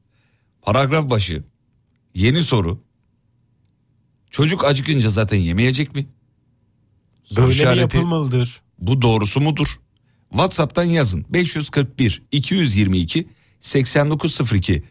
Paragraf 0.62 1.10
başı. 1.10 1.44
Yeni 2.14 2.42
soru. 2.42 2.82
Çocuk 4.30 4.64
acıkınca 4.64 5.08
zaten 5.08 5.36
yemeyecek 5.36 5.94
mi? 5.94 6.06
Soru 7.24 7.36
Böyle 7.40 7.48
mi 7.48 7.54
işareti. 7.54 7.80
yapılmalıdır? 7.96 8.60
Bu 8.78 9.02
doğrusu 9.02 9.40
mudur? 9.40 9.68
WhatsApp'tan 10.30 10.84
yazın. 10.84 11.26
541 11.28 12.22
222 12.32 13.28
8902. 13.60 14.82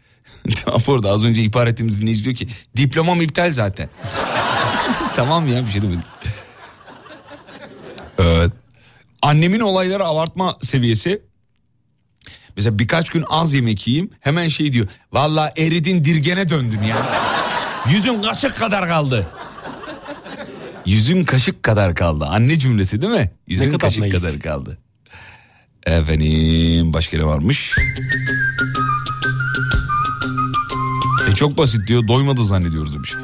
tamam 0.64 0.82
orada 0.86 1.10
az 1.10 1.24
önce 1.24 1.42
ihbar 1.42 1.66
ettiğimiz 1.66 2.00
dinleyici 2.00 2.24
diyor 2.24 2.36
ki 2.36 2.48
diplomam 2.76 3.20
iptal 3.22 3.50
zaten. 3.50 3.88
tamam 5.16 5.48
ya 5.48 5.66
bir 5.66 5.70
şey 5.70 5.82
demedim. 5.82 6.02
Evet. 8.18 8.52
Annemin 9.22 9.60
olayları 9.60 10.04
abartma 10.04 10.56
seviyesi. 10.62 11.22
Mesela 12.58 12.78
birkaç 12.78 13.10
gün 13.10 13.24
az 13.30 13.54
yemek 13.54 13.86
yiyeyim 13.86 14.10
hemen 14.20 14.48
şey 14.48 14.72
diyor. 14.72 14.88
Valla 15.12 15.52
eridin 15.56 16.04
dirgene 16.04 16.48
döndün 16.48 16.82
ya. 16.82 16.96
Yüzün 17.90 18.22
kaşık 18.22 18.56
kadar 18.58 18.86
kaldı. 18.86 19.26
Yüzün 20.86 21.24
kaşık 21.24 21.62
kadar 21.62 21.94
kaldı. 21.94 22.24
Anne 22.24 22.58
cümlesi 22.58 23.00
değil 23.00 23.12
mi? 23.12 23.30
Yüzün 23.46 23.64
kadar 23.66 23.78
kaşık 23.80 24.00
naif. 24.00 24.12
kadar 24.12 24.38
kaldı. 24.38 24.78
Efendim 25.86 26.92
başka 26.92 27.16
ne 27.16 27.24
varmış? 27.24 27.74
E 31.28 31.34
çok 31.34 31.58
basit 31.58 31.88
diyor 31.88 32.08
doymadı 32.08 32.44
zannediyoruz 32.44 32.94
demiş. 32.94 33.14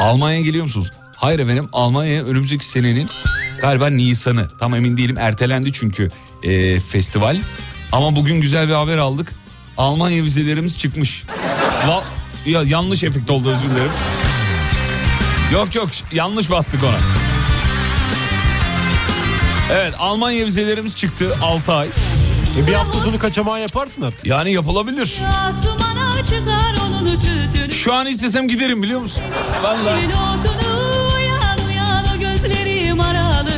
Almanya'ya 0.00 0.42
geliyor 0.42 0.64
musunuz? 0.64 0.92
Hayır 1.16 1.38
efendim 1.38 1.68
Almanya'ya 1.72 2.24
önümüzdeki 2.24 2.66
senenin 2.68 3.08
galiba 3.60 3.86
Nisan'ı 3.90 4.48
tam 4.60 4.74
emin 4.74 4.96
değilim 4.96 5.16
ertelendi 5.18 5.72
çünkü 5.72 6.10
e, 6.42 6.80
festival. 6.80 7.36
Ama 7.92 8.16
bugün 8.16 8.40
güzel 8.40 8.68
bir 8.68 8.74
haber 8.74 8.98
aldık. 8.98 9.32
Almanya 9.76 10.22
vizelerimiz 10.22 10.78
çıkmış. 10.78 11.24
Va- 11.86 12.02
ya 12.50 12.62
yanlış 12.62 13.02
efekt 13.04 13.30
oldu 13.30 13.48
özür 13.50 13.70
dilerim. 13.70 13.90
Yok 15.52 15.74
yok 15.74 15.88
yanlış 16.12 16.50
bastık 16.50 16.84
ona. 16.84 16.96
Evet 19.72 19.94
Almanya 19.98 20.46
vizelerimiz 20.46 20.96
çıktı 20.96 21.36
6 21.42 21.72
ay. 21.74 21.88
E 22.62 22.66
bir 22.66 22.74
hafta 22.74 22.98
sonu 22.98 23.18
kaçamağı 23.18 23.60
yaparsın 23.60 24.02
artık. 24.02 24.26
Yani 24.26 24.52
yapılabilir. 24.52 25.18
Şu 27.70 27.94
an 27.94 28.06
istesem 28.06 28.48
giderim 28.48 28.82
biliyor 28.82 29.00
musun? 29.00 29.22
Vallahi. 29.62 30.00
Gülün 30.00 30.12
otunu 30.12 31.14
uyan 31.16 31.58
uyan 31.68 32.04
o 32.16 32.20
gözlerim 32.20 33.00
aralı. 33.00 33.50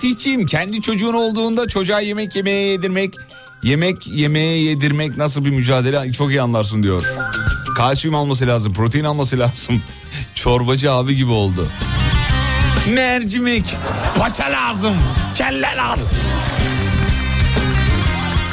Fatihciğim 0.00 0.46
kendi 0.46 0.82
çocuğun 0.82 1.14
olduğunda 1.14 1.68
çocuğa 1.68 2.00
yemek 2.00 2.36
yemeye 2.36 2.66
yedirmek, 2.66 3.14
yemek 3.62 4.06
yemeye 4.06 4.62
yedirmek 4.62 5.16
nasıl 5.16 5.44
bir 5.44 5.50
mücadele 5.50 6.12
çok 6.12 6.30
iyi 6.30 6.42
anlarsın 6.42 6.82
diyor. 6.82 7.04
Kalsiyum 7.76 8.14
alması 8.14 8.46
lazım, 8.46 8.72
protein 8.72 9.04
alması 9.04 9.38
lazım. 9.38 9.82
Çorbacı 10.34 10.92
abi 10.92 11.16
gibi 11.16 11.30
oldu. 11.30 11.68
Mercimek, 12.88 13.64
paça 14.18 14.44
lazım, 14.44 14.94
kelle 15.34 15.76
lazım. 15.76 16.18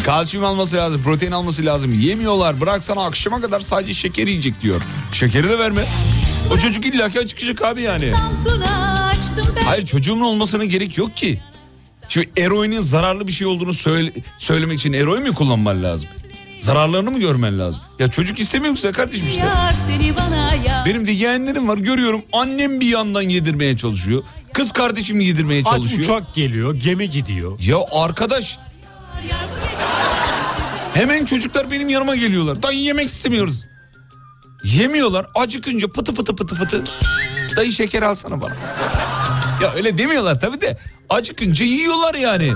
Kalsiyum 0.05 0.45
alması 0.45 0.75
lazım, 0.75 1.01
protein 1.03 1.31
alması 1.31 1.65
lazım. 1.65 1.99
Yemiyorlar. 1.99 2.61
Bıraksana 2.61 3.05
akşama 3.05 3.41
kadar 3.41 3.59
sadece 3.59 3.93
şeker 3.93 4.27
yiyecek 4.27 4.61
diyor. 4.61 4.81
Şekeri 5.11 5.49
de 5.49 5.59
verme. 5.59 5.81
O 6.53 6.57
çocuk 6.57 6.85
illaki 6.85 7.19
acıkacak 7.19 7.61
abi 7.61 7.81
yani. 7.81 8.11
Samsun'a. 8.11 8.96
Hayır 9.65 9.85
çocuğumun 9.85 10.25
olmasına 10.25 10.65
gerek 10.65 10.97
yok 10.97 11.17
ki. 11.17 11.41
Şimdi 12.09 12.29
eroinin 12.38 12.79
zararlı 12.79 13.27
bir 13.27 13.31
şey 13.31 13.47
olduğunu 13.47 13.73
söyle, 13.73 14.13
söylemek 14.38 14.79
için 14.79 14.93
eroin 14.93 15.23
mi 15.23 15.33
kullanman 15.33 15.83
lazım? 15.83 16.09
Zararlarını 16.59 17.11
mı 17.11 17.19
görmen 17.19 17.59
lazım? 17.59 17.81
Ya 17.99 18.07
çocuk 18.07 18.39
istemiyorsa 18.39 18.91
kardeşim 18.91 19.27
işte. 19.27 19.45
Benim 20.85 21.07
de 21.07 21.11
yeğenlerim 21.11 21.67
var 21.67 21.77
görüyorum. 21.77 22.21
Annem 22.33 22.79
bir 22.79 22.85
yandan 22.88 23.21
yedirmeye 23.21 23.77
çalışıyor. 23.77 24.23
Kız 24.53 24.71
kardeşim 24.71 25.19
yedirmeye 25.19 25.61
Aç 25.61 25.67
çalışıyor. 25.67 26.03
uçak 26.03 26.35
geliyor, 26.35 26.75
gemi 26.75 27.09
gidiyor. 27.09 27.59
Ya 27.59 27.77
arkadaş 27.91 28.59
hemen 30.93 31.25
çocuklar 31.25 31.71
benim 31.71 31.89
yanıma 31.89 32.15
geliyorlar. 32.15 32.63
Dayı 32.63 32.79
yemek 32.79 33.09
istemiyoruz. 33.09 33.65
Yemiyorlar 34.63 35.27
acıkınca 35.35 35.88
pıtı 35.88 36.13
pıtı 36.15 36.35
pıtı 36.35 36.55
pıtı. 36.55 36.83
Dayı 37.55 37.71
şeker 37.71 38.01
alsana 38.03 38.41
bana. 38.41 38.53
Ya 39.61 39.73
öyle 39.73 39.97
demiyorlar 39.97 40.39
tabii 40.39 40.61
de 40.61 40.77
acıkınca 41.09 41.65
yiyorlar 41.65 42.15
yani. 42.15 42.51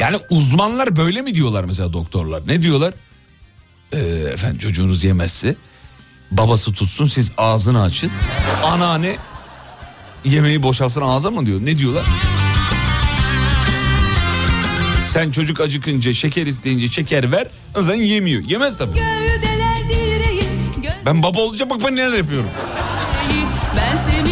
Yani 0.00 0.16
uzmanlar 0.30 0.96
böyle 0.96 1.22
mi 1.22 1.34
diyorlar 1.34 1.64
mesela 1.64 1.92
doktorlar? 1.92 2.42
Ne 2.46 2.62
diyorlar? 2.62 2.94
Ee, 3.92 3.98
efendim 4.32 4.58
çocuğunuz 4.58 5.04
yemezse 5.04 5.54
babası 6.30 6.72
tutsun 6.72 7.06
siz 7.06 7.32
ağzını 7.38 7.82
açın. 7.82 8.10
Anneanne 8.64 9.16
yemeği 10.24 10.62
boşalsın 10.62 11.02
ağza 11.02 11.30
mı 11.30 11.46
diyor? 11.46 11.60
Ne 11.64 11.78
diyorlar? 11.78 12.04
Sen 15.06 15.30
çocuk 15.30 15.60
acıkınca 15.60 16.12
şeker 16.12 16.46
isteyince 16.46 16.88
şeker 16.88 17.32
ver. 17.32 17.46
O 17.76 17.82
zaman 17.82 17.98
yemiyor. 17.98 18.42
Yemez 18.44 18.78
tabii. 18.78 18.98
Ben 21.06 21.22
baba 21.22 21.40
olacağım 21.40 21.70
bak 21.70 21.80
ben 21.84 21.96
neler 21.96 22.16
yapıyorum. 22.16 22.50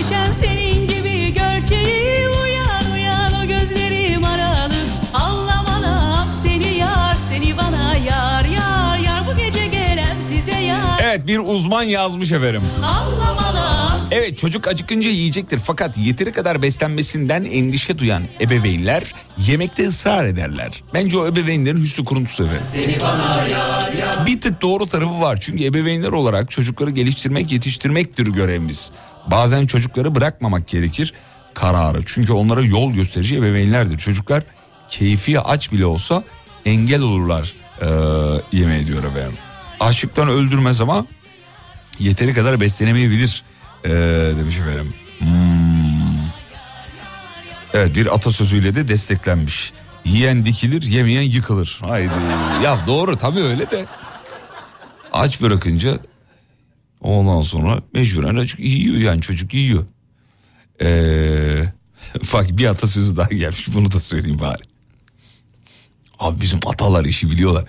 Gözlerim. 0.02 0.26
Ben 0.26 0.32
sevmişem 0.32 0.34
senin 0.42 0.86
gibi 0.86 1.34
gerçeği. 1.34 2.28
Uyan 2.28 2.92
uyan 2.94 3.44
o 3.44 3.46
gözlerim 3.46 4.24
aralı. 4.24 4.74
Allah 5.14 5.64
bana 5.68 6.26
seni 6.42 6.76
yar 6.78 7.16
seni 7.30 7.56
bana 7.56 7.96
yar 7.96 8.44
yar 8.44 8.98
yar. 8.98 9.22
Bu 9.32 9.36
gece 9.36 9.66
gelen 9.66 10.16
size 10.28 10.60
yar. 10.60 11.00
Evet 11.02 11.26
bir 11.26 11.38
uzman 11.38 11.82
yazmış 11.82 12.32
efendim. 12.32 12.62
Allah 12.84 13.36
bana 13.36 13.92
Evet 14.14 14.38
çocuk 14.38 14.68
acıkınca 14.68 15.10
yiyecektir 15.10 15.58
fakat 15.64 15.98
yeteri 15.98 16.32
kadar 16.32 16.62
beslenmesinden 16.62 17.44
endişe 17.44 17.98
duyan 17.98 18.22
ebeveynler 18.40 19.14
yemekte 19.38 19.86
ısrar 19.88 20.24
ederler. 20.24 20.82
Bence 20.94 21.18
o 21.18 21.26
ebeveynlerin 21.26 21.80
hüsnü 21.80 22.04
kuruntusu 22.04 22.44
efendim. 22.44 22.66
Bir 24.26 24.40
tık 24.40 24.62
doğru 24.62 24.86
tarafı 24.86 25.20
var 25.20 25.38
çünkü 25.40 25.64
ebeveynler 25.64 26.08
olarak 26.08 26.50
çocukları 26.50 26.90
geliştirmek 26.90 27.52
yetiştirmektir 27.52 28.26
görevimiz. 28.26 28.92
Bazen 29.26 29.66
çocukları 29.66 30.14
bırakmamak 30.14 30.68
gerekir 30.68 31.12
kararı 31.54 32.02
çünkü 32.06 32.32
onlara 32.32 32.62
yol 32.62 32.92
gösterici 32.92 33.36
ebeveynlerdir. 33.36 33.98
Çocuklar 33.98 34.42
keyfi 34.90 35.40
aç 35.40 35.72
bile 35.72 35.86
olsa 35.86 36.22
engel 36.66 37.02
olurlar 37.02 37.54
Ee, 37.82 37.86
yemeği 38.52 38.86
diyor 38.86 39.04
efendim. 39.04 39.32
Açlıktan 39.80 40.28
öldürmez 40.28 40.80
ama 40.80 41.06
yeteri 41.98 42.34
kadar 42.34 42.60
beslenemeyebilir 42.60 43.42
ee, 43.84 43.90
demiş 44.38 44.58
efendim. 44.58 44.94
Hmm. 45.18 45.28
Evet 47.74 47.94
bir 47.94 48.14
atasözüyle 48.14 48.74
de 48.74 48.88
desteklenmiş. 48.88 49.72
Yiyen 50.04 50.46
dikilir 50.46 50.82
yemeyen 50.82 51.22
yıkılır. 51.22 51.78
Haydi 51.82 52.10
ya 52.64 52.78
doğru 52.86 53.16
tabii 53.16 53.42
öyle 53.42 53.70
de. 53.70 53.84
Aç 55.12 55.42
bırakınca 55.42 55.98
ondan 57.02 57.42
sonra 57.42 57.82
mecburen 57.94 58.36
açık 58.36 58.60
yiyor 58.60 58.96
yani 58.96 59.20
çocuk 59.20 59.54
yiyor. 59.54 59.86
Ee, 60.82 61.64
bak 62.32 62.46
bir 62.50 62.66
atasözü 62.66 63.16
daha 63.16 63.28
gelmiş 63.28 63.74
bunu 63.74 63.92
da 63.92 64.00
söyleyeyim 64.00 64.38
bari. 64.40 64.62
Abi 66.18 66.40
bizim 66.40 66.60
atalar 66.66 67.04
işi 67.04 67.30
biliyorlar. 67.30 67.64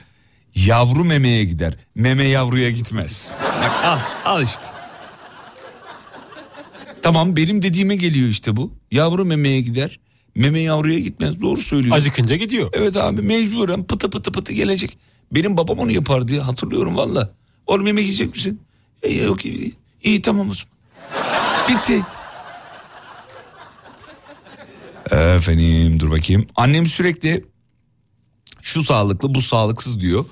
Yavru 0.56 1.04
memeye 1.06 1.46
gider. 1.46 1.78
Meme 1.96 2.24
yavruya 2.24 2.70
gitmez. 2.70 3.32
Bak 3.64 3.72
al, 3.86 4.00
al 4.26 4.44
işte. 4.44 4.64
Tamam 7.02 7.36
benim 7.36 7.62
dediğime 7.62 7.96
geliyor 7.96 8.30
işte 8.30 8.56
bu. 8.56 8.74
Yavru 8.92 9.26
memeye 9.26 9.62
gider. 9.62 10.00
Meme 10.36 10.60
yavruya 10.60 11.00
gitmez. 11.00 11.42
Doğru 11.42 11.62
söylüyor. 11.62 11.96
Acıkınca 11.96 12.36
gidiyor. 12.36 12.70
Evet 12.74 12.98
abi 12.98 13.22
mecburen 13.22 13.84
pıtı 13.84 14.10
pıtı 14.10 14.32
pıtı 14.32 14.54
gelecek. 14.54 14.98
Benim 15.32 15.58
babam 15.58 15.80
onu 15.80 15.92
yapardı 15.92 16.34
ya 16.34 16.48
hatırlıyorum 16.48 16.96
valla. 16.98 17.34
Oğlum 17.68 17.88
yemek 17.88 18.04
yiyecek 18.04 18.36
misin? 18.36 18.62
E, 19.04 19.14
yok 19.14 19.46
iyi, 19.46 19.74
iyi 20.04 20.22
tamam 20.22 20.50
o 20.50 20.54
zaman. 20.54 20.74
Bitti. 21.70 22.04
Efendim 25.12 26.00
dur 26.00 26.12
bakayım. 26.12 26.48
Annem 26.56 26.86
sürekli 26.86 27.46
şu 28.62 28.84
sağlıklı 28.84 29.34
bu 29.34 29.42
sağlıksız 29.42 30.00
diyor. 30.00 30.26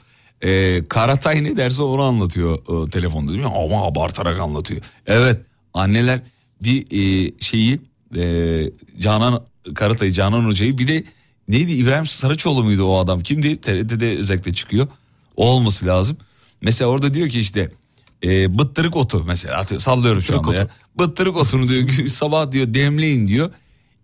Ee, 0.43 0.81
Karatay 0.89 1.43
ne 1.43 1.57
derse 1.57 1.81
onu 1.81 2.03
anlatıyor 2.03 2.87
e, 2.87 2.89
telefonda 2.89 3.31
değil 3.31 3.43
mi? 3.43 3.51
Ama 3.55 3.85
abartarak 3.85 4.39
anlatıyor. 4.39 4.81
Evet 5.07 5.39
anneler 5.73 6.19
bir 6.63 6.85
e, 6.91 7.31
şeyi 7.39 7.79
e, 8.17 8.63
Canan 8.99 9.43
Karatay 9.75 10.11
Canan 10.11 10.45
Hoca'yı 10.45 10.77
bir 10.77 10.87
de 10.87 11.03
neydi 11.47 11.71
İbrahim 11.71 12.05
Saraçoğlu 12.05 12.63
muydu 12.63 12.83
o 12.83 12.97
adam? 12.97 13.19
Kimdi? 13.23 13.61
TRT'de 13.61 14.17
özellikle 14.17 14.53
çıkıyor. 14.53 14.87
O 15.37 15.47
olması 15.47 15.85
lazım. 15.85 16.17
Mesela 16.61 16.89
orada 16.89 17.13
diyor 17.13 17.29
ki 17.29 17.39
işte 17.39 17.71
e, 18.25 18.59
bıttırık 18.59 18.95
otu 18.95 19.23
mesela 19.23 19.57
atıyor, 19.57 19.81
sallıyorum 19.81 20.21
şu 20.21 20.39
anda 20.39 20.55
ya. 20.55 20.67
Bıttırık 20.99 21.37
otunu 21.37 21.69
diyor 21.69 21.89
sabah 22.07 22.51
diyor 22.51 22.73
demleyin 22.73 23.27
diyor. 23.27 23.51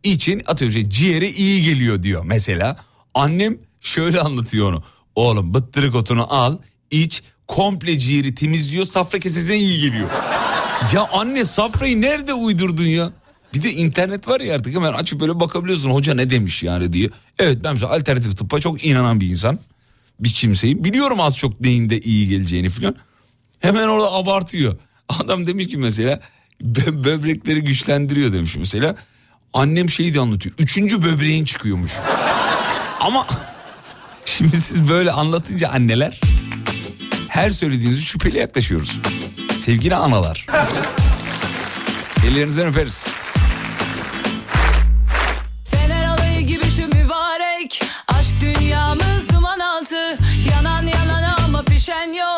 İçin 0.04 0.42
atıyorum 0.48 0.74
şey 0.74 0.90
ciğere 0.90 1.30
iyi 1.30 1.64
geliyor 1.64 2.04
diyor 2.04 2.24
mesela. 2.26 2.78
Annem 3.14 3.58
şöyle 3.82 4.20
anlatıyor 4.20 4.70
onu. 4.70 4.84
Oğlum 5.16 5.54
bıttırık 5.54 5.96
otunu 5.96 6.34
al 6.34 6.58
iç 6.92 7.24
komple 7.48 8.00
ciğeri 8.00 8.36
temizliyor 8.36 8.86
safra 8.86 9.20
kesesine 9.20 9.58
iyi 9.58 9.82
geliyor. 9.82 10.10
ya 10.94 11.08
anne 11.14 11.46
safrayı 11.46 12.02
nerede 12.02 12.34
uydurdun 12.34 12.86
ya? 12.86 13.12
Bir 13.54 13.64
de 13.64 13.74
internet 13.74 14.28
var 14.28 14.40
ya 14.40 14.56
artık 14.56 14.76
hemen 14.76 14.94
açıp 14.94 15.20
böyle 15.20 15.40
bakabiliyorsun 15.40 15.90
hoca 15.90 16.14
ne 16.14 16.30
demiş 16.30 16.64
yani 16.64 16.94
diye. 16.94 17.10
Evet 17.40 17.58
ben 17.64 17.74
mesela 17.74 17.94
alternatif 17.94 18.38
tıbba 18.38 18.60
çok 18.60 18.86
inanan 18.86 19.20
bir 19.20 19.28
insan. 19.28 19.60
Bir 20.20 20.30
kimseyim. 20.30 20.84
Biliyorum 20.84 21.20
az 21.20 21.38
çok 21.38 21.62
neyin 21.62 21.90
de 21.90 22.00
iyi 22.00 22.28
geleceğini 22.28 22.70
falan. 22.70 22.96
Hemen 23.60 23.88
orada 23.88 24.12
abartıyor. 24.12 24.76
Adam 25.10 25.48
demiş 25.48 25.68
ki 25.68 25.78
mesela 25.78 26.20
bö- 26.64 27.04
böbrekleri 27.04 27.64
güçlendiriyor 27.64 28.34
demiş 28.34 28.56
mesela. 28.56 28.96
Annem 29.54 29.90
şeyi 29.90 30.14
de 30.14 30.20
anlatıyor. 30.20 30.56
Üçüncü 30.60 31.04
böbreğin 31.04 31.46
çıkıyormuş. 31.46 31.92
Ama 33.00 33.28
şimdi 34.26 34.62
siz 34.62 34.90
böyle 34.90 35.12
anlatınca 35.12 35.70
anneler 35.70 36.22
her 37.30 37.50
söylediğinizi 37.50 38.02
şüpheli 38.04 38.38
yaklaşıyoruz. 38.38 38.98
Sevgili 39.66 39.96
analar. 39.96 40.46
Ellerinizden 42.28 42.68
öperiz. 42.68 43.08
Mübarek 46.94 47.82
Yanan 50.52 50.88
ama 51.46 51.62
pişen 51.64 52.14
yok 52.14 52.37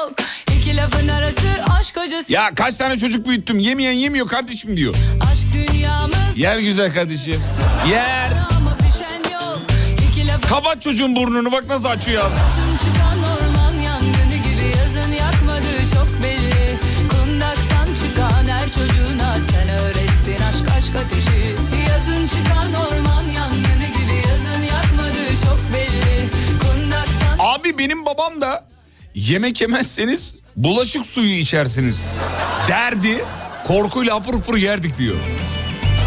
acısı 1.97 2.33
Ya 2.33 2.55
kaç 2.55 2.77
tane 2.77 2.97
çocuk 2.97 3.25
büyüttüm 3.25 3.59
yemeyen 3.59 3.91
yemiyor 3.91 4.27
kardeşim 4.27 4.77
diyor. 4.77 4.95
Aşk 5.31 5.47
dünyamız 5.53 6.17
Yer 6.35 6.59
güzel 6.59 6.93
kardeşim. 6.93 7.41
Yer. 7.89 8.29
yok 9.31 9.59
Kapat 10.49 10.81
çocuğun 10.81 11.15
burnunu 11.15 11.51
bak 11.51 11.69
nasıl 11.69 11.87
açıyor 11.89 12.23
ağzını. 12.25 12.39
Abi 27.39 27.77
benim 27.77 28.05
babam 28.05 28.41
da 28.41 28.67
yemek 29.15 29.61
yemezseniz 29.61 30.35
bulaşık 30.63 31.05
suyu 31.05 31.33
içersiniz 31.33 32.09
derdi. 32.67 33.23
Korkuyla 33.67 34.15
hapur 34.15 34.33
hapur 34.33 34.57
yerdik 34.57 34.97
diyor. 34.97 35.15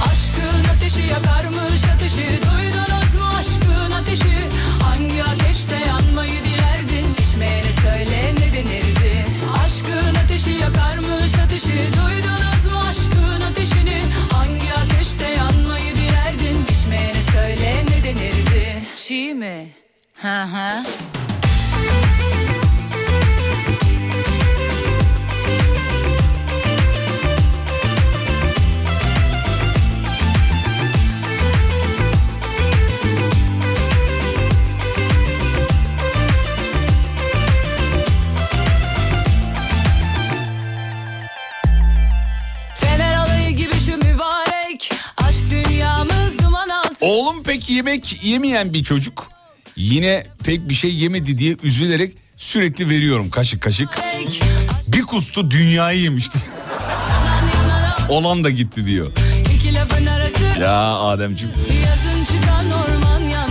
Aşkın 0.05 0.77
ateşi 0.77 1.07
yakarmış 1.07 1.85
ateşi 1.95 2.27
Duydunuz 2.43 3.15
mu 3.21 3.29
aşkın 3.39 3.91
ateşi 4.01 4.37
Hangi 4.83 5.25
ateşte 5.25 5.77
yanmayı 5.89 6.31
dilerdin 6.45 7.07
İçmeyene 7.29 7.73
söyle 7.83 8.35
ne 8.35 8.53
denirdi 8.53 9.25
Aşkın 9.65 10.15
ateşi 10.25 10.51
yakarmış 10.51 11.35
ateşi 11.45 11.79
Duydunuz 11.97 12.73
mu 12.73 12.81
aşkın 12.91 13.41
ateşini 13.51 14.03
Hangi 14.33 14.73
ateşte 14.83 15.29
yanmayı 15.31 15.95
dilerdin 15.95 16.57
İçmeyene 16.75 17.23
söyle 17.33 17.75
ne 17.91 18.05
denirdi 18.05 18.83
Çiğ 18.97 19.35
mi? 19.35 19.69
Hı 20.23 20.43
hı. 20.43 20.83
Oğlum 47.03 47.43
pek 47.43 47.71
yemek 47.71 48.25
yemeyen 48.25 48.75
bir 48.75 48.85
çocuk. 48.85 49.29
Yine 49.77 50.25
pek 50.45 50.69
bir 50.69 50.75
şey 50.75 50.95
yemedi 50.95 51.39
diye 51.39 51.57
üzülerek 51.63 52.13
sürekli 52.37 52.89
veriyorum 52.91 53.31
kaşık 53.31 53.63
kaşık. 53.63 53.89
Bir 54.89 55.03
kustu 55.03 55.51
dünyayı 55.51 56.01
yemişti. 56.01 56.39
Olan 58.09 58.45
da 58.45 58.51
gitti 58.51 58.87
diyor. 58.87 59.13
Ya 60.61 60.95
Ademciğim. 60.97 61.55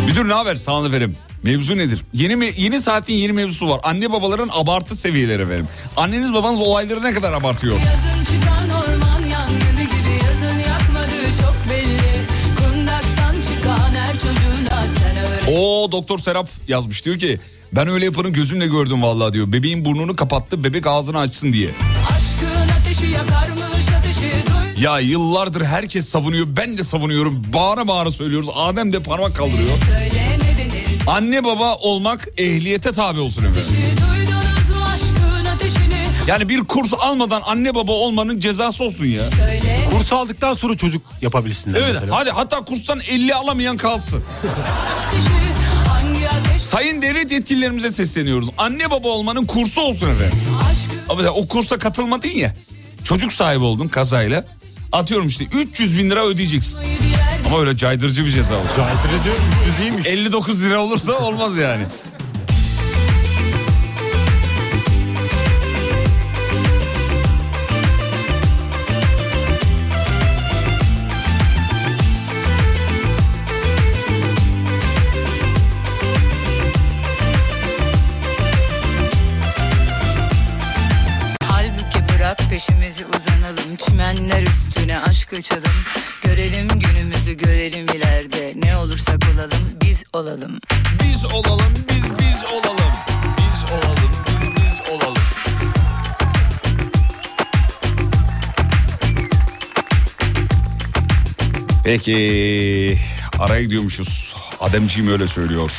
Müdür 0.08 0.30
ne 0.30 0.34
haber? 0.34 0.56
Sağ 0.56 0.72
olun 0.72 0.88
efendim. 0.88 1.16
Mevzu 1.44 1.78
nedir? 1.78 2.02
Yeni 2.14 2.36
mi, 2.36 2.52
yeni 2.58 2.82
saatin 2.82 3.14
yeni 3.14 3.32
mevzusu 3.32 3.70
var. 3.70 3.80
Anne 3.84 4.12
babaların 4.12 4.50
abartı 4.54 4.96
seviyeleri 4.96 5.42
efendim. 5.42 5.68
Anneniz 5.98 6.34
babanız 6.34 6.60
olayları 6.60 7.04
ne 7.04 7.14
kadar 7.14 7.34
abartıyor? 7.34 7.76
Yazın 7.76 8.21
O 15.52 15.90
doktor 15.92 16.20
Serap 16.20 16.50
yazmış 16.68 17.06
diyor 17.06 17.18
ki 17.20 17.40
ben 17.74 17.88
öyle 17.88 18.06
yapanı 18.06 18.30
gözümle 18.30 18.68
gördüm 18.68 19.04
vallahi 19.04 19.34
diyor. 19.34 19.52
Bebeğin 19.52 19.86
burnunu 19.86 20.16
kapattı 20.16 20.64
bebek 20.64 20.88
ağzını 20.88 21.20
açsın 21.20 21.54
diye. 21.54 21.70
Aşkın 22.10 22.70
ateşi 22.80 23.12
yakarmış 23.12 24.82
Ya 24.82 25.00
yıllardır 25.00 25.66
herkes 25.66 26.10
savunuyor 26.10 26.48
ben 26.58 26.78
de 26.78 26.84
savunuyorum. 26.84 27.44
Bağıra 27.54 27.88
bağıra 27.88 28.12
söylüyoruz. 28.12 28.50
Adem 28.56 28.94
de 28.94 29.00
parmak 29.00 29.36
kaldırıyor. 29.36 29.70
Anne 31.08 31.44
baba 31.44 31.76
olmak 31.76 32.28
ehliyete 32.38 32.92
tabi 32.92 33.20
olsun 33.20 33.44
efendim. 33.44 33.64
Yani 36.28 36.50
bir 36.50 36.60
kurs 36.60 36.94
almadan 37.00 37.42
anne 37.46 37.76
baba 37.76 37.92
olmanın 37.92 38.40
cezası 38.40 38.84
olsun 38.84 39.06
ya. 39.06 39.24
Kurs 39.92 40.14
aldıktan 40.14 40.54
sonra 40.54 40.78
çocuk 40.78 41.02
yapabilsinler 41.22 41.80
Evet 41.80 41.96
mesela. 41.96 42.16
hadi 42.20 42.30
hatta 42.30 42.66
kurstan 42.66 43.00
50 43.10 43.36
alamayan 43.36 43.78
kalsın. 43.78 44.24
Sayın 46.72 47.02
devlet 47.02 47.32
yetkililerimize 47.32 47.90
sesleniyoruz. 47.90 48.50
Anne 48.58 48.92
baba 48.92 49.08
olmanın 49.08 49.46
kursu 49.46 49.82
olsun 49.82 50.10
efendim. 50.10 50.38
Ama 51.10 51.30
o 51.30 51.48
kursa 51.48 51.78
katılmadın 51.78 52.30
ya. 52.30 52.56
Çocuk 53.04 53.34
sahibi 53.34 53.64
oldun 53.64 53.88
kazayla. 53.88 54.46
Atıyorum 54.92 55.28
işte 55.28 55.46
300 55.46 55.98
bin 55.98 56.10
lira 56.10 56.26
ödeyeceksin. 56.26 56.80
Ama 57.46 57.60
öyle 57.60 57.78
caydırıcı 57.78 58.26
bir 58.26 58.32
ceza 58.32 58.56
olsun. 58.58 58.70
Caydırıcı 58.78 59.30
300 59.76 59.80
iyiymiş. 59.80 60.08
59 60.08 60.64
lira 60.66 60.80
olursa 60.80 61.14
olmaz 61.14 61.58
yani. 61.58 61.84
Esenler 84.12 84.44
üstüne 84.44 85.00
aşk 85.00 85.34
açalım 85.34 85.72
Görelim 86.24 86.68
günümüzü 86.68 87.34
görelim 87.34 87.86
ileride. 87.86 88.54
Ne 88.56 88.78
olursak 88.78 89.20
olalım 89.34 89.68
biz 89.84 90.04
olalım. 90.14 90.60
Biz 91.04 91.26
olalım 91.26 91.74
biz 91.90 92.04
biz 92.20 92.44
olalım. 92.52 92.92
Biz 93.38 93.72
olalım 93.72 94.12
biz 94.28 94.56
biz 94.56 94.90
olalım. 94.92 95.18
Peki 101.84 102.98
araya 103.40 103.64
gidiyormuşuz. 103.64 104.36
Ademciğim 104.60 105.12
öyle 105.12 105.28
söylüyor. 105.28 105.72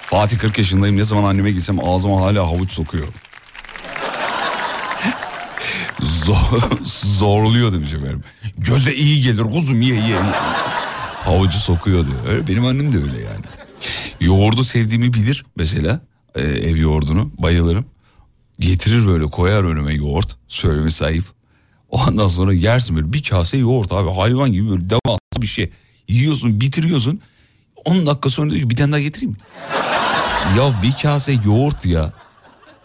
Fatih 0.00 0.38
40 0.38 0.58
yaşındayım. 0.58 0.96
Ne 0.96 1.04
zaman 1.04 1.30
anneme 1.30 1.50
gitsem 1.50 1.84
ağzıma 1.84 2.20
hala 2.20 2.46
havuç 2.46 2.72
sokuyor. 2.72 3.08
Zor, 6.24 6.60
zorluyor 6.84 7.72
demiş 7.72 7.92
efendim. 7.92 8.24
Göze 8.58 8.94
iyi 8.94 9.22
gelir 9.22 9.42
kuzum 9.42 9.80
ye 9.80 9.94
ye. 9.94 10.16
Havucu 11.24 11.58
sokuyor 11.58 12.06
diyor. 12.06 12.18
Öyle, 12.26 12.46
benim 12.46 12.66
annem 12.66 12.92
de 12.92 12.96
öyle 12.98 13.18
yani. 13.18 13.44
Yoğurdu 14.20 14.64
sevdiğimi 14.64 15.12
bilir 15.14 15.44
mesela. 15.56 16.00
e, 16.34 16.40
ev 16.42 16.76
yoğurdunu 16.76 17.32
bayılırım. 17.38 17.84
Getirir 18.58 19.06
böyle 19.06 19.24
koyar 19.24 19.64
önüme 19.64 19.94
yoğurt. 19.94 20.36
Söylemesi 20.48 21.04
ayıp. 21.04 21.24
Ondan 21.88 22.28
sonra 22.28 22.52
yersin 22.52 22.96
böyle 22.96 23.12
bir 23.12 23.22
kase 23.22 23.56
yoğurt 23.56 23.92
abi 23.92 24.10
hayvan 24.10 24.52
gibi 24.52 24.70
böyle 24.70 24.90
devasa 24.90 25.18
bir 25.42 25.46
şey. 25.46 25.70
Yiyorsun 26.08 26.60
bitiriyorsun. 26.60 27.20
10 27.84 28.06
dakika 28.06 28.30
sonra 28.30 28.50
diyor 28.50 28.70
bir 28.70 28.76
tane 28.76 28.92
daha 28.92 29.00
getireyim 29.00 29.30
mi? 29.30 29.38
ya 30.58 30.82
bir 30.82 30.92
kase 31.02 31.38
yoğurt 31.44 31.86
ya. 31.86 32.12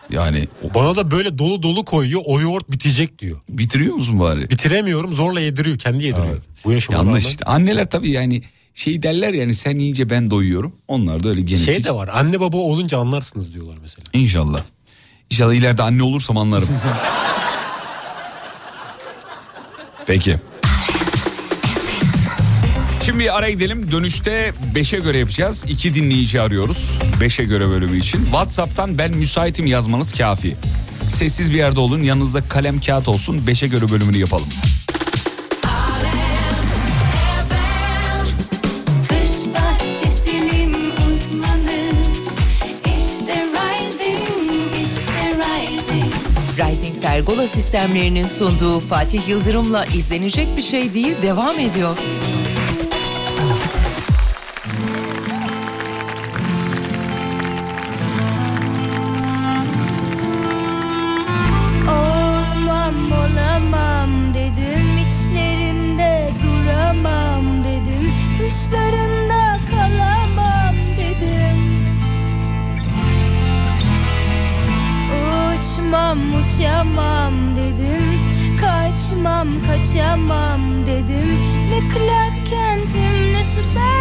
Yani 0.09 0.47
Bana 0.75 0.95
da 0.95 1.11
böyle 1.11 1.37
dolu 1.37 1.63
dolu 1.63 1.85
koyuyor 1.85 2.21
o 2.25 2.41
yoğurt 2.41 2.71
bitecek 2.71 3.19
diyor. 3.19 3.37
bitiriyor 3.49 3.95
musun 3.95 4.19
bari? 4.19 4.49
Bitiremiyorum 4.49 5.13
zorla 5.13 5.39
yediriyor 5.39 5.77
kendi 5.77 6.03
yediriyor. 6.03 6.37
Bu 6.65 6.71
yaşıma 6.71 6.97
Yanlış 6.97 7.23
rağmen. 7.23 7.29
işte. 7.31 7.45
Anneler 7.45 7.89
tabii 7.89 8.09
yani 8.09 8.41
şey 8.73 9.03
derler 9.03 9.33
yani 9.33 9.53
sen 9.55 9.79
yiyince 9.79 10.09
ben 10.09 10.29
doyuyorum. 10.31 10.73
Onlar 10.87 11.23
da 11.23 11.29
öyle 11.29 11.41
genetik. 11.41 11.65
Şey 11.65 11.83
de 11.83 11.91
var 11.95 12.09
anne 12.13 12.39
baba 12.39 12.57
olunca 12.57 12.99
anlarsınız 12.99 13.53
diyorlar 13.53 13.77
mesela. 13.81 14.03
İnşallah. 14.13 14.61
İnşallah 15.29 15.53
ileride 15.53 15.83
anne 15.83 16.03
olursam 16.03 16.37
anlarım. 16.37 16.69
Peki. 20.05 20.35
Şimdi 23.05 23.19
bir 23.19 23.37
araya 23.37 23.51
gidelim. 23.51 23.91
Dönüşte 23.91 24.53
5'e 24.75 24.99
göre 24.99 25.17
yapacağız. 25.17 25.65
İki 25.67 25.93
dinleyici 25.95 26.41
arıyoruz. 26.41 26.99
5'e 27.21 27.45
göre 27.45 27.69
bölümü 27.69 27.97
için. 27.97 28.19
WhatsApp'tan 28.23 28.97
ben 28.97 29.17
müsaitim 29.17 29.65
yazmanız 29.65 30.13
kafi. 30.13 30.55
Sessiz 31.07 31.51
bir 31.51 31.57
yerde 31.57 31.79
olun. 31.79 32.03
Yanınızda 32.03 32.41
kalem 32.41 32.81
kağıt 32.81 33.07
olsun. 33.07 33.37
5'e 33.47 33.67
göre 33.67 33.89
bölümünü 33.91 34.17
yapalım. 34.17 34.47
Rising 46.57 47.01
Pergola 47.01 47.47
sistemlerinin 47.47 48.27
sunduğu 48.27 48.79
Fatih 48.79 49.27
Yıldırım'la 49.27 49.85
izlenecek 49.85 50.47
bir 50.57 50.61
şey 50.61 50.93
değil 50.93 51.15
devam 51.21 51.59
ediyor. 51.59 51.97
Kaçamam 80.15 80.61
dedim. 80.85 81.39
Ne 81.69 81.79
Clark 81.79 82.45
Kent'im 82.45 83.33
ne 83.33 83.43
Superman'im 83.43 83.94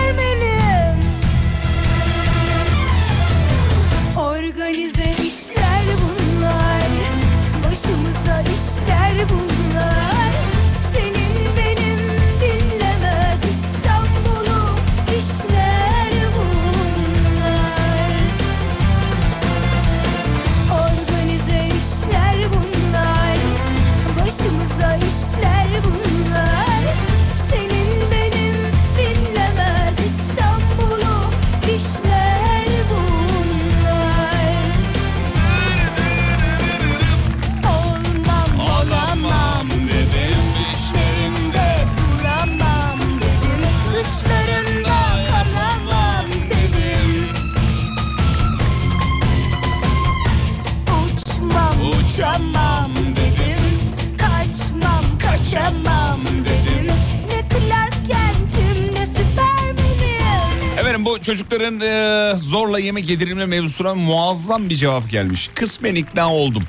çocukların 61.24 61.80
e, 61.80 62.32
zorla 62.36 62.78
yemek 62.78 63.10
yedirilme 63.10 63.46
mevzusuna 63.46 63.94
muazzam 63.94 64.70
bir 64.70 64.76
cevap 64.76 65.10
gelmiş. 65.10 65.50
Kısmen 65.54 65.94
ikna 65.94 66.34
oldum. 66.34 66.62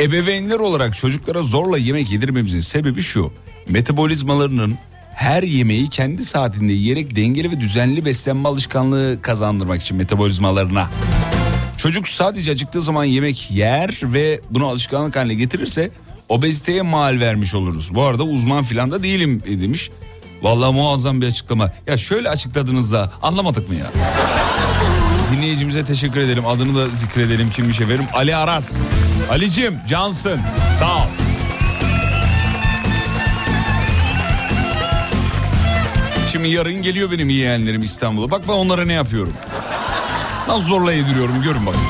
Ebeveynler 0.00 0.58
olarak 0.58 0.96
çocuklara 0.96 1.42
zorla 1.42 1.78
yemek 1.78 2.12
yedirmemizin 2.12 2.60
sebebi 2.60 3.02
şu. 3.02 3.32
Metabolizmalarının 3.68 4.74
her 5.14 5.42
yemeği 5.42 5.88
kendi 5.88 6.24
saatinde 6.24 6.72
yiyerek 6.72 7.16
dengeli 7.16 7.50
ve 7.50 7.60
düzenli 7.60 8.04
beslenme 8.04 8.48
alışkanlığı 8.48 9.18
kazandırmak 9.22 9.82
için 9.82 9.96
metabolizmalarına. 9.96 10.90
Çocuk 11.76 12.08
sadece 12.08 12.52
acıktığı 12.52 12.80
zaman 12.80 13.04
yemek 13.04 13.50
yer 13.50 14.00
ve 14.02 14.40
bunu 14.50 14.66
alışkanlık 14.66 15.16
haline 15.16 15.34
getirirse 15.34 15.90
obeziteye 16.28 16.82
mal 16.82 17.20
vermiş 17.20 17.54
oluruz. 17.54 17.94
Bu 17.94 18.02
arada 18.02 18.22
uzman 18.22 18.64
filan 18.64 18.90
da 18.90 19.02
değilim 19.02 19.42
e, 19.46 19.60
demiş. 19.60 19.90
Vallahi 20.44 20.74
muazzam 20.74 21.20
bir 21.20 21.26
açıklama. 21.26 21.70
Ya 21.86 21.96
şöyle 21.96 22.28
açıkladınız 22.28 22.92
da 22.92 23.10
anlamadık 23.22 23.68
mı 23.68 23.74
ya? 23.74 23.86
Dinleyicimize 25.32 25.84
teşekkür 25.84 26.20
edelim. 26.20 26.46
Adını 26.46 26.76
da 26.76 26.88
zikredelim 26.88 27.50
kimmiş 27.50 27.80
efendim. 27.80 28.04
Ali 28.14 28.36
Aras. 28.36 28.76
Alicim 29.30 29.78
cansın. 29.88 30.40
Sağ 30.78 30.96
ol. 30.96 31.06
Şimdi 36.32 36.48
yarın 36.48 36.82
geliyor 36.82 37.10
benim 37.10 37.30
yeğenlerim 37.30 37.82
İstanbul'a. 37.82 38.30
Bak 38.30 38.42
ben 38.48 38.52
onlara 38.52 38.84
ne 38.84 38.92
yapıyorum. 38.92 39.32
Nasıl 40.48 40.62
zorla 40.64 40.92
yediriyorum 40.92 41.42
görün 41.42 41.66
bakın. 41.66 41.80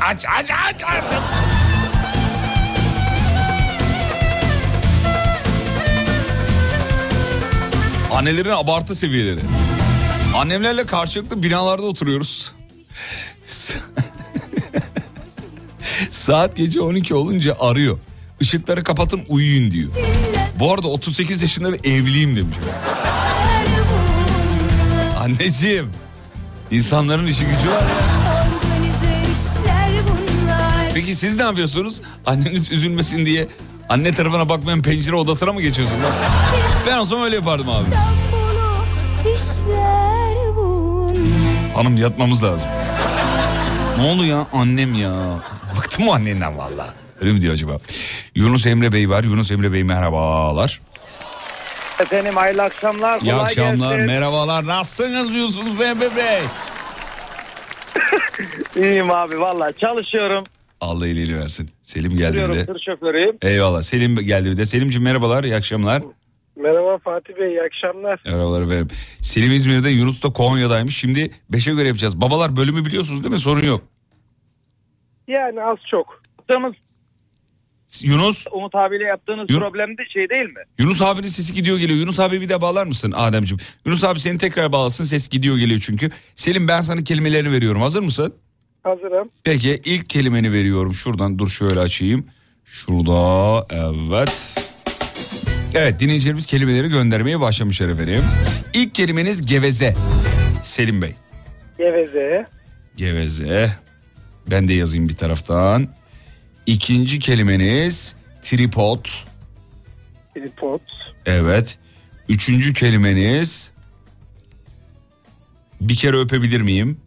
Aç 0.00 0.24
aç 0.40 0.50
aç 0.50 0.84
artık. 0.84 1.49
Annelerin 8.20 8.50
abartı 8.50 8.94
seviyeleri. 8.94 9.40
Annemlerle 10.36 10.84
karşılıklı 10.84 11.42
binalarda 11.42 11.82
oturuyoruz. 11.82 12.52
Saat 16.10 16.56
gece 16.56 16.80
12 16.80 17.14
olunca 17.14 17.56
arıyor. 17.60 17.98
Işıkları 18.40 18.84
kapatın 18.84 19.22
uyuyun 19.28 19.70
diyor. 19.70 19.90
Bu 20.58 20.72
arada 20.72 20.88
38 20.88 21.42
yaşında 21.42 21.72
ve 21.72 21.76
evliyim 21.84 22.36
demiş. 22.36 22.56
Anneciğim. 25.18 25.90
insanların 26.70 27.26
işi 27.26 27.44
gücü 27.44 27.70
var 27.70 27.84
Peki 30.94 31.14
siz 31.14 31.36
ne 31.36 31.42
yapıyorsunuz? 31.42 32.00
Anneniz 32.26 32.72
üzülmesin 32.72 33.26
diye 33.26 33.48
anne 33.88 34.14
tarafına 34.14 34.48
bakmayan 34.48 34.82
pencere 34.82 35.16
odasına 35.16 35.52
mı 35.52 35.62
geçiyorsunuz? 35.62 36.00
Ben 36.86 36.96
olsam 36.96 37.22
öyle 37.22 37.34
yapardım 37.36 37.68
abi. 37.68 37.86
Hanım 41.74 41.96
yatmamız 41.96 42.44
lazım. 42.44 42.68
Ne 43.98 44.02
oldu 44.06 44.24
ya 44.24 44.46
annem 44.52 44.94
ya? 44.94 45.12
Bıktım 45.78 46.04
mı 46.04 46.12
annenden 46.12 46.58
valla. 46.58 46.94
Öyle 47.20 47.32
mi 47.32 47.40
diyor 47.40 47.54
acaba? 47.54 47.72
Yunus 48.34 48.66
Emre 48.66 48.92
Bey 48.92 49.10
var. 49.10 49.24
Yunus 49.24 49.50
Emre 49.50 49.72
Bey 49.72 49.84
merhabalar. 49.84 50.80
Efendim 52.00 52.36
hayırlı 52.36 52.62
akşamlar. 52.62 53.20
İyi 53.20 53.30
kolay 53.30 53.40
akşamlar, 53.44 53.90
gelsin. 53.96 54.06
merhabalar. 54.14 54.66
Nasılsınız 54.66 55.34
Yusuf 55.34 55.80
Bey 55.80 56.00
Bey? 56.00 56.40
İyiyim 58.76 59.10
abi 59.10 59.40
valla 59.40 59.72
çalışıyorum. 59.72 60.44
Allah 60.80 61.06
iyiliğini 61.06 61.38
versin. 61.38 61.70
Selim 61.82 62.16
geldi 62.18 62.36
bir 62.36 62.56
de. 62.56 62.66
tır 62.66 62.82
şoförüyüm. 62.86 63.36
Eyvallah. 63.42 63.82
Selim 63.82 64.14
geldi 64.16 64.50
bir 64.50 64.56
de. 64.56 64.64
Selimciğim 64.64 65.04
merhabalar, 65.04 65.44
iyi 65.44 65.56
akşamlar. 65.56 66.02
Merhaba 66.62 66.98
Fatih 66.98 67.34
Bey 67.40 67.48
iyi 67.48 67.62
akşamlar. 67.62 68.20
Merhabalar 68.26 68.62
efendim. 68.62 68.88
Selim 69.22 69.52
İzmir'de, 69.52 69.90
Yunus 69.90 70.22
da 70.24 70.32
Konya'daymış. 70.32 70.96
Şimdi 70.96 71.30
5'e 71.52 71.74
göre 71.74 71.86
yapacağız. 71.86 72.20
Babalar 72.20 72.56
bölümü 72.56 72.84
biliyorsunuz 72.84 73.24
değil 73.24 73.32
mi? 73.32 73.38
Sorun 73.38 73.66
yok. 73.66 73.82
Yani 75.28 75.62
az 75.62 75.78
çok. 75.90 76.22
Yaptığımız 76.38 76.74
Yunus, 78.02 78.46
Umut 78.52 78.74
abiyle 78.74 79.04
yaptığınız 79.04 79.46
Yun- 79.50 79.60
problem 79.60 79.98
de 79.98 80.02
şey 80.12 80.28
değil 80.30 80.44
mi? 80.44 80.62
Yunus 80.78 81.02
abinin 81.02 81.26
sesi 81.26 81.54
gidiyor 81.54 81.78
geliyor. 81.78 81.98
Yunus 81.98 82.20
abi 82.20 82.40
bir 82.40 82.48
de 82.48 82.60
bağlar 82.60 82.86
mısın 82.86 83.12
Ademciğim? 83.16 83.60
Yunus 83.86 84.04
abi 84.04 84.20
seni 84.20 84.38
tekrar 84.38 84.72
bağlasın. 84.72 85.04
Ses 85.04 85.28
gidiyor 85.28 85.56
geliyor 85.56 85.80
çünkü. 85.86 86.10
Selim 86.34 86.68
ben 86.68 86.80
sana 86.80 87.00
kelimelerini 87.04 87.52
veriyorum. 87.52 87.80
Hazır 87.82 88.00
mısın? 88.02 88.34
Hazırım. 88.82 89.30
Peki 89.44 89.80
ilk 89.84 90.10
kelimeni 90.10 90.52
veriyorum. 90.52 90.94
Şuradan 90.94 91.38
dur 91.38 91.48
şöyle 91.48 91.80
açayım. 91.80 92.26
Şurada 92.64 93.66
evet. 93.70 94.69
Evet 95.74 96.00
dinleyicilerimiz 96.00 96.46
kelimeleri 96.46 96.88
göndermeye 96.88 97.40
başlamışlar 97.40 97.88
efendim. 97.88 98.24
İlk 98.74 98.94
kelimeniz 98.94 99.46
geveze. 99.46 99.94
Selim 100.62 101.02
Bey. 101.02 101.14
Geveze. 101.78 102.46
Geveze. 102.96 103.72
Ben 104.50 104.68
de 104.68 104.72
yazayım 104.74 105.08
bir 105.08 105.16
taraftan. 105.16 105.88
İkinci 106.66 107.18
kelimeniz 107.18 108.14
tripod. 108.42 109.04
Tripod. 110.34 110.80
Evet. 111.26 111.78
Üçüncü 112.28 112.74
kelimeniz 112.74 113.70
bir 115.80 115.96
kere 115.96 116.16
öpebilir 116.16 116.60
miyim? 116.60 117.00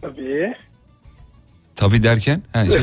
Tabii. 0.00 0.54
Tabii 1.76 2.02
derken? 2.02 2.42
Ha, 2.52 2.66
şey. 2.66 2.82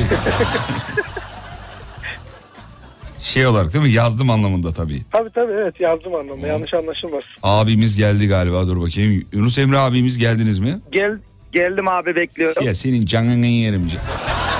şey 3.30 3.46
olarak 3.46 3.74
değil 3.74 3.84
mi? 3.84 3.90
Yazdım 3.90 4.30
anlamında 4.30 4.72
tabii. 4.72 5.02
Tabii 5.12 5.30
tabii 5.30 5.52
evet 5.52 5.80
yazdım 5.80 6.14
anlamda 6.14 6.46
yanlış 6.46 6.74
anlaşılmasın. 6.74 7.30
Abimiz 7.42 7.96
geldi 7.96 8.28
galiba 8.28 8.66
dur 8.66 8.80
bakayım. 8.80 9.26
Yunus 9.32 9.58
Emre 9.58 9.78
abimiz 9.78 10.18
geldiniz 10.18 10.58
mi? 10.58 10.80
Gel 10.92 11.18
geldim 11.52 11.88
abi 11.88 12.16
bekliyorum. 12.16 12.66
Ya 12.66 12.74
senin 12.74 13.04
canını 13.04 13.46
yerim. 13.46 13.90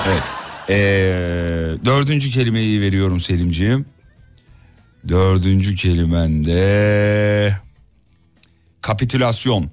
Evet. 0.07 0.23
Ee, 0.69 0.75
dördüncü 1.85 2.29
kelimeyi 2.29 2.81
veriyorum 2.81 3.19
Selimciğim. 3.19 3.85
Dördüncü 5.07 5.75
kelimende 5.75 7.55
kapitülasyon. 8.81 9.69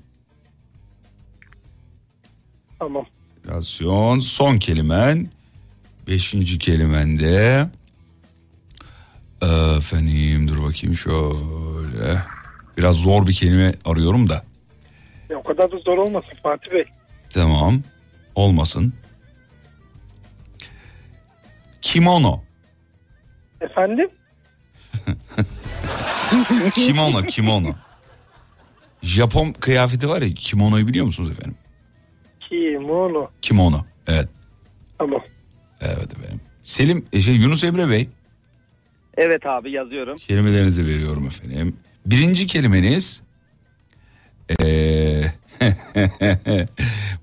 Tamam. 2.78 3.07
Kapitülasyon. 3.34 4.18
Son 4.18 4.59
kelimen. 4.59 5.30
Beşinci 6.07 6.59
kelimende 6.59 7.68
efendim 9.43 10.49
dur 10.49 10.64
bakayım 10.64 10.97
şöyle. 10.97 12.22
Biraz 12.78 12.97
zor 12.97 13.26
bir 13.26 13.34
kelime 13.34 13.74
arıyorum 13.84 14.28
da. 14.28 14.43
Ya, 15.30 15.36
o 15.36 15.43
kadar 15.43 15.72
da 15.72 15.78
zor 15.78 15.99
olmasın 15.99 16.32
Fatih 16.43 16.72
Bey. 16.72 16.84
Tamam. 17.30 17.82
Olmasın. 18.34 18.95
Kimono. 21.82 22.43
Efendim? 23.61 24.11
Kimono, 26.74 27.22
kimono. 27.22 27.74
Japon 29.03 29.53
kıyafeti 29.53 30.09
var 30.09 30.22
ya 30.22 30.28
kimonoyu 30.28 30.89
biliyor 30.89 31.07
musunuz 31.07 31.30
efendim? 31.30 31.57
Kimono. 32.49 33.30
Kimono. 33.43 33.84
Evet. 34.07 34.28
Tamam. 34.99 35.20
Evet 35.80 36.12
efendim. 36.12 36.41
Selim, 36.62 37.07
e, 37.12 37.20
şey 37.20 37.34
Yunus 37.34 37.64
Emre 37.64 37.89
Bey 37.89 38.09
Evet 39.19 39.47
abi 39.47 39.71
yazıyorum. 39.71 40.19
kelimelerinizi 40.19 40.87
veriyorum 40.87 41.27
efendim. 41.27 41.77
Birinci 42.07 42.47
kelimeniz 42.47 43.23
eee 44.61 45.33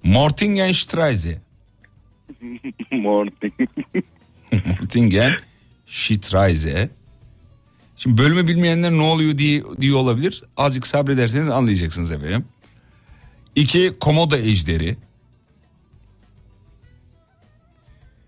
Mortingenstraße. 0.04 1.38
Morning. 2.92 3.54
Mortingenstraße. 4.66 6.90
Şimdi 7.98 8.22
bölümü 8.22 8.48
bilmeyenler 8.48 8.92
ne 8.92 9.02
oluyor 9.02 9.38
diye, 9.38 9.64
diye 9.82 9.94
olabilir. 9.94 10.44
Azıcık 10.58 10.88
sabrederseniz 10.88 11.50
anlayacaksınız 11.50 12.12
efendim. 12.12 12.46
İki 13.56 13.94
komodo 14.00 14.36
ejderi. 14.36 14.98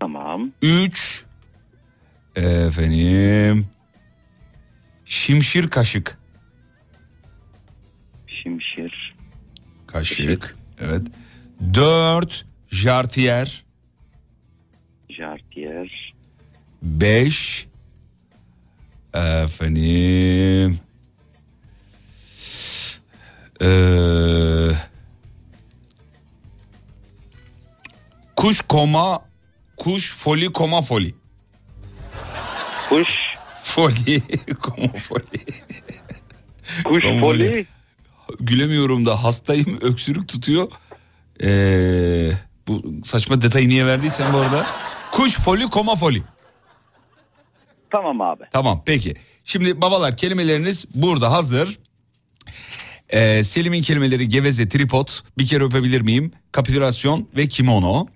Tamam. 0.00 0.52
Üç 0.62 1.24
efendim 2.42 3.66
şimşir 5.04 5.68
kaşık. 5.70 6.18
Şimşir. 8.42 9.14
Kaşık. 9.86 10.56
Evet. 10.80 11.02
Dört 11.74 12.46
jartiyer. 12.70 13.64
Jartier. 15.10 16.14
Beş 16.82 17.66
efendim 19.14 20.80
eee, 23.60 24.74
kuş 28.36 28.60
koma 28.60 29.24
kuş 29.76 30.16
foli 30.16 30.52
koma 30.52 30.82
foli. 30.82 31.14
Kuş. 32.88 33.08
Foli 33.62 34.22
koma 34.62 34.92
foli. 34.92 35.44
Kuş 36.84 37.04
Koma 37.04 37.20
foli. 37.20 37.66
Gülemiyorum 38.40 39.06
da 39.06 39.24
hastayım 39.24 39.78
öksürük 39.82 40.28
tutuyor. 40.28 40.68
Ee, 41.42 42.30
bu 42.68 42.82
saçma 43.04 43.42
detayı 43.42 43.68
niye 43.68 43.86
verdiysen 43.86 44.32
bu 44.32 44.36
arada. 44.38 44.66
Kuş 45.12 45.36
foli 45.38 45.64
koma 45.64 45.96
foli. 45.96 46.22
Tamam 47.90 48.20
abi. 48.20 48.44
Tamam 48.52 48.82
peki. 48.86 49.14
Şimdi 49.44 49.80
babalar 49.80 50.16
kelimeleriniz 50.16 50.84
burada 50.94 51.32
hazır. 51.32 51.78
Ee, 53.08 53.42
Selim'in 53.42 53.82
kelimeleri 53.82 54.28
geveze, 54.28 54.68
tripod, 54.68 55.08
bir 55.38 55.46
kere 55.46 55.64
öpebilir 55.64 56.00
miyim? 56.00 56.32
Kapitülasyon 56.52 57.28
ve 57.36 57.48
kimono. 57.48 58.06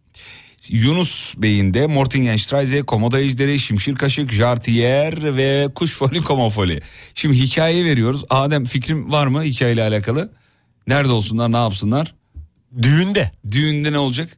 Yunus 0.70 1.34
Bey'in 1.38 1.74
de 1.74 1.86
Mortingenstraße, 1.86 2.82
Komodo 2.82 3.18
Ejderi, 3.18 3.58
Şimşir 3.58 3.94
Kaşık, 3.94 4.32
Jartier 4.32 5.36
ve 5.36 5.68
Kuş 5.74 5.92
Foli, 5.92 6.22
Komo 6.22 6.50
Foli. 6.50 6.80
Şimdi 7.14 7.38
hikaye 7.38 7.84
veriyoruz. 7.84 8.24
Adem 8.30 8.64
fikrim 8.64 9.12
var 9.12 9.26
mı 9.26 9.42
hikayeyle 9.42 9.82
alakalı? 9.82 10.32
Nerede 10.86 11.12
olsunlar, 11.12 11.52
ne 11.52 11.56
yapsınlar? 11.56 12.14
Düğünde. 12.82 13.30
Düğünde 13.50 13.92
ne 13.92 13.98
olacak? 13.98 14.28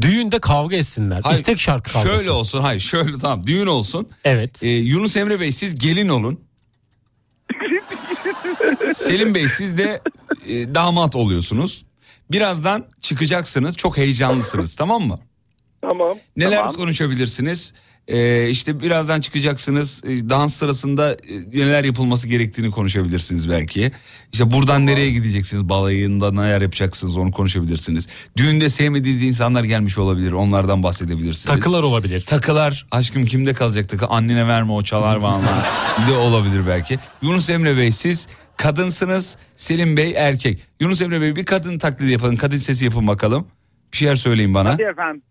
Düğünde 0.00 0.38
kavga 0.38 0.76
etsinler. 0.76 1.20
Hayır, 1.24 1.38
İstek 1.38 1.60
şarkı 1.60 1.92
kavgası. 1.92 2.16
Şöyle 2.16 2.30
olsun, 2.30 2.60
hayır 2.60 2.80
şöyle 2.80 3.18
tamam 3.18 3.46
düğün 3.46 3.66
olsun. 3.66 4.08
Evet. 4.24 4.62
Ee, 4.62 4.68
Yunus 4.68 5.16
Emre 5.16 5.40
Bey 5.40 5.52
siz 5.52 5.74
gelin 5.74 6.08
olun. 6.08 6.40
Selim 8.94 9.34
Bey 9.34 9.48
siz 9.48 9.78
de 9.78 10.00
e, 10.46 10.74
damat 10.74 11.16
oluyorsunuz. 11.16 11.84
Birazdan 12.30 12.86
çıkacaksınız. 13.00 13.76
Çok 13.76 13.96
heyecanlısınız 13.98 14.76
tamam 14.76 15.02
mı? 15.02 15.18
Tamam. 15.88 16.18
Neler 16.36 16.56
Tamam. 16.56 16.72
konuşabilirsiniz? 16.74 17.72
Ee, 18.08 18.48
işte 18.48 18.80
birazdan 18.80 19.20
çıkacaksınız. 19.20 20.02
Ee, 20.04 20.28
Dans 20.28 20.54
sırasında 20.54 21.12
e, 21.12 21.16
neler 21.58 21.84
yapılması 21.84 22.28
gerektiğini 22.28 22.70
konuşabilirsiniz 22.70 23.50
belki. 23.50 23.92
İşte 24.32 24.50
buradan 24.50 24.86
nereye 24.86 25.10
gideceksiniz? 25.10 25.68
Balayında 25.68 26.32
neler 26.32 26.60
yapacaksınız 26.60 27.16
onu 27.16 27.30
konuşabilirsiniz. 27.30 28.08
Düğünde 28.36 28.68
sevmediğiniz 28.68 29.22
insanlar 29.22 29.64
gelmiş 29.64 29.98
olabilir. 29.98 30.32
Onlardan 30.32 30.82
bahsedebilirsiniz. 30.82 31.56
Takılar 31.56 31.82
olabilir. 31.82 32.20
Takılar 32.20 32.86
aşkım 32.90 33.24
kimde 33.24 33.52
kalacak 33.52 33.88
takı? 33.88 34.06
Annene 34.06 34.46
verme 34.48 34.72
o 34.72 34.82
çalar 34.82 35.16
vallahi 35.20 36.08
de 36.08 36.12
olabilir 36.12 36.62
belki. 36.68 36.98
Yunus 37.22 37.50
Emre 37.50 37.76
Bey 37.76 37.90
siz 37.92 38.28
kadınsınız. 38.56 39.36
Selim 39.56 39.96
Bey 39.96 40.14
erkek. 40.16 40.58
Yunus 40.80 41.02
Emre 41.02 41.20
Bey 41.20 41.36
bir 41.36 41.44
kadın 41.44 41.78
taklidi 41.78 42.12
yapın. 42.12 42.36
Kadın 42.36 42.56
sesi 42.56 42.84
yapın 42.84 43.06
bakalım. 43.06 43.46
Bir 43.92 43.96
şeyler 43.96 44.16
söyleyin 44.16 44.54
bana. 44.54 44.72
Hadi 44.72 44.82
efendim. 44.82 45.22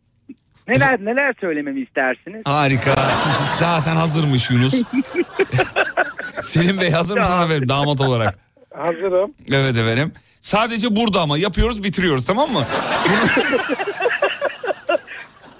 Neler 0.68 1.00
neler 1.06 1.34
söylememi 1.42 1.82
istersiniz? 1.82 2.42
Harika. 2.46 2.96
Zaten 3.60 3.96
hazırmış 3.96 4.50
Yunus. 4.52 4.74
Selim 6.40 6.82
Bey 6.82 6.92
hazır 6.92 7.18
mısınız 7.18 7.46
efendim 7.46 7.70
damat 7.70 8.02
olarak? 8.02 8.40
Hazırım. 8.78 9.32
Evet 9.52 9.78
efendim. 9.78 10.14
Sadece 10.42 10.96
burada 10.96 11.22
ama 11.22 11.38
yapıyoruz 11.38 11.84
bitiriyoruz 11.84 12.26
tamam 12.26 12.52
mı? 12.52 12.64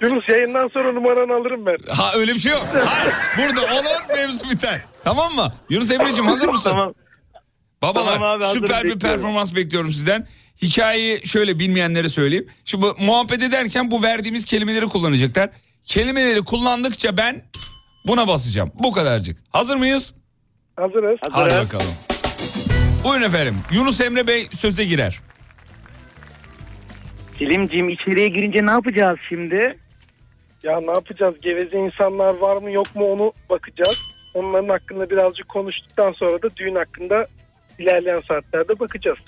Yunus 0.00 0.28
yayından 0.28 0.68
sonra 0.68 0.92
numaranı 0.92 1.34
alırım 1.34 1.66
ben. 1.66 1.76
Ha 1.94 2.10
öyle 2.16 2.34
bir 2.34 2.38
şey 2.38 2.52
yok. 2.52 2.66
Hayır. 2.72 3.14
Burada 3.38 3.60
olur 3.60 4.08
mevzu 4.16 4.50
biter. 4.50 4.80
Tamam 5.04 5.34
mı? 5.34 5.52
Yunus 5.70 5.90
Emre'ciğim 5.90 6.26
hazır 6.26 6.48
mısın? 6.48 6.70
Tamam. 6.70 6.94
Babalar 7.82 8.12
Tamam 8.14 8.30
abi, 8.36 8.44
hazırım, 8.44 8.66
süper 8.66 8.84
bir 8.84 8.90
bekliyorum. 8.90 9.20
performans 9.22 9.54
bekliyorum 9.54 9.90
sizden. 9.90 10.26
Hikayeyi 10.64 11.26
şöyle 11.26 11.58
bilmeyenlere 11.58 12.08
söyleyeyim. 12.08 12.46
Şu 12.64 12.82
bu, 12.82 12.94
muhabbet 13.00 13.42
ederken 13.42 13.90
bu 13.90 14.02
verdiğimiz 14.02 14.44
kelimeleri 14.44 14.84
kullanacaklar. 14.84 15.50
Kelimeleri 15.86 16.42
kullandıkça 16.44 17.16
ben 17.16 17.42
buna 18.06 18.28
basacağım. 18.28 18.72
Bu 18.74 18.92
kadarcık. 18.92 19.38
Hazır 19.50 19.76
mıyız? 19.76 20.14
Hazırız. 20.76 21.18
Hadi 21.30 21.54
bakalım. 21.54 21.94
Buyurun 23.04 23.22
efendim. 23.22 23.56
Yunus 23.72 24.00
Emre 24.00 24.26
Bey 24.26 24.46
söze 24.50 24.84
girer. 24.84 25.20
Selimciğim 27.38 27.88
içeriye 27.88 28.28
girince 28.28 28.66
ne 28.66 28.70
yapacağız 28.70 29.18
şimdi? 29.28 29.78
Ya 30.62 30.80
ne 30.80 30.90
yapacağız? 30.90 31.34
Geveze 31.42 31.78
insanlar 31.78 32.34
var 32.38 32.56
mı 32.56 32.70
yok 32.70 32.96
mu 32.96 33.12
onu 33.12 33.32
bakacağız. 33.50 33.98
Onların 34.34 34.68
hakkında 34.68 35.10
birazcık 35.10 35.48
konuştuktan 35.48 36.12
sonra 36.12 36.42
da 36.42 36.56
düğün 36.56 36.74
hakkında 36.74 37.26
ilerleyen 37.78 38.22
saatlerde 38.28 38.80
bakacağız. 38.80 39.18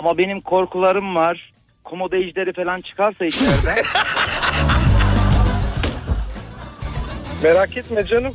Ama 0.00 0.18
benim 0.18 0.40
korkularım 0.40 1.14
var. 1.14 1.52
Komodo 1.84 2.16
ejderi 2.16 2.52
falan 2.52 2.80
çıkarsa 2.80 3.24
içeriden. 3.24 3.74
Merak 7.42 7.76
etme 7.76 8.06
canım. 8.06 8.34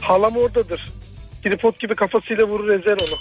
Halam 0.00 0.36
oradadır. 0.36 0.88
Tripod 1.42 1.78
gibi 1.78 1.94
kafasıyla 1.94 2.44
vurur 2.44 2.68
ezer 2.68 2.92
onu. 2.92 3.16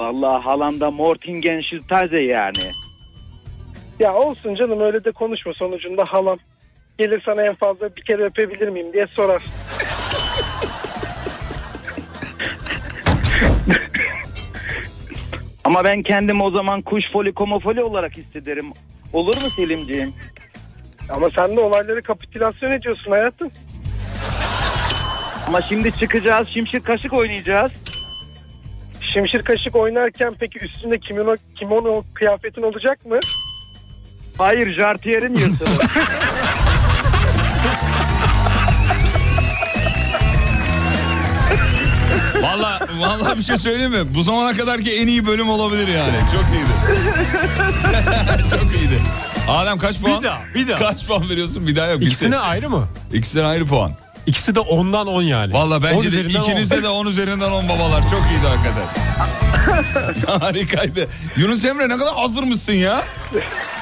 Vallahi 0.00 0.42
halanda 0.42 0.90
Mortingen 0.90 1.60
Schultaze 1.60 2.22
yani. 2.22 2.70
Ya 3.98 4.14
olsun 4.14 4.54
canım 4.54 4.80
öyle 4.80 5.04
de 5.04 5.12
konuşma 5.12 5.54
sonucunda 5.54 6.04
halam. 6.08 6.38
Gelir 6.98 7.22
sana 7.24 7.42
en 7.42 7.54
fazla 7.54 7.96
bir 7.96 8.02
kere 8.02 8.24
öpebilir 8.24 8.68
miyim 8.68 8.92
diye 8.92 9.06
sorar. 9.06 9.42
Ama 15.64 15.84
ben 15.84 16.02
kendim 16.02 16.42
o 16.42 16.50
zaman 16.50 16.80
kuş 16.80 17.04
foli 17.12 17.32
komofoli 17.32 17.82
olarak 17.82 18.16
hissederim. 18.16 18.72
Olur 19.12 19.42
mu 19.42 19.50
Selimciğim? 19.56 20.12
Ama 21.08 21.30
sen 21.30 21.56
de 21.56 21.60
olayları 21.60 22.02
kapitülasyon 22.02 22.70
ediyorsun 22.72 23.10
hayatım. 23.10 23.50
Ama 25.46 25.62
şimdi 25.62 25.92
çıkacağız 25.92 26.48
şimşir 26.48 26.80
kaşık 26.80 27.12
oynayacağız. 27.12 27.72
Şimşir 29.12 29.42
kaşık 29.42 29.76
oynarken 29.76 30.34
peki 30.40 30.58
üstünde 30.58 30.98
kimono, 30.98 31.34
kimono 31.58 32.02
kıyafetin 32.14 32.62
olacak 32.62 33.06
mı? 33.06 33.18
Hayır 34.38 34.74
jartiyerin 34.74 35.36
yırtılır. 35.36 35.80
Valla 42.42 42.80
valla 42.98 43.38
bir 43.38 43.42
şey 43.42 43.58
söyleyeyim 43.58 43.92
mi? 43.92 44.14
Bu 44.14 44.22
zamana 44.22 44.56
kadarki 44.56 44.90
en 44.92 45.06
iyi 45.06 45.26
bölüm 45.26 45.50
olabilir 45.50 45.88
yani. 45.88 46.16
Çok 46.32 46.44
iyiydi. 46.54 47.00
Çok 48.50 48.80
iyiydi. 48.80 49.02
Adem 49.48 49.78
kaç 49.78 50.00
puan? 50.00 50.20
Bir 50.20 50.26
daha, 50.26 50.40
bir 50.54 50.68
daha. 50.68 50.78
Kaç 50.78 51.06
puan 51.06 51.28
veriyorsun? 51.30 51.66
Bir 51.66 51.76
daha 51.76 51.86
yok. 51.86 52.00
bitti. 52.00 52.08
İkisine 52.08 52.38
ayrı 52.38 52.70
mı? 52.70 52.88
İkisine 53.12 53.44
ayrı 53.44 53.66
puan. 53.66 53.92
İkisi 54.26 54.54
de 54.54 54.60
ondan 54.60 55.06
10 55.06 55.22
yani. 55.22 55.52
Valla 55.52 55.76
10 55.76 55.82
bence 55.82 56.02
de 56.02 56.06
üzerinden 56.08 56.40
ikinize 56.42 56.76
10. 56.76 56.82
de 56.82 56.88
10 56.88 57.06
üzerinden 57.06 57.50
10 57.50 57.68
babalar. 57.68 58.02
Çok 58.02 58.22
iyiydi 58.30 58.46
hakikaten. 58.48 59.09
Harikaydı. 60.40 61.08
Yunus 61.36 61.64
Emre 61.64 61.88
ne 61.88 61.96
kadar 61.96 62.14
hazırmışsın 62.14 62.72
ya. 62.72 63.02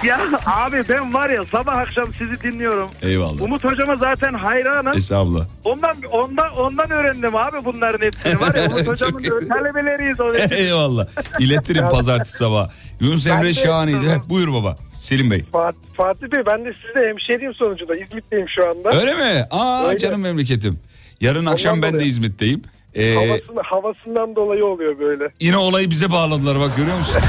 ya 0.05 0.21
abi 0.47 0.85
ben 0.89 1.15
var 1.15 1.31
ya 1.31 1.45
sabah 1.45 1.77
akşam 1.77 2.15
sizi 2.15 2.43
dinliyorum. 2.43 2.91
Eyvallah. 3.03 3.43
Umut 3.43 3.65
hocama 3.65 3.97
zaten 3.97 4.35
hayranım. 4.35 4.97
Estağfurullah. 4.97 5.45
Ondan 5.65 5.97
ondan 6.11 6.57
ondan 6.57 6.91
öğrendim 6.91 7.37
abi 7.37 7.65
bunların 7.65 8.07
hepsini 8.07 8.41
var 8.41 8.55
ya 8.55 8.67
Umut 8.67 8.87
hocamın 8.87 9.23
iyi. 9.23 9.49
talebeleriyiz 9.49 10.53
Eyvallah. 10.53 11.07
İletirim 11.39 11.89
pazartesi 11.89 12.37
sabah. 12.37 12.71
Yunus 13.01 13.27
Ben 13.27 13.31
Emre 13.31 13.55
şahaneydi. 13.55 14.11
Heh, 14.11 14.29
buyur 14.29 14.53
baba. 14.53 14.77
Selim 14.95 15.31
Bey. 15.31 15.45
Fatih, 15.53 15.79
Fatih 15.97 16.27
Bey 16.33 16.47
ben 16.47 16.65
de 16.65 16.73
size 16.73 17.09
hemşeriyim 17.09 17.55
sonucunda. 17.55 17.97
İzmit'teyim 17.97 18.47
şu 18.49 18.69
anda. 18.71 19.01
Öyle 19.01 19.15
mi? 19.15 19.47
Aa 19.51 19.89
Öyle. 19.89 19.99
canım 19.99 20.21
memleketim. 20.21 20.81
Yarın 21.21 21.47
akşam 21.47 21.83
ben 21.83 22.01
de. 22.01 22.05
İzmit'teyim. 22.05 22.63
Ee, 22.95 23.15
Havasını, 23.15 23.61
havasından 23.65 24.37
dolayı 24.37 24.65
oluyor 24.65 24.99
böyle. 24.99 25.29
yine 25.41 25.57
olayı 25.57 25.91
bize 25.91 26.11
bağladılar 26.11 26.61
bak 26.61 26.77
görüyor 26.77 26.99
musun? 26.99 27.17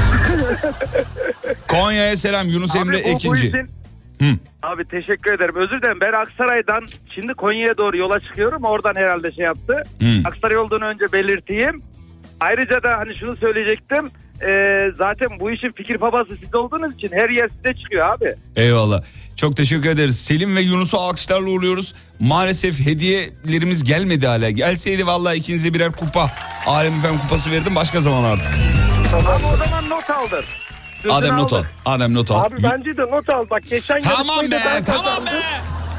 Konya'ya 1.68 2.16
selam 2.16 2.48
Yunus 2.48 2.76
Emre 2.76 2.96
Abi 2.96 3.02
bu- 3.04 3.06
bu 3.06 3.08
Ekinci. 3.08 3.52
Hı. 4.20 4.24
Abi 4.62 4.84
teşekkür 4.84 5.32
ederim. 5.34 5.54
Özür 5.56 5.82
dilerim. 5.82 5.98
Ben 6.00 6.12
Aksaray'dan 6.12 6.82
şimdi 7.14 7.34
Konya'ya 7.34 7.76
doğru 7.78 7.96
yola 7.96 8.20
çıkıyorum. 8.20 8.64
Oradan 8.64 8.94
herhalde 8.94 9.32
şey 9.32 9.44
yaptı. 9.44 9.82
Hı. 10.00 10.06
Aksaray 10.28 10.56
olduğunu 10.56 10.84
önce 10.84 11.04
belirteyim. 11.12 11.82
Ayrıca 12.40 12.82
da 12.82 12.98
hani 12.98 13.16
şunu 13.16 13.36
söyleyecektim. 13.36 14.10
Ee, 14.48 14.86
zaten 14.98 15.28
bu 15.40 15.50
işin 15.50 15.70
fikir 15.72 16.00
babası 16.00 16.36
siz 16.40 16.54
olduğunuz 16.54 16.94
için 16.94 17.10
her 17.12 17.30
yer 17.30 17.48
size 17.56 17.74
çıkıyor 17.82 18.08
abi. 18.08 18.34
Eyvallah. 18.56 19.02
Çok 19.36 19.56
teşekkür 19.56 19.88
ederiz. 19.90 20.20
Selim 20.20 20.56
ve 20.56 20.60
Yunus'u 20.60 20.98
alkışlarla 20.98 21.50
uğurluyoruz. 21.50 21.94
Maalesef 22.20 22.80
hediyelerimiz 22.80 23.84
gelmedi 23.84 24.26
hala. 24.26 24.50
Gelseydi 24.50 25.06
vallahi 25.06 25.36
ikinize 25.36 25.74
birer 25.74 25.92
kupa. 25.92 26.30
Alem 26.66 26.94
Efem 26.98 27.18
kupası 27.18 27.50
verdim 27.50 27.74
başka 27.74 28.00
zaman 28.00 28.24
artık. 28.24 28.50
Ama 29.14 29.30
o 29.54 29.56
zaman 29.56 29.90
not 29.90 30.10
aldır. 30.10 30.44
Sözünü 30.96 31.12
Adem 31.12 31.36
not 31.36 31.52
al. 31.52 31.64
Adem 31.84 32.14
not 32.14 32.30
al. 32.30 32.44
Abi 32.44 32.54
bence 32.62 32.96
de 32.96 33.02
not 33.02 33.28
al. 33.34 33.44
Bak 33.50 33.62
geçen 33.70 34.00
Tamam 34.00 34.26
yarışmayı 34.26 34.50
da 34.50 34.56
be 34.56 34.60
ben 34.64 34.84
tamam 34.84 35.04
kazandım. 35.04 35.26
be. 35.26 35.38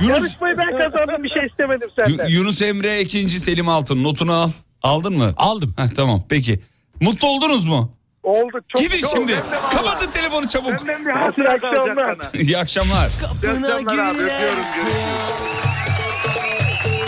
Yunus, 0.02 0.18
Yarışmayı 0.18 0.58
ben 0.58 0.78
kazandım 0.80 1.24
bir 1.24 1.30
şey 1.30 1.46
istemedim 1.46 1.90
senden. 2.00 2.28
Yunus 2.28 2.62
Emre 2.62 3.02
ikinci 3.02 3.40
Selim 3.40 3.70
Altın 3.70 4.04
notunu 4.04 4.34
al. 4.34 4.52
Aldın 4.84 5.18
mı? 5.18 5.34
Aldım. 5.38 5.74
Heh, 5.78 5.88
tamam 5.96 6.24
peki. 6.30 6.60
Mutlu 7.02 7.28
oldunuz 7.28 7.66
mu? 7.66 7.94
Olduk 8.24 8.64
çok. 8.70 8.82
Gidin 8.82 9.02
çok- 9.02 9.10
şimdi. 9.12 9.36
Kapatın 9.76 10.12
telefonu 10.12 10.48
çabuk. 10.48 10.88
Benden 10.88 11.06
bir 11.06 11.12
kalacak 11.12 11.64
akşamlar. 11.64 12.18
İyi 12.34 12.58
akşamlar. 12.58 13.10
İyi 13.44 13.50
akşamlar 13.50 13.98
abi. 13.98 14.18
Öpüyorum. 14.18 14.64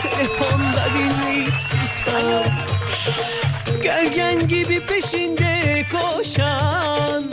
Telefonda 0.02 0.85
dinleyip 0.98 1.53
susan 1.53 2.44
Gölgen 3.84 4.48
gibi 4.48 4.80
peşinde 4.85 5.85
koşan 5.91 7.23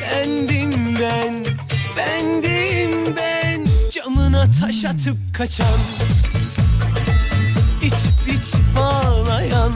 Bendim 0.00 0.72
ben, 1.00 1.44
bendim 1.96 3.16
ben 3.16 3.66
Camına 3.90 4.46
taş 4.60 4.84
atıp 4.84 5.16
kaçan 5.38 5.66
İçip 7.82 8.28
içip 8.28 8.78
ağlayan 8.78 9.72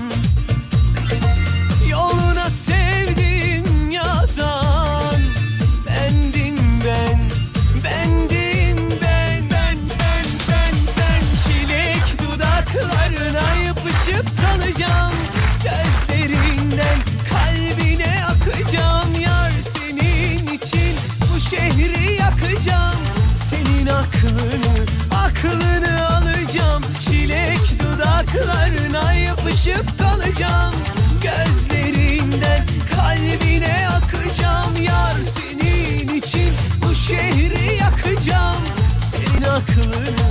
Gözlerinden 15.66 16.98
kalbine 17.30 18.24
akacağım. 18.24 19.14
Yar 19.20 19.52
senin 19.76 20.46
için 20.46 20.96
bu 21.20 21.40
şehri 21.40 22.12
yakacağım. 22.14 23.00
Senin 23.50 23.86
aklını, 23.86 24.86
aklını 25.24 26.08
alacağım. 26.08 26.82
Çilek 26.98 27.60
dudaklarına 27.80 29.12
yapışıp 29.12 29.98
kalacağım. 29.98 30.74
Gözlerinden 31.22 32.66
kalbine 32.96 33.88
akacağım. 33.88 34.82
Yar 34.82 35.16
senin 35.34 36.08
için 36.18 36.52
bu 36.82 36.94
şehri 36.94 37.74
yakacağım. 37.76 38.62
Senin 39.10 39.42
aklını 39.42 40.25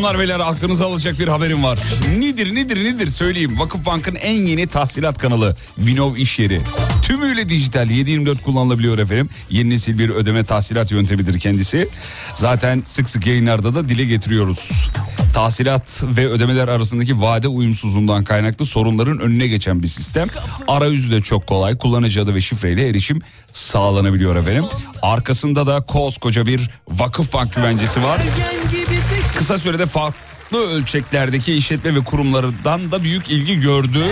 Hanımlar 0.00 0.18
beyler 0.18 0.40
aklınıza 0.40 0.86
alacak 0.86 1.18
bir 1.18 1.28
haberim 1.28 1.64
var. 1.64 1.78
Nedir 2.18 2.54
nedir 2.54 2.84
nedir 2.84 3.08
söyleyeyim. 3.08 3.58
Vakıfbank'ın 3.58 4.14
en 4.14 4.42
yeni 4.42 4.66
tahsilat 4.66 5.18
kanalı 5.18 5.56
Vinov 5.78 6.16
İş 6.16 6.38
Yeri. 6.38 6.60
Tümüyle 7.02 7.48
dijital 7.48 7.90
724 7.90 8.42
kullanılabiliyor 8.42 8.98
efendim. 8.98 9.28
Yeni 9.50 9.70
nesil 9.70 9.98
bir 9.98 10.10
ödeme 10.10 10.44
tahsilat 10.44 10.92
yöntemidir 10.92 11.40
kendisi. 11.40 11.88
Zaten 12.34 12.82
sık 12.84 13.08
sık 13.08 13.26
yayınlarda 13.26 13.74
da 13.74 13.88
dile 13.88 14.04
getiriyoruz. 14.04 14.90
Tahsilat 15.34 16.02
ve 16.04 16.28
ödemeler 16.28 16.68
arasındaki 16.68 17.20
vade 17.20 17.48
uyumsuzluğundan 17.48 18.24
kaynaklı 18.24 18.66
sorunların 18.66 19.18
önüne 19.18 19.46
geçen 19.46 19.82
bir 19.82 19.88
sistem. 19.88 20.28
Arayüzü 20.68 21.12
de 21.12 21.20
çok 21.20 21.46
kolay. 21.46 21.78
Kullanıcı 21.78 22.22
adı 22.22 22.34
ve 22.34 22.40
şifreyle 22.40 22.88
erişim 22.88 23.20
sağlanabiliyor 23.52 24.36
efendim. 24.36 24.64
Arkasında 25.02 25.66
da 25.66 25.80
koskoca 25.80 26.46
bir 26.46 26.70
Vakıfbank 26.88 27.54
güvencesi 27.54 28.02
var. 28.02 28.20
Kısa 29.36 29.58
sürede 29.58 29.86
farklı 29.86 30.58
ölçeklerdeki 30.58 31.54
işletme 31.54 31.94
ve 31.94 32.00
kurumlardan 32.00 32.92
da 32.92 33.02
büyük 33.02 33.30
ilgi 33.30 33.60
gördü. 33.60 34.04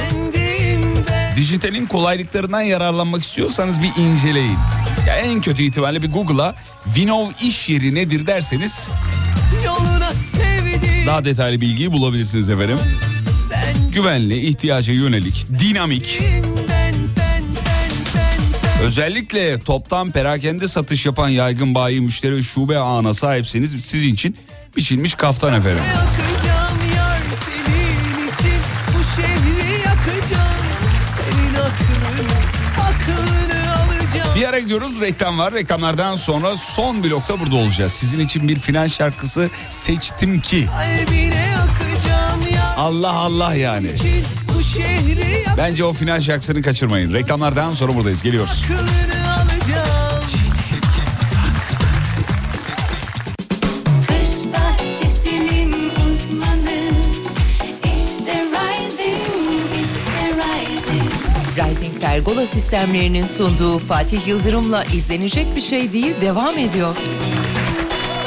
Dijitalin 1.36 1.86
kolaylıklarından 1.86 2.60
yararlanmak 2.60 3.22
istiyorsanız 3.22 3.82
bir 3.82 4.02
inceleyin. 4.02 4.58
Ya 5.06 5.16
en 5.16 5.40
kötü 5.40 5.62
ihtimalle 5.62 6.02
bir 6.02 6.12
Google'a 6.12 6.54
Vinov 6.86 7.26
iş 7.42 7.68
yeri 7.68 7.94
nedir 7.94 8.26
derseniz 8.26 8.88
daha 11.06 11.24
detaylı 11.24 11.60
bilgiyi 11.60 11.92
bulabilirsiniz 11.92 12.50
efendim. 12.50 12.78
Güvenli, 13.92 14.40
ihtiyaca 14.40 14.92
yönelik, 14.92 15.46
dinamik. 15.60 16.20
Özellikle 18.82 19.58
toptan 19.58 20.10
perakende 20.10 20.68
satış 20.68 21.06
yapan 21.06 21.28
yaygın 21.28 21.74
bayi 21.74 22.00
müşteri 22.00 22.36
ve 22.36 22.42
şube 22.42 22.78
ağına 22.78 23.14
sahipseniz 23.14 23.84
sizin 23.84 24.14
için 24.14 24.36
biçilmiş 24.76 25.14
kaftan 25.14 25.54
efendim. 25.54 25.84
Bir 34.36 34.48
ara 34.48 34.58
gidiyoruz 34.58 35.00
reklam 35.00 35.38
var 35.38 35.54
reklamlardan 35.54 36.16
sonra 36.16 36.56
son 36.56 37.04
blokta 37.04 37.40
burada 37.40 37.56
olacağız. 37.56 37.92
Sizin 37.92 38.18
için 38.18 38.48
bir 38.48 38.58
final 38.58 38.88
şarkısı 38.88 39.50
seçtim 39.70 40.40
ki. 40.40 40.68
Allah 42.76 43.12
Allah 43.12 43.54
yani. 43.54 43.88
Bence 45.56 45.84
o 45.84 45.92
final 45.92 46.20
şarkısını 46.20 46.62
kaçırmayın. 46.62 47.12
Reklamlardan 47.12 47.74
sonra 47.74 47.94
buradayız 47.94 48.22
geliyoruz. 48.22 48.64
Aklını 48.64 49.17
Pergola 62.18 62.46
sistemlerinin 62.46 63.26
sunduğu 63.26 63.78
Fatih 63.78 64.26
Yıldırım'la 64.26 64.84
izlenecek 64.84 65.46
bir 65.56 65.60
şey 65.60 65.92
değil 65.92 66.14
devam 66.20 66.58
ediyor. 66.58 66.96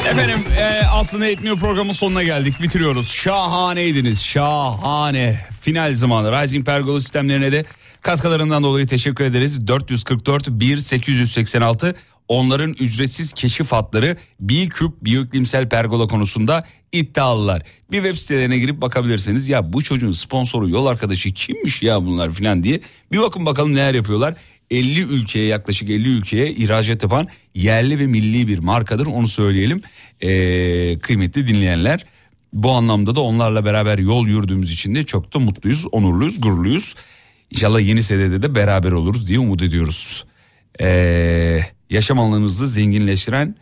Efendim 0.05 0.39
e, 0.59 0.85
aslında 0.93 1.25
etmiyor 1.25 1.57
programın 1.57 1.91
sonuna 1.91 2.23
geldik 2.23 2.61
bitiriyoruz. 2.61 3.11
Şahaneydiniz 3.11 4.23
şahane. 4.23 5.39
Final 5.61 5.93
zamanı 5.93 6.41
Rising 6.41 6.65
Pergola 6.65 6.99
sistemlerine 6.99 7.51
de 7.51 7.65
kaskalarından 8.01 8.63
dolayı 8.63 8.87
teşekkür 8.87 9.23
ederiz. 9.23 9.67
444 9.67 10.47
1886 10.47 11.95
onların 12.27 12.73
ücretsiz 12.73 13.33
keşif 13.33 13.71
hatları 13.71 14.17
B-Cube 14.39 14.95
biyoiklimsel 15.01 15.69
pergola 15.69 16.07
konusunda 16.07 16.63
iddialılar. 16.91 17.63
Bir 17.91 18.03
web 18.03 18.15
sitelerine 18.15 18.57
girip 18.57 18.81
bakabilirsiniz. 18.81 19.49
Ya 19.49 19.73
bu 19.73 19.83
çocuğun 19.83 20.11
sponsoru 20.11 20.69
yol 20.69 20.85
arkadaşı 20.85 21.33
kimmiş 21.33 21.83
ya 21.83 22.05
bunlar 22.05 22.29
filan 22.29 22.63
diye. 22.63 22.81
Bir 23.11 23.17
bakın 23.17 23.45
bakalım 23.45 23.73
neler 23.73 23.93
yapıyorlar. 23.93 24.35
50 24.71 25.01
ülkeye 25.01 25.45
yaklaşık 25.45 25.89
50 25.89 26.07
ülkeye 26.07 26.51
ihracat 26.51 27.03
yapan 27.03 27.27
yerli 27.55 27.99
ve 27.99 28.07
milli 28.07 28.47
bir 28.47 28.59
markadır 28.59 29.05
onu 29.05 29.27
söyleyelim. 29.27 29.81
Ee, 30.21 30.99
kıymetli 30.99 31.47
dinleyenler 31.47 32.05
bu 32.53 32.71
anlamda 32.71 33.15
da 33.15 33.21
onlarla 33.21 33.65
beraber 33.65 33.97
yol 33.97 34.27
yürüdüğümüz 34.27 34.71
için 34.71 34.95
de 34.95 35.03
çok 35.03 35.33
da 35.33 35.39
mutluyuz, 35.39 35.85
onurluyuz, 35.91 36.41
gururluyuz. 36.41 36.95
İnşallah 37.51 37.81
yeni 37.81 38.03
senede 38.03 38.41
de 38.41 38.55
beraber 38.55 38.91
oluruz 38.91 39.27
diye 39.27 39.39
umut 39.39 39.63
ediyoruz. 39.63 40.25
Ee, 40.81 41.59
yaşam 41.91 42.19
alanınızı 42.19 42.67
zenginleştiren, 42.67 43.55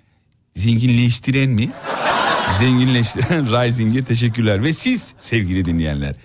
zenginleştiren 0.56 1.50
mi? 1.50 1.70
zenginleştiren 2.60 3.46
Rising'e 3.66 4.04
teşekkürler. 4.04 4.64
Ve 4.64 4.74
siz 4.74 5.14
sevgili 5.20 5.66
dinleyenler 5.66 6.16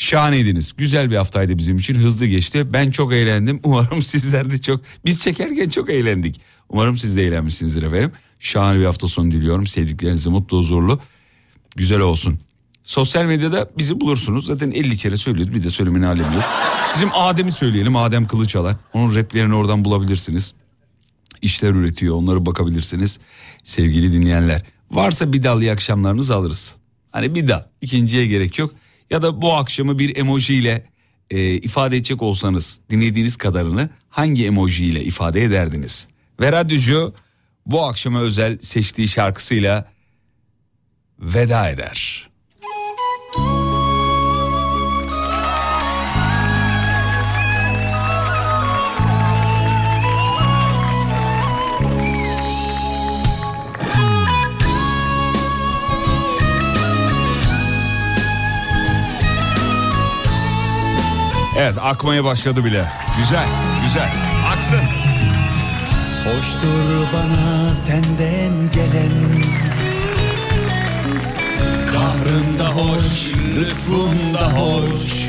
Şahaneydiniz. 0.00 0.72
Güzel 0.76 1.10
bir 1.10 1.16
haftaydı 1.16 1.58
bizim 1.58 1.76
için. 1.76 1.94
Hızlı 1.94 2.26
geçti. 2.26 2.72
Ben 2.72 2.90
çok 2.90 3.12
eğlendim. 3.12 3.60
Umarım 3.64 4.02
sizler 4.02 4.50
de 4.50 4.58
çok... 4.58 4.80
Biz 5.04 5.22
çekerken 5.22 5.68
çok 5.68 5.90
eğlendik. 5.90 6.40
Umarım 6.68 6.98
siz 6.98 7.16
de 7.16 7.22
eğlenmişsinizdir 7.22 7.82
efendim. 7.82 8.12
Şahane 8.38 8.80
bir 8.80 8.84
hafta 8.84 9.06
sonu 9.06 9.30
diliyorum. 9.30 9.66
Sevdiklerinize 9.66 10.30
mutlu, 10.30 10.58
huzurlu, 10.58 11.00
güzel 11.76 12.00
olsun. 12.00 12.40
Sosyal 12.82 13.24
medyada 13.24 13.70
bizi 13.78 14.00
bulursunuz. 14.00 14.46
Zaten 14.46 14.70
50 14.70 14.96
kere 14.96 15.16
söylüyoruz. 15.16 15.54
Bir 15.54 15.64
de 15.64 15.70
söylemenin 15.70 16.06
alemi 16.06 16.34
yok. 16.34 16.44
Bizim 16.94 17.08
Adem'i 17.14 17.52
söyleyelim. 17.52 17.96
Adem 17.96 18.26
Kılıçalan. 18.26 18.76
Onun 18.92 19.14
raplerini 19.14 19.54
oradan 19.54 19.84
bulabilirsiniz. 19.84 20.54
İşler 21.42 21.70
üretiyor. 21.70 22.14
Onlara 22.14 22.46
bakabilirsiniz. 22.46 23.20
Sevgili 23.62 24.12
dinleyenler. 24.12 24.62
Varsa 24.90 25.32
bir 25.32 25.42
dal 25.42 25.62
iyi 25.62 25.72
akşamlarınızı 25.72 26.34
alırız. 26.34 26.76
Hani 27.12 27.34
bir 27.34 27.48
dal. 27.48 27.62
ikinciye 27.80 28.26
gerek 28.26 28.58
yok. 28.58 28.74
Ya 29.10 29.22
da 29.22 29.42
bu 29.42 29.54
akşamı 29.54 29.98
bir 29.98 30.16
emoji 30.16 30.54
ile 30.54 30.86
e, 31.30 31.54
ifade 31.54 31.96
edecek 31.96 32.22
olsanız 32.22 32.80
dinlediğiniz 32.90 33.36
kadarını 33.36 33.90
hangi 34.08 34.46
emoji 34.46 34.84
ile 34.84 35.04
ifade 35.04 35.42
ederdiniz? 35.42 36.08
Ve 36.40 36.52
radyocu 36.52 37.14
bu 37.66 37.84
akşama 37.84 38.20
özel 38.20 38.58
seçtiği 38.58 39.08
şarkısıyla 39.08 39.92
veda 41.18 41.70
eder. 41.70 42.29
Evet 61.56 61.74
akmaya 61.82 62.24
başladı 62.24 62.64
bile. 62.64 62.86
Güzel 63.18 63.46
güzel. 63.84 64.12
Aksın. 64.52 64.80
Hoştur 66.24 67.06
bana 67.12 67.74
senden 67.74 68.70
gelen. 68.74 69.42
Kahrın 71.86 72.58
da 72.58 72.68
hoş, 72.68 73.34
lütfun 73.56 74.34
da 74.34 74.52
hoş. 74.60 75.26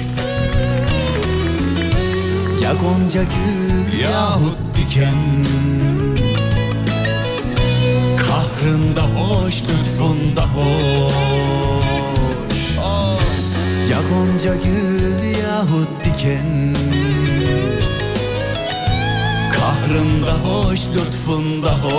Ya 2.64 2.73
gonca 2.73 3.23
gül 3.23 3.99
yahut 3.99 4.57
diken. 4.77 5.45
Kahrın 8.18 8.95
da 8.95 9.02
hoş, 9.02 9.53
lütfun 9.53 10.35
da 10.35 10.41
hoş. 10.41 11.11
Ya 13.91 13.98
gonca 14.10 14.56
gül 14.56 15.38
yahut 15.43 16.01
diken 16.22 16.76
Kahrın 19.52 20.11
da 20.27 20.34
hoş, 20.49 20.80
lütfun 20.95 21.64
da 21.64 21.72
hoş. 21.72 21.95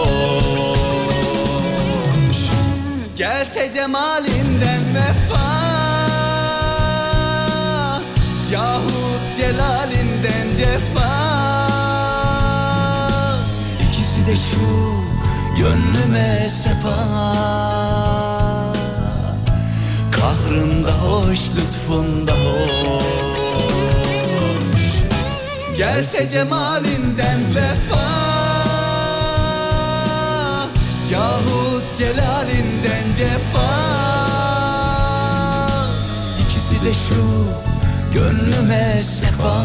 Gelse 3.16 3.72
cemalinden 3.72 4.82
vefa 4.94 5.52
Yahut 8.52 9.36
celalinden 9.36 10.56
cefa. 10.56 11.12
İkisi 13.88 14.26
de 14.26 14.36
şu 14.36 14.92
gönlüme 15.58 16.48
sefa. 16.64 16.96
Kahrın 20.12 20.84
da 20.84 20.92
hoş, 20.92 21.40
lütfun 21.56 22.26
da 22.26 22.32
hoş 22.32 22.81
Gelse 25.92 26.28
cemalinden 26.28 27.40
vefa 27.54 28.08
Yahut 31.10 31.84
celalinden 31.98 33.14
cefa. 33.16 33.68
İkisi 36.40 36.84
de 36.84 36.94
şu 36.94 37.46
gönlüme 38.14 39.02
sefa. 39.20 39.56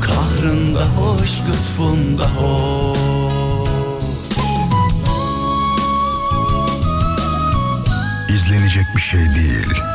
Kahrın 0.00 0.74
da 0.74 0.84
hoş, 0.84 1.30
lütfun 1.48 2.18
da 2.18 2.30
hoş. 2.30 2.98
İzlenecek 8.28 8.86
bir 8.96 9.00
şey 9.00 9.20
değil. 9.20 9.87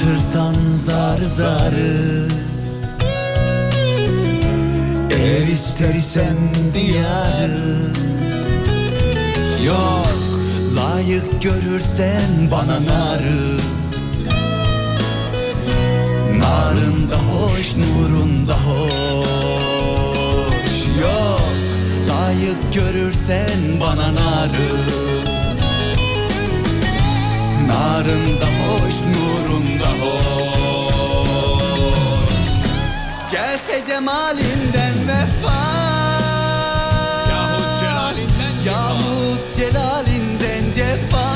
Ağlatırsan 0.00 0.54
zar 0.86 1.18
zarı. 1.18 2.28
Eğer 5.10 5.48
ister 5.48 5.94
isen 5.94 6.36
diyarı. 6.74 7.58
Yok 9.66 10.06
Layık 10.76 11.42
görürsen 11.42 12.50
bana 12.50 12.80
narı. 12.80 13.56
Narında 16.38 17.16
hoş 17.16 17.76
nurunda 17.76 18.54
hoş. 18.54 18.86
Yok 21.02 21.42
layık 22.08 22.74
görürsen 22.74 23.80
bana 23.80 24.14
narı 24.14 25.29
Narında 27.80 28.44
hoş 28.44 28.94
nurunda 29.02 29.88
hoş. 30.02 30.20
Gelse 33.32 33.84
cemalinden 33.86 34.94
vefa. 35.08 35.60
Yahut 37.30 37.80
celalinden 37.80 38.54
cefa. 38.64 38.70
Yahut 38.70 39.42
celalinden 39.56 40.72
cefa. 40.74 41.28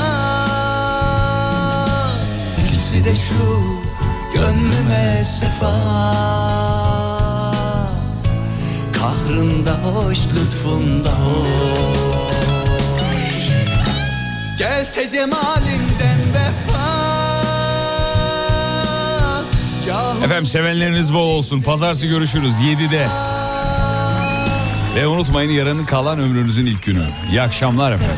İkisi 2.67 3.05
de 3.05 3.15
şu 3.15 3.43
gönlüme 4.33 5.23
sefa. 5.39 5.75
Kahrında 8.93 9.71
hoş 9.71 10.19
lütfunda 10.19 11.09
hoş. 11.09 11.45
Gelse 14.57 15.09
cemalinden 15.09 15.84
Efendim 20.23 20.45
sevenleriniz 20.45 21.13
bol 21.13 21.27
olsun. 21.37 21.61
Pazartesi 21.61 22.07
görüşürüz 22.07 22.53
7'de. 22.53 23.07
Ve 24.95 25.07
unutmayın 25.07 25.51
yarının 25.51 25.85
kalan 25.85 26.19
ömrünüzün 26.19 26.65
ilk 26.65 26.83
günü. 26.83 27.05
İyi 27.31 27.41
akşamlar 27.41 27.91
efendim. 27.91 28.15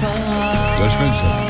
Görüşmek 0.80 1.14
üzere. 1.14 1.47